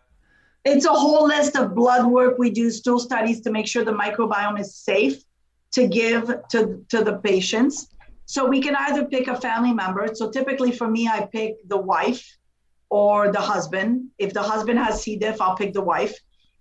it's 0.66 0.86
a 0.86 0.92
whole 0.92 1.26
list 1.26 1.56
of 1.56 1.74
blood 1.74 2.06
work 2.06 2.38
we 2.38 2.50
do, 2.50 2.70
stool 2.70 3.00
studies 3.00 3.40
to 3.42 3.52
make 3.52 3.68
sure 3.68 3.86
the 3.86 3.94
microbiome 3.94 4.60
is 4.60 4.76
safe 4.76 5.24
to 5.72 5.88
give 5.88 6.28
to, 6.50 6.84
to 6.90 7.04
the 7.04 7.18
patients. 7.20 7.88
So 8.26 8.46
we 8.46 8.62
can 8.62 8.76
either 8.76 9.06
pick 9.06 9.28
a 9.30 9.40
family 9.40 9.74
member. 9.74 10.10
So 10.14 10.30
typically 10.30 10.74
for 10.74 10.90
me, 10.90 11.08
I 11.08 11.22
pick 11.32 11.56
the 11.70 11.78
wife 11.78 12.38
or 12.90 13.32
the 13.32 13.40
husband. 13.40 14.10
If 14.18 14.34
the 14.34 14.44
husband 14.44 14.80
has 14.80 15.02
C. 15.02 15.16
diff, 15.16 15.40
I'll 15.40 15.56
pick 15.56 15.74
the 15.74 15.82
wife. 15.82 16.14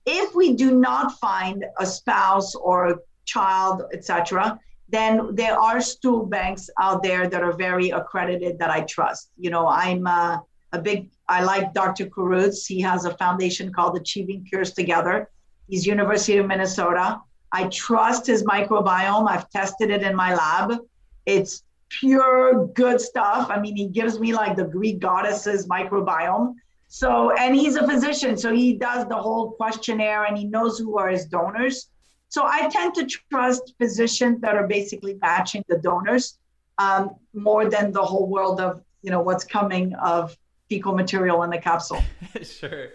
If 0.04 0.34
we 0.36 0.54
do 0.54 0.78
not 0.78 1.18
find 1.18 1.64
a 1.80 1.86
spouse 1.86 2.54
or 2.54 2.88
a 2.90 2.96
child, 3.24 3.82
etc., 3.92 4.60
then 4.88 5.34
there 5.34 5.58
are 5.58 5.80
stool 5.80 6.26
banks 6.26 6.70
out 6.80 7.02
there 7.02 7.28
that 7.28 7.42
are 7.42 7.52
very 7.52 7.90
accredited 7.90 8.58
that 8.58 8.70
I 8.70 8.82
trust. 8.82 9.30
You 9.36 9.50
know, 9.50 9.66
I'm 9.66 10.06
a, 10.06 10.42
a 10.72 10.80
big, 10.80 11.10
I 11.28 11.42
like 11.42 11.74
Dr. 11.74 12.06
Khoruts. 12.06 12.66
He 12.66 12.80
has 12.82 13.04
a 13.04 13.16
foundation 13.16 13.72
called 13.72 13.96
Achieving 13.96 14.44
Cures 14.44 14.72
Together. 14.72 15.28
He's 15.68 15.84
University 15.86 16.38
of 16.38 16.46
Minnesota. 16.46 17.20
I 17.52 17.68
trust 17.68 18.26
his 18.26 18.44
microbiome. 18.44 19.28
I've 19.28 19.48
tested 19.50 19.90
it 19.90 20.02
in 20.02 20.14
my 20.14 20.34
lab. 20.34 20.78
It's 21.24 21.64
pure 21.88 22.66
good 22.68 23.00
stuff. 23.00 23.48
I 23.50 23.58
mean, 23.58 23.76
he 23.76 23.88
gives 23.88 24.20
me 24.20 24.32
like 24.32 24.56
the 24.56 24.64
Greek 24.64 25.00
goddesses 25.00 25.66
microbiome. 25.66 26.54
So, 26.88 27.32
and 27.36 27.54
he's 27.56 27.76
a 27.76 27.86
physician. 27.86 28.36
So 28.36 28.54
he 28.54 28.74
does 28.74 29.08
the 29.08 29.16
whole 29.16 29.52
questionnaire 29.52 30.24
and 30.24 30.36
he 30.38 30.44
knows 30.44 30.78
who 30.78 30.98
are 30.98 31.08
his 31.08 31.26
donors. 31.26 31.88
So 32.28 32.44
I 32.44 32.68
tend 32.68 32.94
to 32.96 33.06
trust 33.30 33.74
physicians 33.78 34.40
that 34.40 34.54
are 34.56 34.66
basically 34.66 35.18
matching 35.20 35.64
the 35.68 35.78
donors 35.78 36.38
um, 36.78 37.16
more 37.34 37.68
than 37.70 37.92
the 37.92 38.02
whole 38.02 38.26
world 38.26 38.60
of 38.60 38.82
you 39.02 39.10
know 39.10 39.20
what's 39.20 39.44
coming 39.44 39.94
of 39.94 40.36
fecal 40.68 40.94
material 40.94 41.42
in 41.44 41.50
the 41.50 41.58
capsule. 41.58 42.02
sure. 42.42 42.88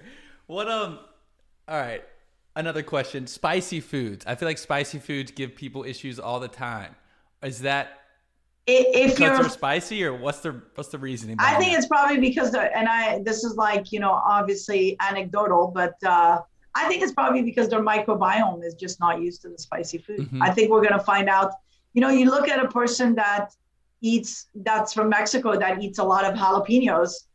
What 0.47 0.69
um. 0.69 0.99
All 1.67 1.79
right. 1.79 2.03
Another 2.55 2.83
question: 2.83 3.27
spicy 3.27 3.79
foods. 3.79 4.25
I 4.27 4.35
feel 4.35 4.47
like 4.47 4.57
spicy 4.57 4.99
foods 4.99 5.31
give 5.31 5.55
people 5.55 5.83
issues 5.83 6.19
all 6.19 6.39
the 6.39 6.49
time. 6.49 6.95
Is 7.41 7.59
that 7.59 8.01
if 8.67 9.19
you're 9.19 9.49
spicy 9.49 10.03
or 10.03 10.13
what's 10.13 10.39
the 10.39 10.61
what's 10.75 10.89
the 10.89 10.97
reasoning 10.97 11.35
i 11.39 11.55
think 11.55 11.71
that? 11.71 11.79
it's 11.79 11.87
probably 11.87 12.19
because 12.19 12.51
the, 12.51 12.77
and 12.77 12.87
i 12.87 13.19
this 13.23 13.43
is 13.43 13.55
like 13.55 13.91
you 13.91 13.99
know 13.99 14.11
obviously 14.11 14.95
anecdotal 14.99 15.67
but 15.67 15.95
uh 16.05 16.39
I 16.73 16.87
think 16.87 17.03
it's 17.03 17.11
probably 17.11 17.41
because 17.41 17.69
their 17.69 17.81
microbiome 17.81 18.63
is 18.63 18.75
just 18.75 18.99
not 18.99 19.21
used 19.21 19.41
to 19.43 19.49
the 19.49 19.57
spicy 19.57 19.97
food. 19.97 20.19
Mm-hmm. 20.19 20.41
I 20.41 20.51
think 20.51 20.71
we're 20.71 20.81
going 20.81 20.97
to 20.97 21.05
find 21.05 21.29
out. 21.29 21.53
You 21.93 22.01
know, 22.01 22.09
you 22.09 22.25
look 22.25 22.47
at 22.47 22.63
a 22.63 22.69
person 22.69 23.15
that 23.15 23.53
eats 24.01 24.47
that's 24.55 24.93
from 24.93 25.09
Mexico 25.09 25.57
that 25.57 25.81
eats 25.81 25.99
a 25.99 26.03
lot 26.03 26.23
of 26.25 26.33
jalapenos 26.35 27.25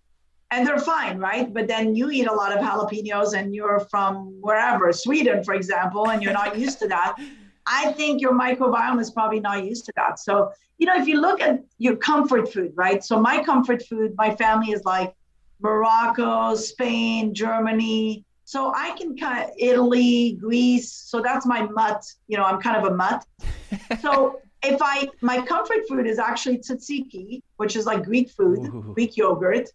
and 0.51 0.67
they're 0.67 0.79
fine, 0.79 1.19
right? 1.19 1.53
But 1.53 1.67
then 1.67 1.95
you 1.95 2.11
eat 2.11 2.27
a 2.27 2.33
lot 2.33 2.53
of 2.53 2.59
jalapenos 2.59 3.37
and 3.37 3.55
you're 3.55 3.81
from 3.81 4.39
wherever, 4.41 4.93
Sweden, 4.93 5.43
for 5.43 5.55
example, 5.55 6.11
and 6.11 6.23
you're 6.23 6.33
not 6.33 6.59
used 6.59 6.79
to 6.81 6.89
that. 6.89 7.17
I 7.67 7.93
think 7.93 8.21
your 8.21 8.33
microbiome 8.33 9.01
is 9.01 9.11
probably 9.11 9.41
not 9.41 9.65
used 9.65 9.87
to 9.87 9.93
that. 9.97 10.21
So, 10.21 10.53
you 10.79 10.87
know, 10.87 10.95
if 10.97 11.09
you 11.09 11.21
look 11.21 11.41
at 11.41 11.65
your 11.79 11.97
comfort 11.97 12.53
food, 12.53 12.73
right? 12.77 13.03
So, 13.03 13.21
my 13.21 13.43
comfort 13.43 13.83
food, 13.87 14.15
my 14.17 14.37
family 14.37 14.71
is 14.71 14.85
like 14.85 15.15
Morocco, 15.61 16.55
Spain, 16.55 17.35
Germany, 17.35 18.25
so 18.47 18.73
I 18.77 18.93
can 18.93 19.17
kind 19.17 19.43
of 19.43 19.51
Italy, 19.59 20.39
Greece. 20.41 20.93
So 20.93 21.21
that's 21.21 21.45
my 21.45 21.63
mutt. 21.63 22.05
You 22.29 22.37
know, 22.37 22.45
I'm 22.45 22.61
kind 22.61 22.77
of 22.77 22.93
a 22.93 22.95
mutt. 22.95 23.27
so 24.01 24.41
if 24.63 24.79
I 24.81 25.09
my 25.21 25.45
comfort 25.45 25.89
food 25.89 26.07
is 26.07 26.21
actually 26.21 26.59
tzatziki, 26.59 27.43
which 27.57 27.75
is 27.75 27.87
like 27.87 28.05
Greek 28.05 28.31
food, 28.31 28.61
Ooh. 28.61 28.93
Greek 28.95 29.17
yogurt. 29.17 29.69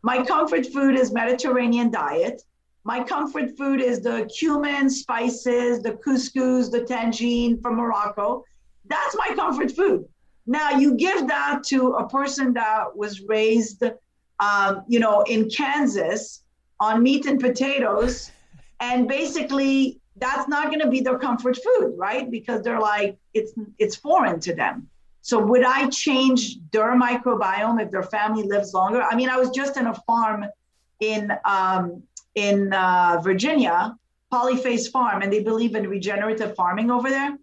My 0.00 0.24
comfort 0.24 0.64
food 0.66 0.98
is 0.98 1.12
Mediterranean 1.12 1.90
diet. 1.90 2.42
My 2.84 3.04
comfort 3.04 3.58
food 3.58 3.82
is 3.82 4.00
the 4.00 4.28
cumin, 4.34 4.88
spices, 4.88 5.82
the 5.82 5.92
couscous, 5.92 6.70
the 6.70 6.80
tangine 6.80 7.60
from 7.60 7.76
Morocco. 7.76 8.42
That's 8.86 9.14
my 9.16 9.34
comfort 9.34 9.70
food. 9.72 10.06
Now 10.46 10.70
you 10.70 10.94
give 10.94 11.28
that 11.28 11.62
to 11.64 11.92
a 11.92 12.08
person 12.08 12.54
that 12.54 12.96
was 12.96 13.20
raised, 13.20 13.82
um, 14.40 14.82
you 14.88 14.98
know, 14.98 15.22
in 15.22 15.50
Kansas 15.50 16.43
on 16.80 17.02
meat 17.02 17.26
and 17.26 17.40
potatoes. 17.40 18.30
And 18.80 19.08
basically, 19.08 20.00
that's 20.16 20.48
not 20.48 20.66
going 20.66 20.80
to 20.80 20.88
be 20.88 21.00
their 21.00 21.18
comfort 21.18 21.56
food, 21.56 21.94
right? 21.96 22.30
Because 22.30 22.62
they're 22.62 22.80
like, 22.80 23.16
it's 23.32 23.52
it's 23.78 23.96
foreign 23.96 24.40
to 24.40 24.54
them. 24.54 24.88
So 25.22 25.38
would 25.38 25.64
I 25.64 25.88
change 25.88 26.58
their 26.70 26.94
microbiome 26.94 27.82
if 27.82 27.90
their 27.90 28.02
family 28.02 28.42
lives 28.42 28.74
longer? 28.74 29.02
I 29.02 29.16
mean, 29.16 29.30
I 29.30 29.38
was 29.38 29.50
just 29.50 29.76
in 29.76 29.86
a 29.86 29.94
farm 30.06 30.44
in 31.00 31.32
um, 31.44 32.02
in 32.34 32.72
uh, 32.72 33.20
Virginia, 33.22 33.96
Polyface 34.32 34.90
Farm, 34.90 35.22
and 35.22 35.32
they 35.32 35.42
believe 35.42 35.74
in 35.74 35.88
regenerative 35.88 36.54
farming 36.54 36.90
over 36.90 37.08
there. 37.08 37.36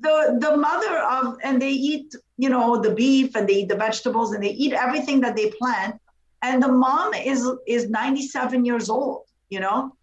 The 0.00 0.38
the 0.40 0.56
mother 0.56 0.98
of 0.98 1.38
and 1.42 1.60
they 1.60 1.70
eat, 1.70 2.14
you 2.36 2.48
know, 2.48 2.80
the 2.80 2.94
beef 2.94 3.34
and 3.34 3.48
they 3.48 3.62
eat 3.62 3.68
the 3.68 3.76
vegetables 3.76 4.32
and 4.32 4.42
they 4.42 4.50
eat 4.50 4.72
everything 4.72 5.20
that 5.22 5.34
they 5.34 5.50
plant 5.50 6.00
and 6.42 6.62
the 6.62 6.68
mom 6.68 7.14
is 7.14 7.48
is 7.66 7.88
97 7.88 8.64
years 8.64 8.88
old 8.88 9.24
you 9.48 9.60
know? 9.60 9.94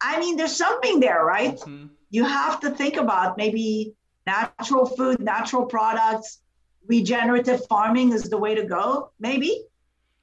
I 0.00 0.18
mean 0.20 0.36
there's 0.36 0.56
something 0.56 1.00
there 1.00 1.24
right? 1.24 1.56
Mm-hmm. 1.56 1.86
you 2.10 2.24
have 2.24 2.60
to 2.60 2.70
think 2.70 2.96
about 2.96 3.36
maybe 3.36 3.94
natural 4.26 4.86
food 4.86 5.20
natural 5.20 5.66
products. 5.66 6.38
Regenerative 6.86 7.64
farming 7.66 8.12
is 8.12 8.24
the 8.24 8.38
way 8.38 8.54
to 8.54 8.64
go 8.64 9.10
maybe. 9.20 9.64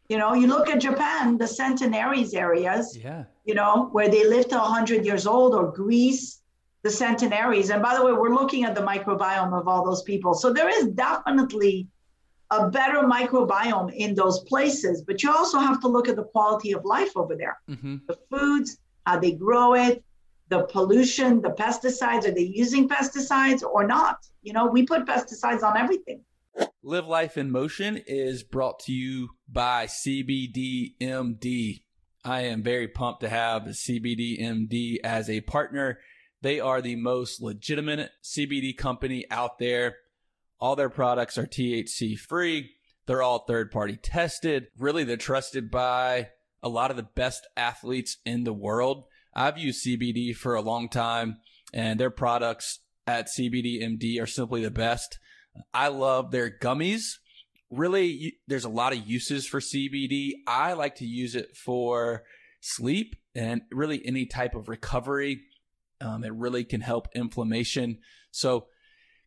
You 0.10 0.18
know 0.18 0.34
you 0.34 0.48
look 0.48 0.70
at 0.70 0.82
japan 0.82 1.38
the 1.38 1.48
centenaries 1.48 2.34
areas 2.34 2.98
yeah. 2.98 3.26
you 3.46 3.54
know 3.54 3.90
where 3.92 4.10
they 4.10 4.28
live 4.28 4.48
to 4.50 4.58
100 4.58 5.06
years 5.06 5.28
old 5.28 5.54
or 5.54 5.72
greece 5.72 6.40
the 6.82 6.90
centenaries. 6.90 7.70
And 7.70 7.82
by 7.82 7.96
the 7.96 8.06
way 8.06 8.14
we're 8.14 8.34
looking 8.34 8.64
at 8.64 8.76
the 8.76 8.82
microbiome 8.82 9.54
of 9.60 9.68
all 9.68 9.84
those 9.84 10.04
people. 10.04 10.34
So 10.34 10.54
there 10.54 10.70
is 10.70 10.88
definitely 10.88 11.88
a 12.52 12.70
better 12.70 13.00
microbiome 13.04 13.94
in 13.94 14.16
those 14.16 14.40
places, 14.42 15.04
but 15.04 15.22
you 15.22 15.32
also 15.32 15.60
have 15.60 15.80
to 15.82 15.88
look 15.88 16.08
at 16.08 16.16
the 16.16 16.24
quality 16.24 16.72
of 16.72 16.84
life 16.84 17.16
over 17.16 17.36
there. 17.36 17.60
Mm-hmm. 17.70 17.98
The 18.08 18.18
foods, 18.30 18.78
how 19.06 19.20
they 19.20 19.34
grow 19.34 19.76
it, 19.76 20.04
the 20.50 20.64
pollution, 20.64 21.42
the 21.42 21.52
pesticides, 21.52 22.28
are 22.28 22.32
they 22.32 22.42
using 22.42 22.90
pesticides 22.90 23.64
or 23.64 23.86
not? 23.86 24.26
You 24.42 24.54
know, 24.54 24.66
we 24.66 24.84
put 24.84 25.06
pesticides 25.06 25.64
on 25.64 25.78
everything. 25.78 26.22
Live 26.82 27.08
Life 27.08 27.38
in 27.38 27.52
Motion 27.52 28.02
is 28.08 28.44
brought 28.44 28.80
to 28.82 28.92
you 28.92 29.30
by 29.48 29.86
CBDMD. 29.86 31.82
I 32.26 32.42
am 32.42 32.64
very 32.64 32.88
pumped 32.88 33.22
to 33.22 33.30
have 33.30 33.64
CBDMD 33.64 34.98
as 35.04 35.30
a 35.30 35.42
partner. 35.42 36.00
They 36.42 36.60
are 36.60 36.82
the 36.82 36.96
most 36.96 37.42
legitimate 37.42 38.10
CBD 38.24 38.76
company 38.76 39.26
out 39.30 39.60
there. 39.60 39.98
All 40.60 40.76
their 40.76 40.90
products 40.90 41.38
are 41.38 41.46
THC 41.46 42.18
free. 42.18 42.72
They're 43.06 43.24
all 43.24 43.40
third 43.40 43.72
party 43.72 43.98
tested. 43.98 44.68
Really, 44.78 45.04
they're 45.04 45.18
trusted 45.18 45.72
by 45.72 46.30
a 46.62 46.70
lot 46.70 46.92
of 46.92 46.98
the 46.98 47.08
best 47.16 47.48
athletes 47.56 48.18
in 48.26 48.44
the 48.44 48.54
world. 48.54 49.06
I've 49.34 49.58
used 49.58 49.86
CBD 49.86 50.36
for 50.36 50.56
a 50.56 50.62
long 50.62 50.90
time, 50.90 51.38
and 51.74 52.00
their 52.00 52.10
products 52.10 52.80
at 53.08 53.28
CBDMD 53.28 54.22
are 54.22 54.28
simply 54.28 54.62
the 54.62 54.72
best. 54.72 55.18
I 55.74 55.88
love 55.88 56.32
their 56.32 56.50
gummies. 56.50 57.14
Really, 57.72 58.38
there's 58.48 58.66
a 58.66 58.70
lot 58.70 58.94
of 58.94 59.08
uses 59.08 59.48
for 59.48 59.60
CBD. 59.60 60.32
I 60.48 60.74
like 60.74 60.96
to 60.96 61.06
use 61.06 61.36
it 61.36 61.56
for 61.56 62.24
sleep 62.62 63.16
and 63.34 63.62
really 63.72 64.06
any 64.06 64.26
type 64.26 64.56
of 64.56 64.68
recovery. 64.68 65.42
Um, 66.02 66.24
it 66.24 66.34
really 66.34 66.64
can 66.64 66.82
help 66.82 67.08
inflammation. 67.16 68.00
So 68.32 68.68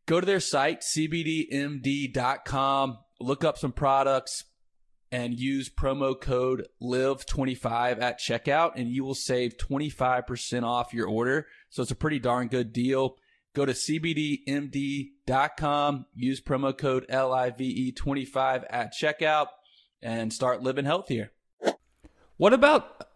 go 0.07 0.21
to 0.21 0.27
their 0.27 0.41
site, 0.41 0.81
cbdmd.com, 0.81 1.79
look 3.21 3.45
up 3.45 3.59
some 3.59 3.73
products, 3.73 4.45
and 5.13 5.39
use 5.39 5.69
promo 5.69 6.19
code 6.19 6.67
LIVE25 6.83 8.01
at 8.01 8.19
checkout, 8.19 8.73
and 8.77 8.89
you 8.89 9.05
will 9.05 9.15
save 9.15 9.59
25% 9.59 10.63
off 10.65 10.95
your 10.95 11.07
order. 11.07 11.47
So 11.69 11.83
it's 11.83 11.91
a 11.91 11.97
pretty 11.97 12.19
darn 12.19 12.49
good 12.49 12.73
deal. 12.73 13.17
Go 13.55 13.67
to 13.67 13.73
cbdmd.com, 13.73 14.47
use 16.15 16.41
promo 16.41 16.77
code 16.77 17.07
LIVE25 17.11 18.65
at 18.71 18.95
checkout, 18.95 19.49
and 20.01 20.33
start 20.33 20.63
living 20.63 20.87
healthier. 20.87 21.33
What 22.39 22.55
about 22.55 23.07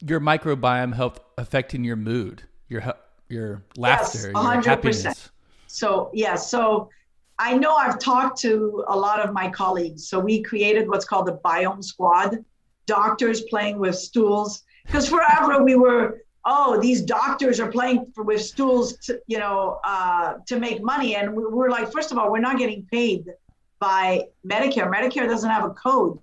your 0.00 0.20
microbiome 0.20 0.94
health 0.94 1.18
affecting 1.36 1.82
your 1.82 1.96
mood, 1.96 2.44
your 2.68 2.94
your 3.28 3.64
laughter, 3.76 4.30
yes, 4.32 4.34
your 4.34 4.62
happiness? 4.62 5.31
So, 5.72 6.10
yeah, 6.12 6.34
so 6.34 6.90
I 7.38 7.56
know 7.56 7.74
I've 7.74 7.98
talked 7.98 8.38
to 8.40 8.84
a 8.88 8.96
lot 8.96 9.20
of 9.20 9.32
my 9.32 9.48
colleagues. 9.48 10.06
So 10.06 10.20
we 10.20 10.42
created 10.42 10.86
what's 10.86 11.06
called 11.06 11.26
the 11.26 11.38
Biome 11.42 11.82
Squad, 11.82 12.44
doctors 12.86 13.40
playing 13.42 13.78
with 13.78 13.94
stools. 13.94 14.64
Because 14.84 15.08
forever 15.08 15.64
we 15.64 15.74
were, 15.74 16.24
oh, 16.44 16.78
these 16.78 17.00
doctors 17.00 17.58
are 17.58 17.70
playing 17.72 18.12
for, 18.14 18.22
with 18.22 18.42
stools, 18.42 18.98
to, 19.06 19.18
you 19.26 19.38
know, 19.38 19.80
uh, 19.82 20.34
to 20.46 20.60
make 20.60 20.82
money. 20.82 21.16
And 21.16 21.34
we 21.34 21.42
we're 21.46 21.70
like, 21.70 21.90
first 21.90 22.12
of 22.12 22.18
all, 22.18 22.30
we're 22.30 22.40
not 22.40 22.58
getting 22.58 22.86
paid 22.92 23.32
by 23.78 24.26
Medicare. 24.46 24.92
Medicare 24.92 25.26
doesn't 25.26 25.50
have 25.50 25.64
a 25.64 25.70
code 25.70 26.18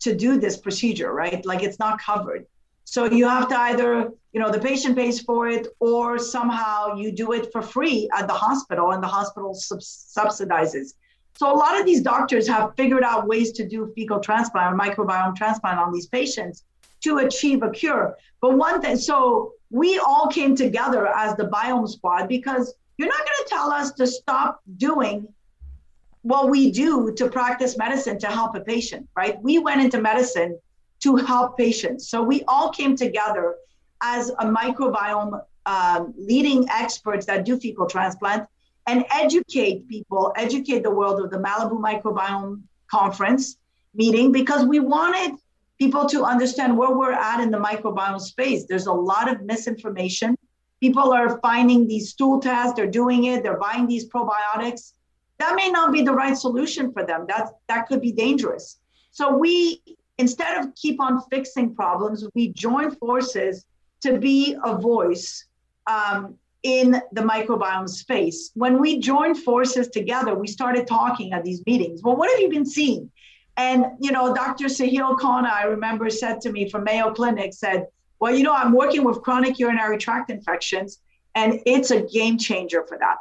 to 0.00 0.16
do 0.16 0.40
this 0.40 0.56
procedure, 0.56 1.12
right? 1.12 1.44
Like 1.44 1.62
it's 1.62 1.78
not 1.78 2.00
covered. 2.00 2.46
So 2.90 3.04
you 3.04 3.28
have 3.28 3.48
to 3.48 3.58
either, 3.58 4.10
you 4.32 4.40
know, 4.40 4.50
the 4.50 4.58
patient 4.58 4.96
pays 4.96 5.20
for 5.20 5.46
it 5.46 5.66
or 5.78 6.18
somehow 6.18 6.94
you 6.94 7.12
do 7.12 7.32
it 7.32 7.52
for 7.52 7.60
free 7.60 8.08
at 8.16 8.26
the 8.26 8.32
hospital 8.32 8.92
and 8.92 9.02
the 9.02 9.06
hospital 9.06 9.52
sub- 9.52 9.80
subsidizes. 9.80 10.94
So 11.34 11.52
a 11.52 11.56
lot 11.56 11.78
of 11.78 11.84
these 11.84 12.00
doctors 12.00 12.48
have 12.48 12.74
figured 12.78 13.02
out 13.02 13.26
ways 13.26 13.52
to 13.52 13.68
do 13.68 13.92
fecal 13.94 14.20
transplant 14.20 14.74
or 14.74 14.78
microbiome 14.78 15.36
transplant 15.36 15.78
on 15.78 15.92
these 15.92 16.06
patients 16.06 16.64
to 17.02 17.18
achieve 17.18 17.62
a 17.62 17.70
cure. 17.70 18.16
But 18.40 18.56
one 18.56 18.80
thing, 18.80 18.96
so 18.96 19.52
we 19.68 19.98
all 19.98 20.28
came 20.28 20.56
together 20.56 21.08
as 21.08 21.36
the 21.36 21.44
biome 21.44 21.90
squad 21.90 22.26
because 22.26 22.74
you're 22.96 23.08
not 23.08 23.18
going 23.18 23.44
to 23.44 23.48
tell 23.50 23.70
us 23.70 23.92
to 23.92 24.06
stop 24.06 24.62
doing 24.78 25.28
what 26.22 26.48
we 26.48 26.70
do 26.70 27.12
to 27.16 27.28
practice 27.28 27.76
medicine 27.76 28.18
to 28.20 28.28
help 28.28 28.56
a 28.56 28.60
patient, 28.60 29.06
right? 29.14 29.40
We 29.42 29.58
went 29.58 29.82
into 29.82 30.00
medicine 30.00 30.58
to 31.00 31.16
help 31.16 31.56
patients. 31.56 32.08
So 32.08 32.22
we 32.22 32.42
all 32.48 32.70
came 32.70 32.96
together 32.96 33.56
as 34.02 34.30
a 34.30 34.46
microbiome 34.46 35.40
um, 35.66 36.14
leading 36.16 36.66
experts 36.70 37.26
that 37.26 37.44
do 37.44 37.58
fecal 37.58 37.86
transplant 37.86 38.48
and 38.86 39.04
educate 39.10 39.86
people, 39.88 40.32
educate 40.36 40.82
the 40.82 40.90
world 40.90 41.20
of 41.20 41.30
the 41.30 41.38
Malibu 41.38 41.78
Microbiome 41.78 42.62
Conference 42.90 43.58
meeting 43.94 44.32
because 44.32 44.64
we 44.64 44.80
wanted 44.80 45.32
people 45.78 46.06
to 46.08 46.24
understand 46.24 46.76
where 46.76 46.96
we're 46.96 47.12
at 47.12 47.40
in 47.40 47.50
the 47.50 47.58
microbiome 47.58 48.20
space. 48.20 48.64
There's 48.66 48.86
a 48.86 48.92
lot 48.92 49.30
of 49.30 49.42
misinformation. 49.42 50.36
People 50.80 51.12
are 51.12 51.38
finding 51.40 51.86
these 51.86 52.10
stool 52.10 52.40
tests, 52.40 52.74
they're 52.74 52.86
doing 52.86 53.24
it, 53.24 53.42
they're 53.42 53.58
buying 53.58 53.86
these 53.86 54.08
probiotics. 54.08 54.94
That 55.38 55.54
may 55.54 55.70
not 55.70 55.92
be 55.92 56.02
the 56.02 56.12
right 56.12 56.36
solution 56.36 56.92
for 56.92 57.04
them. 57.04 57.26
That 57.28 57.50
that 57.68 57.86
could 57.88 58.00
be 58.00 58.12
dangerous. 58.12 58.78
So 59.10 59.36
we 59.36 59.82
instead 60.18 60.58
of 60.58 60.74
keep 60.74 61.00
on 61.00 61.22
fixing 61.30 61.74
problems, 61.74 62.26
we 62.34 62.48
join 62.52 62.90
forces 62.96 63.64
to 64.02 64.18
be 64.18 64.56
a 64.64 64.76
voice 64.76 65.46
um, 65.86 66.36
in 66.62 67.00
the 67.12 67.22
microbiome 67.22 67.88
space. 67.88 68.50
When 68.54 68.80
we 68.80 68.98
joined 68.98 69.38
forces 69.38 69.88
together, 69.88 70.34
we 70.34 70.46
started 70.46 70.86
talking 70.86 71.32
at 71.32 71.44
these 71.44 71.64
meetings. 71.66 72.02
Well, 72.02 72.16
what 72.16 72.30
have 72.30 72.40
you 72.40 72.50
been 72.50 72.66
seeing? 72.66 73.10
And 73.56 73.86
you 74.00 74.12
know, 74.12 74.34
Dr. 74.34 74.66
Sahil 74.66 75.18
Khanna, 75.18 75.50
I 75.50 75.64
remember, 75.64 76.10
said 76.10 76.40
to 76.42 76.52
me 76.52 76.68
from 76.68 76.84
Mayo 76.84 77.12
Clinic, 77.12 77.52
said, 77.52 77.86
"Well, 78.20 78.34
you 78.34 78.44
know, 78.44 78.54
I'm 78.54 78.72
working 78.72 79.02
with 79.02 79.20
chronic 79.22 79.58
urinary 79.58 79.98
tract 79.98 80.30
infections, 80.30 81.00
and 81.34 81.60
it's 81.66 81.90
a 81.90 82.02
game 82.02 82.38
changer 82.38 82.84
for 82.86 82.98
that." 82.98 83.16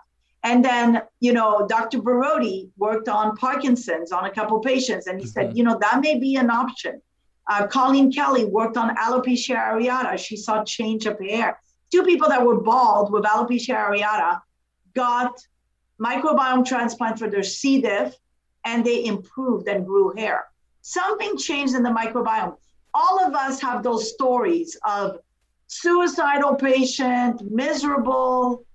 And 0.47 0.63
then, 0.63 1.01
you 1.19 1.33
know, 1.33 1.67
Dr. 1.67 1.99
Borody 1.99 2.69
worked 2.77 3.09
on 3.09 3.35
Parkinson's 3.35 4.13
on 4.13 4.23
a 4.23 4.31
couple 4.31 4.57
patients, 4.61 5.07
and 5.07 5.19
he 5.19 5.25
mm-hmm. 5.25 5.31
said, 5.31 5.57
you 5.57 5.63
know, 5.65 5.77
that 5.81 5.99
may 5.99 6.17
be 6.17 6.37
an 6.37 6.49
option. 6.49 7.01
Uh, 7.49 7.67
Colleen 7.67 8.13
Kelly 8.13 8.45
worked 8.45 8.77
on 8.77 8.95
alopecia 8.95 9.57
areata. 9.57 10.17
She 10.17 10.37
saw 10.37 10.63
change 10.63 11.05
of 11.05 11.19
hair. 11.19 11.59
Two 11.91 12.03
people 12.03 12.29
that 12.29 12.45
were 12.45 12.61
bald 12.61 13.11
with 13.11 13.25
alopecia 13.25 13.75
areata 13.75 14.39
got 14.93 15.33
microbiome 16.01 16.65
transplant 16.65 17.19
for 17.19 17.29
their 17.29 17.43
C. 17.43 17.81
diff, 17.81 18.15
and 18.63 18.85
they 18.85 19.03
improved 19.03 19.67
and 19.67 19.85
grew 19.85 20.13
hair. 20.15 20.45
Something 20.81 21.37
changed 21.37 21.75
in 21.75 21.83
the 21.83 21.89
microbiome. 21.89 22.55
All 22.93 23.25
of 23.25 23.35
us 23.35 23.59
have 23.59 23.83
those 23.83 24.13
stories 24.13 24.77
of 24.85 25.19
suicidal 25.67 26.55
patient, 26.55 27.41
miserable, 27.51 28.65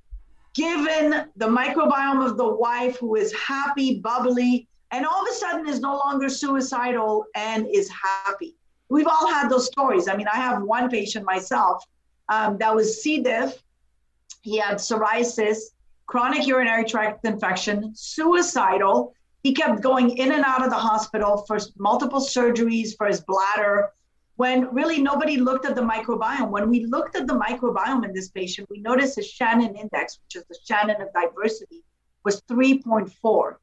given 0.54 1.30
the 1.36 1.46
microbiome 1.46 2.24
of 2.24 2.36
the 2.36 2.48
wife 2.48 2.98
who 2.98 3.16
is 3.16 3.32
happy, 3.34 4.00
bubbly, 4.00 4.68
and 4.90 5.06
all 5.06 5.22
of 5.22 5.28
a 5.28 5.34
sudden 5.34 5.68
is 5.68 5.80
no 5.80 5.96
longer 6.04 6.28
suicidal 6.28 7.24
and 7.34 7.66
is 7.72 7.90
happy. 7.90 8.54
We've 8.90 9.06
all 9.06 9.26
had 9.32 9.48
those 9.48 9.66
stories. 9.66 10.06
I 10.06 10.16
mean, 10.16 10.28
I 10.30 10.36
have 10.36 10.62
one 10.62 10.90
patient 10.90 11.24
myself 11.24 11.82
um, 12.28 12.58
that 12.58 12.74
was 12.74 13.02
C. 13.02 13.22
diff. 13.22 13.62
He 14.42 14.58
had 14.58 14.76
psoriasis, 14.76 15.58
chronic 16.06 16.46
urinary 16.46 16.84
tract 16.84 17.24
infection, 17.24 17.92
suicidal. 17.94 19.14
He 19.42 19.54
kept 19.54 19.80
going 19.80 20.18
in 20.18 20.32
and 20.32 20.44
out 20.44 20.62
of 20.62 20.70
the 20.70 20.76
hospital 20.76 21.44
for 21.46 21.58
multiple 21.78 22.20
surgeries 22.20 22.96
for 22.96 23.06
his 23.06 23.22
bladder, 23.22 23.92
when 24.42 24.74
really 24.74 25.00
nobody 25.00 25.36
looked 25.36 25.64
at 25.66 25.76
the 25.76 25.88
microbiome. 25.94 26.50
When 26.50 26.68
we 26.68 26.84
looked 26.86 27.14
at 27.14 27.28
the 27.28 27.38
microbiome 27.46 28.04
in 28.04 28.12
this 28.12 28.28
patient, 28.30 28.68
we 28.68 28.80
noticed 28.80 29.14
his 29.14 29.30
Shannon 29.30 29.76
index, 29.76 30.18
which 30.20 30.34
is 30.34 30.44
the 30.48 30.58
Shannon 30.66 31.00
of 31.00 31.12
diversity, 31.12 31.84
was 32.24 32.42
3.4. 32.50 33.54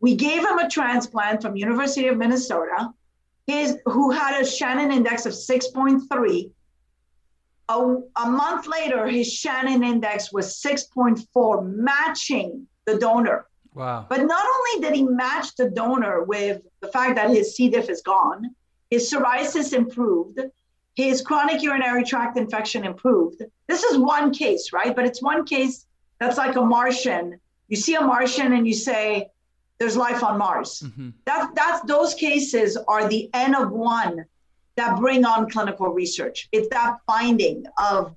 We 0.00 0.14
gave 0.14 0.40
him 0.46 0.58
a 0.58 0.68
transplant 0.68 1.40
from 1.40 1.56
University 1.56 2.08
of 2.08 2.18
Minnesota, 2.18 2.92
his, 3.46 3.78
who 3.86 4.10
had 4.10 4.38
a 4.38 4.44
Shannon 4.44 4.92
index 4.92 5.24
of 5.24 5.32
6.3. 5.32 6.50
A, 7.70 7.96
a 8.26 8.30
month 8.30 8.66
later, 8.66 9.06
his 9.06 9.32
Shannon 9.32 9.82
index 9.82 10.34
was 10.34 10.60
6.4, 10.60 11.66
matching 11.66 12.66
the 12.84 12.98
donor. 12.98 13.46
Wow. 13.72 14.04
But 14.10 14.26
not 14.26 14.46
only 14.54 14.86
did 14.86 14.94
he 14.96 15.02
match 15.02 15.56
the 15.56 15.70
donor 15.70 16.24
with 16.24 16.60
the 16.82 16.88
fact 16.88 17.14
that 17.14 17.30
his 17.30 17.56
C. 17.56 17.70
diff 17.70 17.88
is 17.88 18.02
gone, 18.02 18.54
his 18.90 19.10
psoriasis 19.10 19.72
improved, 19.72 20.40
his 20.94 21.22
chronic 21.22 21.62
urinary 21.62 22.04
tract 22.04 22.36
infection 22.38 22.84
improved. 22.84 23.42
This 23.66 23.82
is 23.82 23.98
one 23.98 24.32
case, 24.32 24.72
right? 24.72 24.94
But 24.94 25.04
it's 25.06 25.22
one 25.22 25.44
case 25.44 25.86
that's 26.18 26.38
like 26.38 26.56
a 26.56 26.62
Martian. 26.62 27.38
You 27.68 27.76
see 27.76 27.94
a 27.94 28.00
Martian 28.00 28.52
and 28.52 28.66
you 28.66 28.74
say, 28.74 29.28
there's 29.78 29.96
life 29.96 30.24
on 30.24 30.38
Mars. 30.38 30.82
Mm-hmm. 30.86 31.10
That, 31.26 31.50
that's 31.54 31.82
those 31.82 32.14
cases 32.14 32.78
are 32.88 33.08
the 33.08 33.28
N 33.34 33.54
of 33.54 33.72
one 33.72 34.24
that 34.76 34.98
bring 34.98 35.24
on 35.24 35.50
clinical 35.50 35.88
research. 35.88 36.48
It's 36.52 36.68
that 36.68 36.98
finding 37.06 37.66
of, 37.78 38.16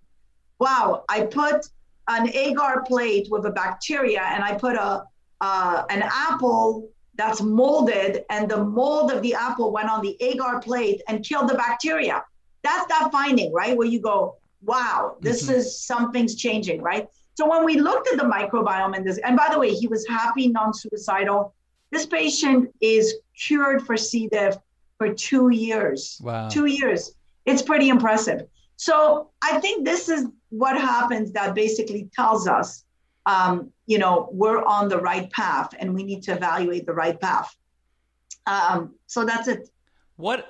wow, 0.59 1.03
I 1.09 1.22
put 1.22 1.65
an 2.07 2.30
agar 2.34 2.84
plate 2.88 3.28
with 3.30 3.45
a 3.45 3.51
bacteria 3.51 4.22
and 4.22 4.43
I 4.43 4.55
put 4.55 4.76
a 4.76 5.03
uh, 5.41 5.84
an 5.89 6.03
apple 6.03 6.89
that's 7.20 7.41
molded 7.41 8.24
and 8.30 8.49
the 8.49 8.63
mold 8.63 9.11
of 9.11 9.22
the 9.22 9.34
apple 9.34 9.72
went 9.72 9.89
on 9.89 10.01
the 10.01 10.15
agar 10.22 10.61
plate 10.61 11.01
and 11.07 11.26
killed 11.26 11.49
the 11.49 11.55
bacteria. 11.55 12.24
That's 12.63 12.86
that 12.88 13.09
finding, 13.11 13.51
right? 13.51 13.76
Where 13.76 13.88
you 13.88 13.99
go, 13.99 14.38
wow, 14.63 15.17
this 15.20 15.43
mm-hmm. 15.43 15.55
is 15.55 15.84
something's 15.84 16.36
changing, 16.36 16.82
right? 16.82 17.07
So 17.36 17.49
when 17.49 17.65
we 17.65 17.80
looked 17.80 18.09
at 18.11 18.17
the 18.17 18.24
microbiome 18.24 18.95
in 18.95 19.03
this, 19.03 19.17
and 19.20 19.36
by 19.36 19.47
the 19.51 19.59
way, 19.59 19.72
he 19.72 19.88
was 19.88 20.07
happy, 20.07 20.47
non-suicidal. 20.47 21.53
This 21.91 22.05
patient 22.05 22.74
is 22.82 23.15
cured 23.38 23.86
for 23.86 23.97
C. 23.97 24.28
diff 24.28 24.55
for 24.97 25.13
two 25.13 25.49
years. 25.49 26.22
Wow. 26.24 26.49
Two 26.49 26.65
years. 26.65 27.15
It's 27.45 27.61
pretty 27.61 27.89
impressive. 27.89 28.47
So 28.76 29.30
I 29.41 29.59
think 29.59 29.86
this 29.86 30.09
is 30.09 30.28
what 30.49 30.78
happens 30.78 31.32
that 31.34 31.55
basically 31.55 32.09
tells 32.13 32.47
us, 32.47 32.86
um, 33.30 33.72
you 33.86 34.00
know, 34.00 34.30
we're 34.32 34.64
on 34.64 34.90
the 34.90 34.98
right 34.98 35.32
path 35.32 35.70
and 35.80 35.94
we 35.94 36.04
need 36.04 36.24
to 36.24 36.32
evaluate 36.32 36.86
the 36.88 36.94
right 36.94 37.20
path. 37.20 37.56
Um, 38.48 38.96
so 39.06 39.24
that's 39.24 39.48
it. 39.48 39.70
What 40.16 40.48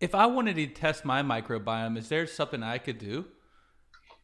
if 0.00 0.14
I 0.14 0.26
wanted 0.26 0.56
to 0.56 0.66
test 0.66 1.04
my 1.04 1.22
microbiome? 1.22 1.98
Is 1.98 2.08
there 2.08 2.26
something 2.26 2.62
I 2.62 2.78
could 2.78 2.98
do? 2.98 3.26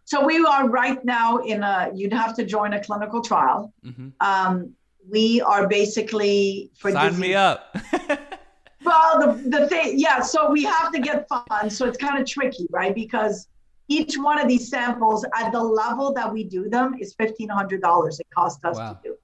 So 0.05 0.25
we 0.25 0.43
are 0.43 0.69
right 0.69 1.05
now 1.05 1.37
in 1.39 1.63
a. 1.63 1.91
You'd 1.95 2.15
have 2.15 2.35
to 2.37 2.45
join 2.47 2.73
a 2.73 2.83
clinical 2.83 3.21
trial. 3.21 3.75
Mm-hmm. 3.85 4.09
Um, 4.21 4.73
we 5.11 5.43
are 5.43 5.69
basically 5.69 6.71
for 6.79 6.91
sign 6.91 7.11
disease. 7.11 7.21
me 7.21 7.35
up. 7.35 7.77
well, 8.85 9.21
the 9.21 9.51
the 9.59 9.69
thing, 9.69 9.99
yeah. 9.99 10.23
So 10.23 10.51
we 10.51 10.65
have 10.65 10.93
to 10.93 10.99
get 10.99 11.29
funds. 11.29 11.77
So 11.77 11.87
it's 11.87 11.99
kind 11.99 12.19
of 12.19 12.27
tricky, 12.27 12.67
right? 12.71 12.95
Because 12.95 13.49
each 13.89 14.17
one 14.19 14.39
of 14.39 14.47
these 14.49 14.69
samples 14.69 15.25
at 15.35 15.51
the 15.51 15.63
level 15.63 16.13
that 16.13 16.33
we 16.33 16.45
do 16.45 16.69
them 16.69 16.97
is 17.01 17.15
fifteen 17.15 17.49
hundred 17.49 17.81
dollars. 17.81 18.21
It 18.21 18.27
costs 18.35 18.65
us 18.65 18.77
wow. 18.77 18.93
to 18.93 18.99
do 19.03 19.17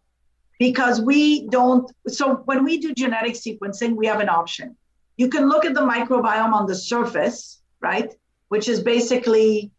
because 0.59 1.01
we 1.01 1.47
don't. 1.49 1.91
So 2.09 2.37
when 2.47 2.65
we 2.65 2.79
do 2.79 2.95
genetic 2.95 3.35
sequencing, 3.35 3.95
we 3.95 4.07
have 4.07 4.21
an 4.21 4.29
option. 4.29 4.77
You 5.17 5.29
can 5.29 5.49
look 5.49 5.65
at 5.65 5.75
the 5.75 5.81
microbiome 5.81 6.53
on 6.53 6.67
the 6.67 6.75
surface, 6.75 7.63
right? 7.81 8.13
Which 8.49 8.69
is 8.69 8.81
basically 8.81 9.71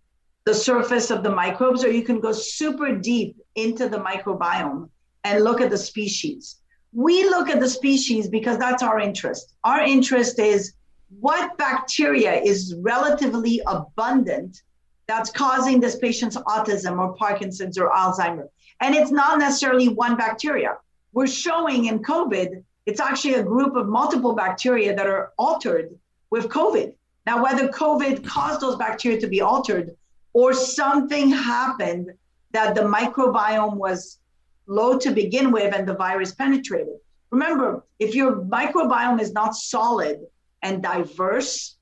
the 0.45 0.53
surface 0.53 1.09
of 1.09 1.23
the 1.23 1.31
microbes, 1.31 1.83
or 1.83 1.91
you 1.91 2.03
can 2.03 2.19
go 2.19 2.31
super 2.31 2.95
deep 2.95 3.35
into 3.55 3.89
the 3.89 3.97
microbiome 3.97 4.89
and 5.23 5.43
look 5.43 5.59
at 5.59 5.71
the 5.71 5.77
species. 5.77 6.61
We 6.93 7.23
look 7.25 7.49
at 7.49 7.59
the 7.59 7.67
species 7.67 8.29
because 8.29 8.57
that's 8.57 8.83
our 8.83 8.99
interest. 8.99 9.55
Our 9.63 9.81
interest 9.81 10.39
is 10.39 10.73
what 11.19 11.57
bacteria 11.57 12.39
is 12.39 12.75
relatively 12.77 13.61
abundant 13.65 14.61
that's 15.07 15.29
causing 15.29 15.79
this 15.79 15.97
patient's 15.97 16.37
autism 16.37 16.99
or 16.99 17.13
Parkinson's 17.15 17.77
or 17.77 17.89
Alzheimer. 17.89 18.47
And 18.81 18.95
it's 18.95 19.11
not 19.11 19.39
necessarily 19.39 19.87
one 19.87 20.17
bacteria. 20.17 20.77
We're 21.13 21.27
showing 21.27 21.85
in 21.85 21.99
COVID, 21.99 22.63
it's 22.85 22.99
actually 22.99 23.35
a 23.35 23.43
group 23.43 23.75
of 23.75 23.87
multiple 23.87 24.33
bacteria 24.33 24.95
that 24.95 25.07
are 25.07 25.31
altered 25.37 25.97
with 26.29 26.49
COVID. 26.49 26.93
Now, 27.25 27.41
whether 27.41 27.67
COVID 27.69 28.25
caused 28.25 28.61
those 28.61 28.75
bacteria 28.75 29.19
to 29.21 29.27
be 29.27 29.41
altered 29.41 29.95
or 30.33 30.53
something 30.53 31.29
happened 31.29 32.11
that 32.51 32.75
the 32.75 32.81
microbiome 32.81 33.75
was 33.75 34.19
low 34.67 34.97
to 34.97 35.11
begin 35.11 35.51
with 35.51 35.73
and 35.73 35.87
the 35.87 35.95
virus 35.95 36.33
penetrated. 36.33 36.95
Remember, 37.31 37.83
if 37.99 38.15
your 38.15 38.37
microbiome 38.37 39.21
is 39.21 39.31
not 39.33 39.55
solid 39.55 40.25
and 40.61 40.81
diverse, 40.81 41.77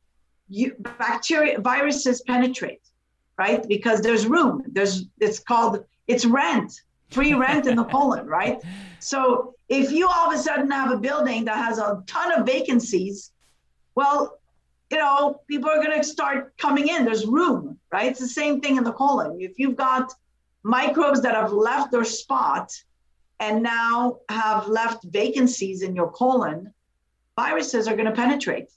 you, 0.50 0.76
bacteria 0.98 1.60
viruses 1.60 2.22
penetrate, 2.22 2.82
right? 3.38 3.68
Because 3.68 4.02
there's 4.02 4.26
room. 4.26 4.64
There's 4.68 5.06
it's 5.20 5.40
called 5.40 5.84
it's 6.08 6.26
rent, 6.26 6.82
free 7.12 7.34
rent 7.34 7.66
in 7.68 7.76
the 7.76 7.84
colon, 7.96 8.28
right? 8.28 8.62
So 9.00 9.56
if 9.70 9.92
you 9.92 10.08
all 10.08 10.32
of 10.32 10.40
a 10.40 10.42
sudden 10.42 10.70
have 10.72 10.92
a 10.92 10.98
building 10.98 11.46
that 11.46 11.58
has 11.58 11.78
a 11.80 12.04
ton 12.08 12.32
of 12.32 12.46
vacancies, 12.46 13.32
well, 13.96 14.40
you 14.92 14.98
know, 14.98 15.42
people 15.48 15.70
are 15.70 15.84
going 15.84 15.98
to 15.98 16.04
start 16.04 16.56
coming 16.58 16.88
in. 16.88 17.06
There's 17.06 17.26
room, 17.26 17.80
right? 17.92 18.12
It's 18.12 18.20
the 18.20 18.28
same 18.28 18.62
thing 18.62 18.78
in 18.78 18.84
the 18.84 18.92
colon. 18.92 19.38
If 19.42 19.58
you've 19.58 19.76
got 19.76 20.14
microbes 20.64 21.22
that 21.22 21.36
have 21.36 21.52
left 21.52 21.92
their 21.92 22.04
spot 22.04 22.72
and 23.40 23.64
now 23.64 24.20
have 24.30 24.68
left 24.68 25.04
vacancies 25.06 25.82
in 25.82 25.96
your 25.96 26.12
colon, 26.12 26.74
viruses 27.36 27.88
are 27.88 27.96
going 27.96 28.06
to 28.06 28.12
penetrate. 28.12 28.70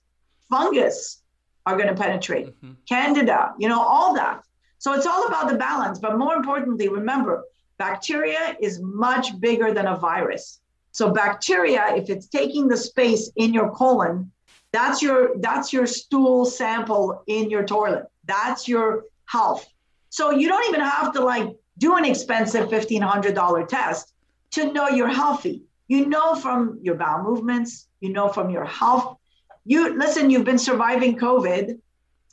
Fungus 0.49 1.23
are 1.67 1.77
going 1.77 1.89
to 1.89 2.01
penetrate. 2.01 2.47
Mm-hmm. 2.47 2.73
Candida, 2.89 3.55
you 3.59 3.69
know, 3.69 3.81
all 3.81 4.15
that. 4.15 4.46
So 4.87 4.93
it's 4.93 5.05
all 5.05 5.27
about 5.27 5.49
the 5.49 5.57
balance. 5.57 5.99
But 5.99 6.17
more 6.17 6.37
importantly, 6.37 6.89
remember, 6.89 7.43
bacteria 7.77 8.57
is 8.61 8.81
much 8.81 9.41
bigger 9.41 9.75
than 9.75 9.89
a 9.89 9.97
virus. 9.97 10.61
So 10.93 11.11
bacteria, 11.11 11.93
if 11.97 12.09
it's 12.09 12.29
taking 12.29 12.69
the 12.69 12.77
space 12.77 13.33
in 13.35 13.53
your 13.53 13.73
colon, 13.73 14.31
that's 14.71 15.03
your 15.03 15.37
that's 15.39 15.73
your 15.73 15.89
stool 15.89 16.45
sample 16.45 17.25
in 17.27 17.51
your 17.51 17.65
toilet. 17.65 18.05
That's 18.27 18.69
your 18.69 19.07
health. 19.25 19.67
So 20.11 20.31
you 20.31 20.47
don't 20.47 20.69
even 20.69 20.83
have 20.83 21.13
to 21.15 21.21
like 21.21 21.49
do 21.79 21.97
an 21.97 22.05
expensive 22.05 22.69
$1500 22.69 23.67
test 23.67 24.13
to 24.53 24.73
know 24.73 24.89
you're 24.89 25.09
healthy. 25.09 25.65
You 25.89 26.07
know 26.07 26.37
from 26.37 26.79
your 26.81 26.95
bowel 26.95 27.25
movements, 27.25 27.89
you 27.99 28.11
know 28.11 28.29
from 28.29 28.51
your 28.51 28.67
health. 28.67 29.17
You 29.65 29.99
listen, 29.99 30.31
you've 30.31 30.45
been 30.45 30.61
surviving 30.61 31.19
COVID 31.19 31.81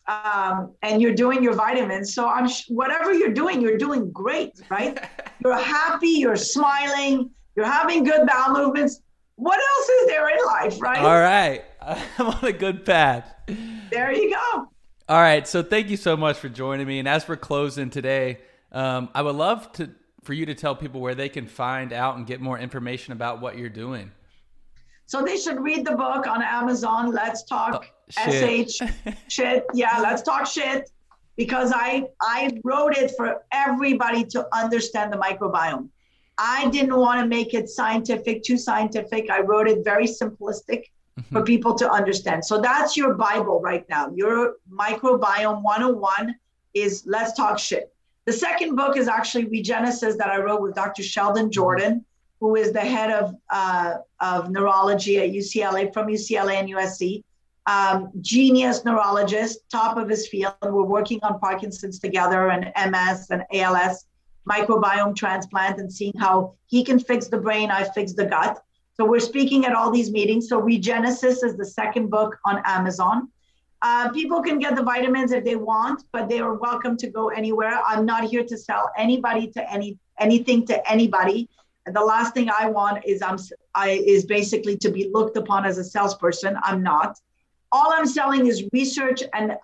um, 0.07 0.73
and 0.81 1.01
you're 1.01 1.15
doing 1.15 1.43
your 1.43 1.53
vitamins. 1.53 2.13
So 2.13 2.27
I'm 2.27 2.47
sh- 2.47 2.65
whatever 2.67 3.13
you're 3.13 3.33
doing, 3.33 3.61
you're 3.61 3.77
doing 3.77 4.11
great, 4.11 4.53
right? 4.69 4.99
you're 5.43 5.57
happy, 5.57 6.09
you're 6.09 6.35
smiling, 6.35 7.29
you're 7.55 7.71
having 7.71 8.03
good 8.03 8.27
bowel 8.27 8.53
movements 8.53 9.01
what 9.35 9.59
else 9.59 9.89
is 9.89 10.07
there 10.07 10.29
in 10.29 10.45
life, 10.45 10.81
right? 10.81 10.99
All 10.99 11.19
right. 11.19 11.63
I'm 12.17 12.27
on 12.27 12.45
a 12.45 12.51
good 12.51 12.85
path. 12.85 13.33
There 13.89 14.11
you 14.11 14.31
go. 14.31 14.67
All 15.09 15.21
right. 15.21 15.47
So 15.47 15.63
thank 15.63 15.89
you 15.89 15.97
so 15.97 16.15
much 16.15 16.37
for 16.37 16.49
joining 16.49 16.87
me. 16.87 16.99
And 16.99 17.07
as 17.07 17.27
we're 17.27 17.35
closing 17.35 17.89
today, 17.89 18.39
um, 18.71 19.09
I 19.13 19.21
would 19.21 19.35
love 19.35 19.71
to 19.73 19.89
for 20.23 20.31
you 20.33 20.45
to 20.45 20.55
tell 20.55 20.73
people 20.73 21.01
where 21.01 21.15
they 21.15 21.27
can 21.27 21.45
find 21.45 21.91
out 21.91 22.15
and 22.15 22.25
get 22.25 22.39
more 22.39 22.57
information 22.57 23.11
about 23.11 23.41
what 23.41 23.57
you're 23.57 23.67
doing. 23.67 24.09
So 25.05 25.21
they 25.21 25.35
should 25.35 25.59
read 25.59 25.85
the 25.85 25.97
book 25.97 26.27
on 26.27 26.41
Amazon. 26.41 27.11
Let's 27.11 27.43
talk 27.43 27.83
oh, 27.83 27.87
shit. 28.13 28.71
sh 28.71 28.81
shit. 29.27 29.65
Yeah, 29.73 29.99
let's 29.99 30.21
talk 30.21 30.45
shit 30.45 30.89
because 31.35 31.71
I 31.73 32.07
I 32.21 32.59
wrote 32.63 32.95
it 32.97 33.11
for 33.17 33.43
everybody 33.51 34.23
to 34.25 34.47
understand 34.55 35.11
the 35.11 35.17
microbiome. 35.17 35.89
I 36.37 36.69
didn't 36.69 36.95
want 36.95 37.21
to 37.21 37.27
make 37.27 37.53
it 37.53 37.69
scientific, 37.69 38.43
too 38.43 38.57
scientific. 38.57 39.29
I 39.29 39.41
wrote 39.41 39.67
it 39.67 39.83
very 39.83 40.05
simplistic 40.05 40.85
mm-hmm. 41.19 41.35
for 41.35 41.43
people 41.43 41.75
to 41.75 41.89
understand. 41.89 42.43
So 42.43 42.59
that's 42.59 42.97
your 42.97 43.13
Bible 43.13 43.61
right 43.61 43.87
now. 43.89 44.11
Your 44.15 44.55
microbiome 44.71 45.61
101 45.61 46.35
is 46.73 47.03
Let's 47.05 47.33
Talk 47.33 47.59
Shit. 47.59 47.93
The 48.25 48.33
second 48.33 48.75
book 48.75 48.97
is 48.97 49.07
actually 49.07 49.45
Regenesis 49.45 50.17
that 50.17 50.27
I 50.27 50.37
wrote 50.37 50.61
with 50.61 50.75
Dr. 50.75 51.03
Sheldon 51.03 51.45
mm-hmm. 51.45 51.51
Jordan, 51.51 52.05
who 52.39 52.55
is 52.55 52.73
the 52.73 52.81
head 52.81 53.11
of, 53.11 53.35
uh, 53.51 53.97
of 54.19 54.49
neurology 54.49 55.19
at 55.19 55.29
UCLA, 55.29 55.93
from 55.93 56.07
UCLA 56.07 56.55
and 56.55 56.69
USC. 56.69 57.23
Um, 57.65 58.11
genius 58.19 58.83
neurologist, 58.83 59.59
top 59.69 59.97
of 59.97 60.09
his 60.09 60.27
field. 60.27 60.55
We're 60.61 60.83
working 60.83 61.19
on 61.23 61.39
Parkinson's 61.39 61.97
together 61.99 62.49
and 62.49 62.71
MS 62.91 63.27
and 63.29 63.43
ALS 63.53 64.05
microbiome 64.49 65.15
transplant 65.15 65.79
and 65.79 65.91
seeing 65.91 66.13
how 66.17 66.55
he 66.67 66.83
can 66.83 66.99
fix 66.99 67.27
the 67.27 67.37
brain, 67.37 67.71
I 67.71 67.83
fix 67.83 68.13
the 68.13 68.25
gut. 68.25 68.61
So 68.95 69.05
we're 69.05 69.19
speaking 69.19 69.65
at 69.65 69.73
all 69.73 69.91
these 69.91 70.11
meetings. 70.11 70.49
So 70.49 70.61
Regenesis 70.61 71.43
is 71.43 71.55
the 71.57 71.65
second 71.65 72.09
book 72.09 72.37
on 72.45 72.61
Amazon. 72.65 73.29
Uh, 73.81 74.09
people 74.11 74.41
can 74.41 74.59
get 74.59 74.75
the 74.75 74.83
vitamins 74.83 75.31
if 75.31 75.43
they 75.43 75.55
want, 75.55 76.03
but 76.11 76.29
they 76.29 76.39
are 76.39 76.53
welcome 76.53 76.95
to 76.97 77.09
go 77.09 77.29
anywhere. 77.29 77.81
I'm 77.85 78.05
not 78.05 78.23
here 78.23 78.43
to 78.45 78.57
sell 78.57 78.91
anybody 78.97 79.47
to 79.47 79.71
any 79.71 79.97
anything 80.19 80.65
to 80.67 80.89
anybody. 80.89 81.49
And 81.85 81.93
the 81.93 82.03
last 82.03 82.33
thing 82.33 82.49
I 82.49 82.69
want 82.69 83.03
is 83.05 83.21
I'm 83.21 83.37
I 83.75 83.89
is 83.89 84.25
basically 84.25 84.77
to 84.77 84.89
be 84.89 85.09
looked 85.11 85.35
upon 85.35 85.65
as 85.65 85.77
a 85.79 85.83
salesperson. 85.83 86.55
I'm 86.63 86.81
not. 86.81 87.19
All 87.73 87.91
I'm 87.91 88.05
selling 88.05 88.45
is 88.45 88.63
research 88.71 89.23
and 89.33 89.57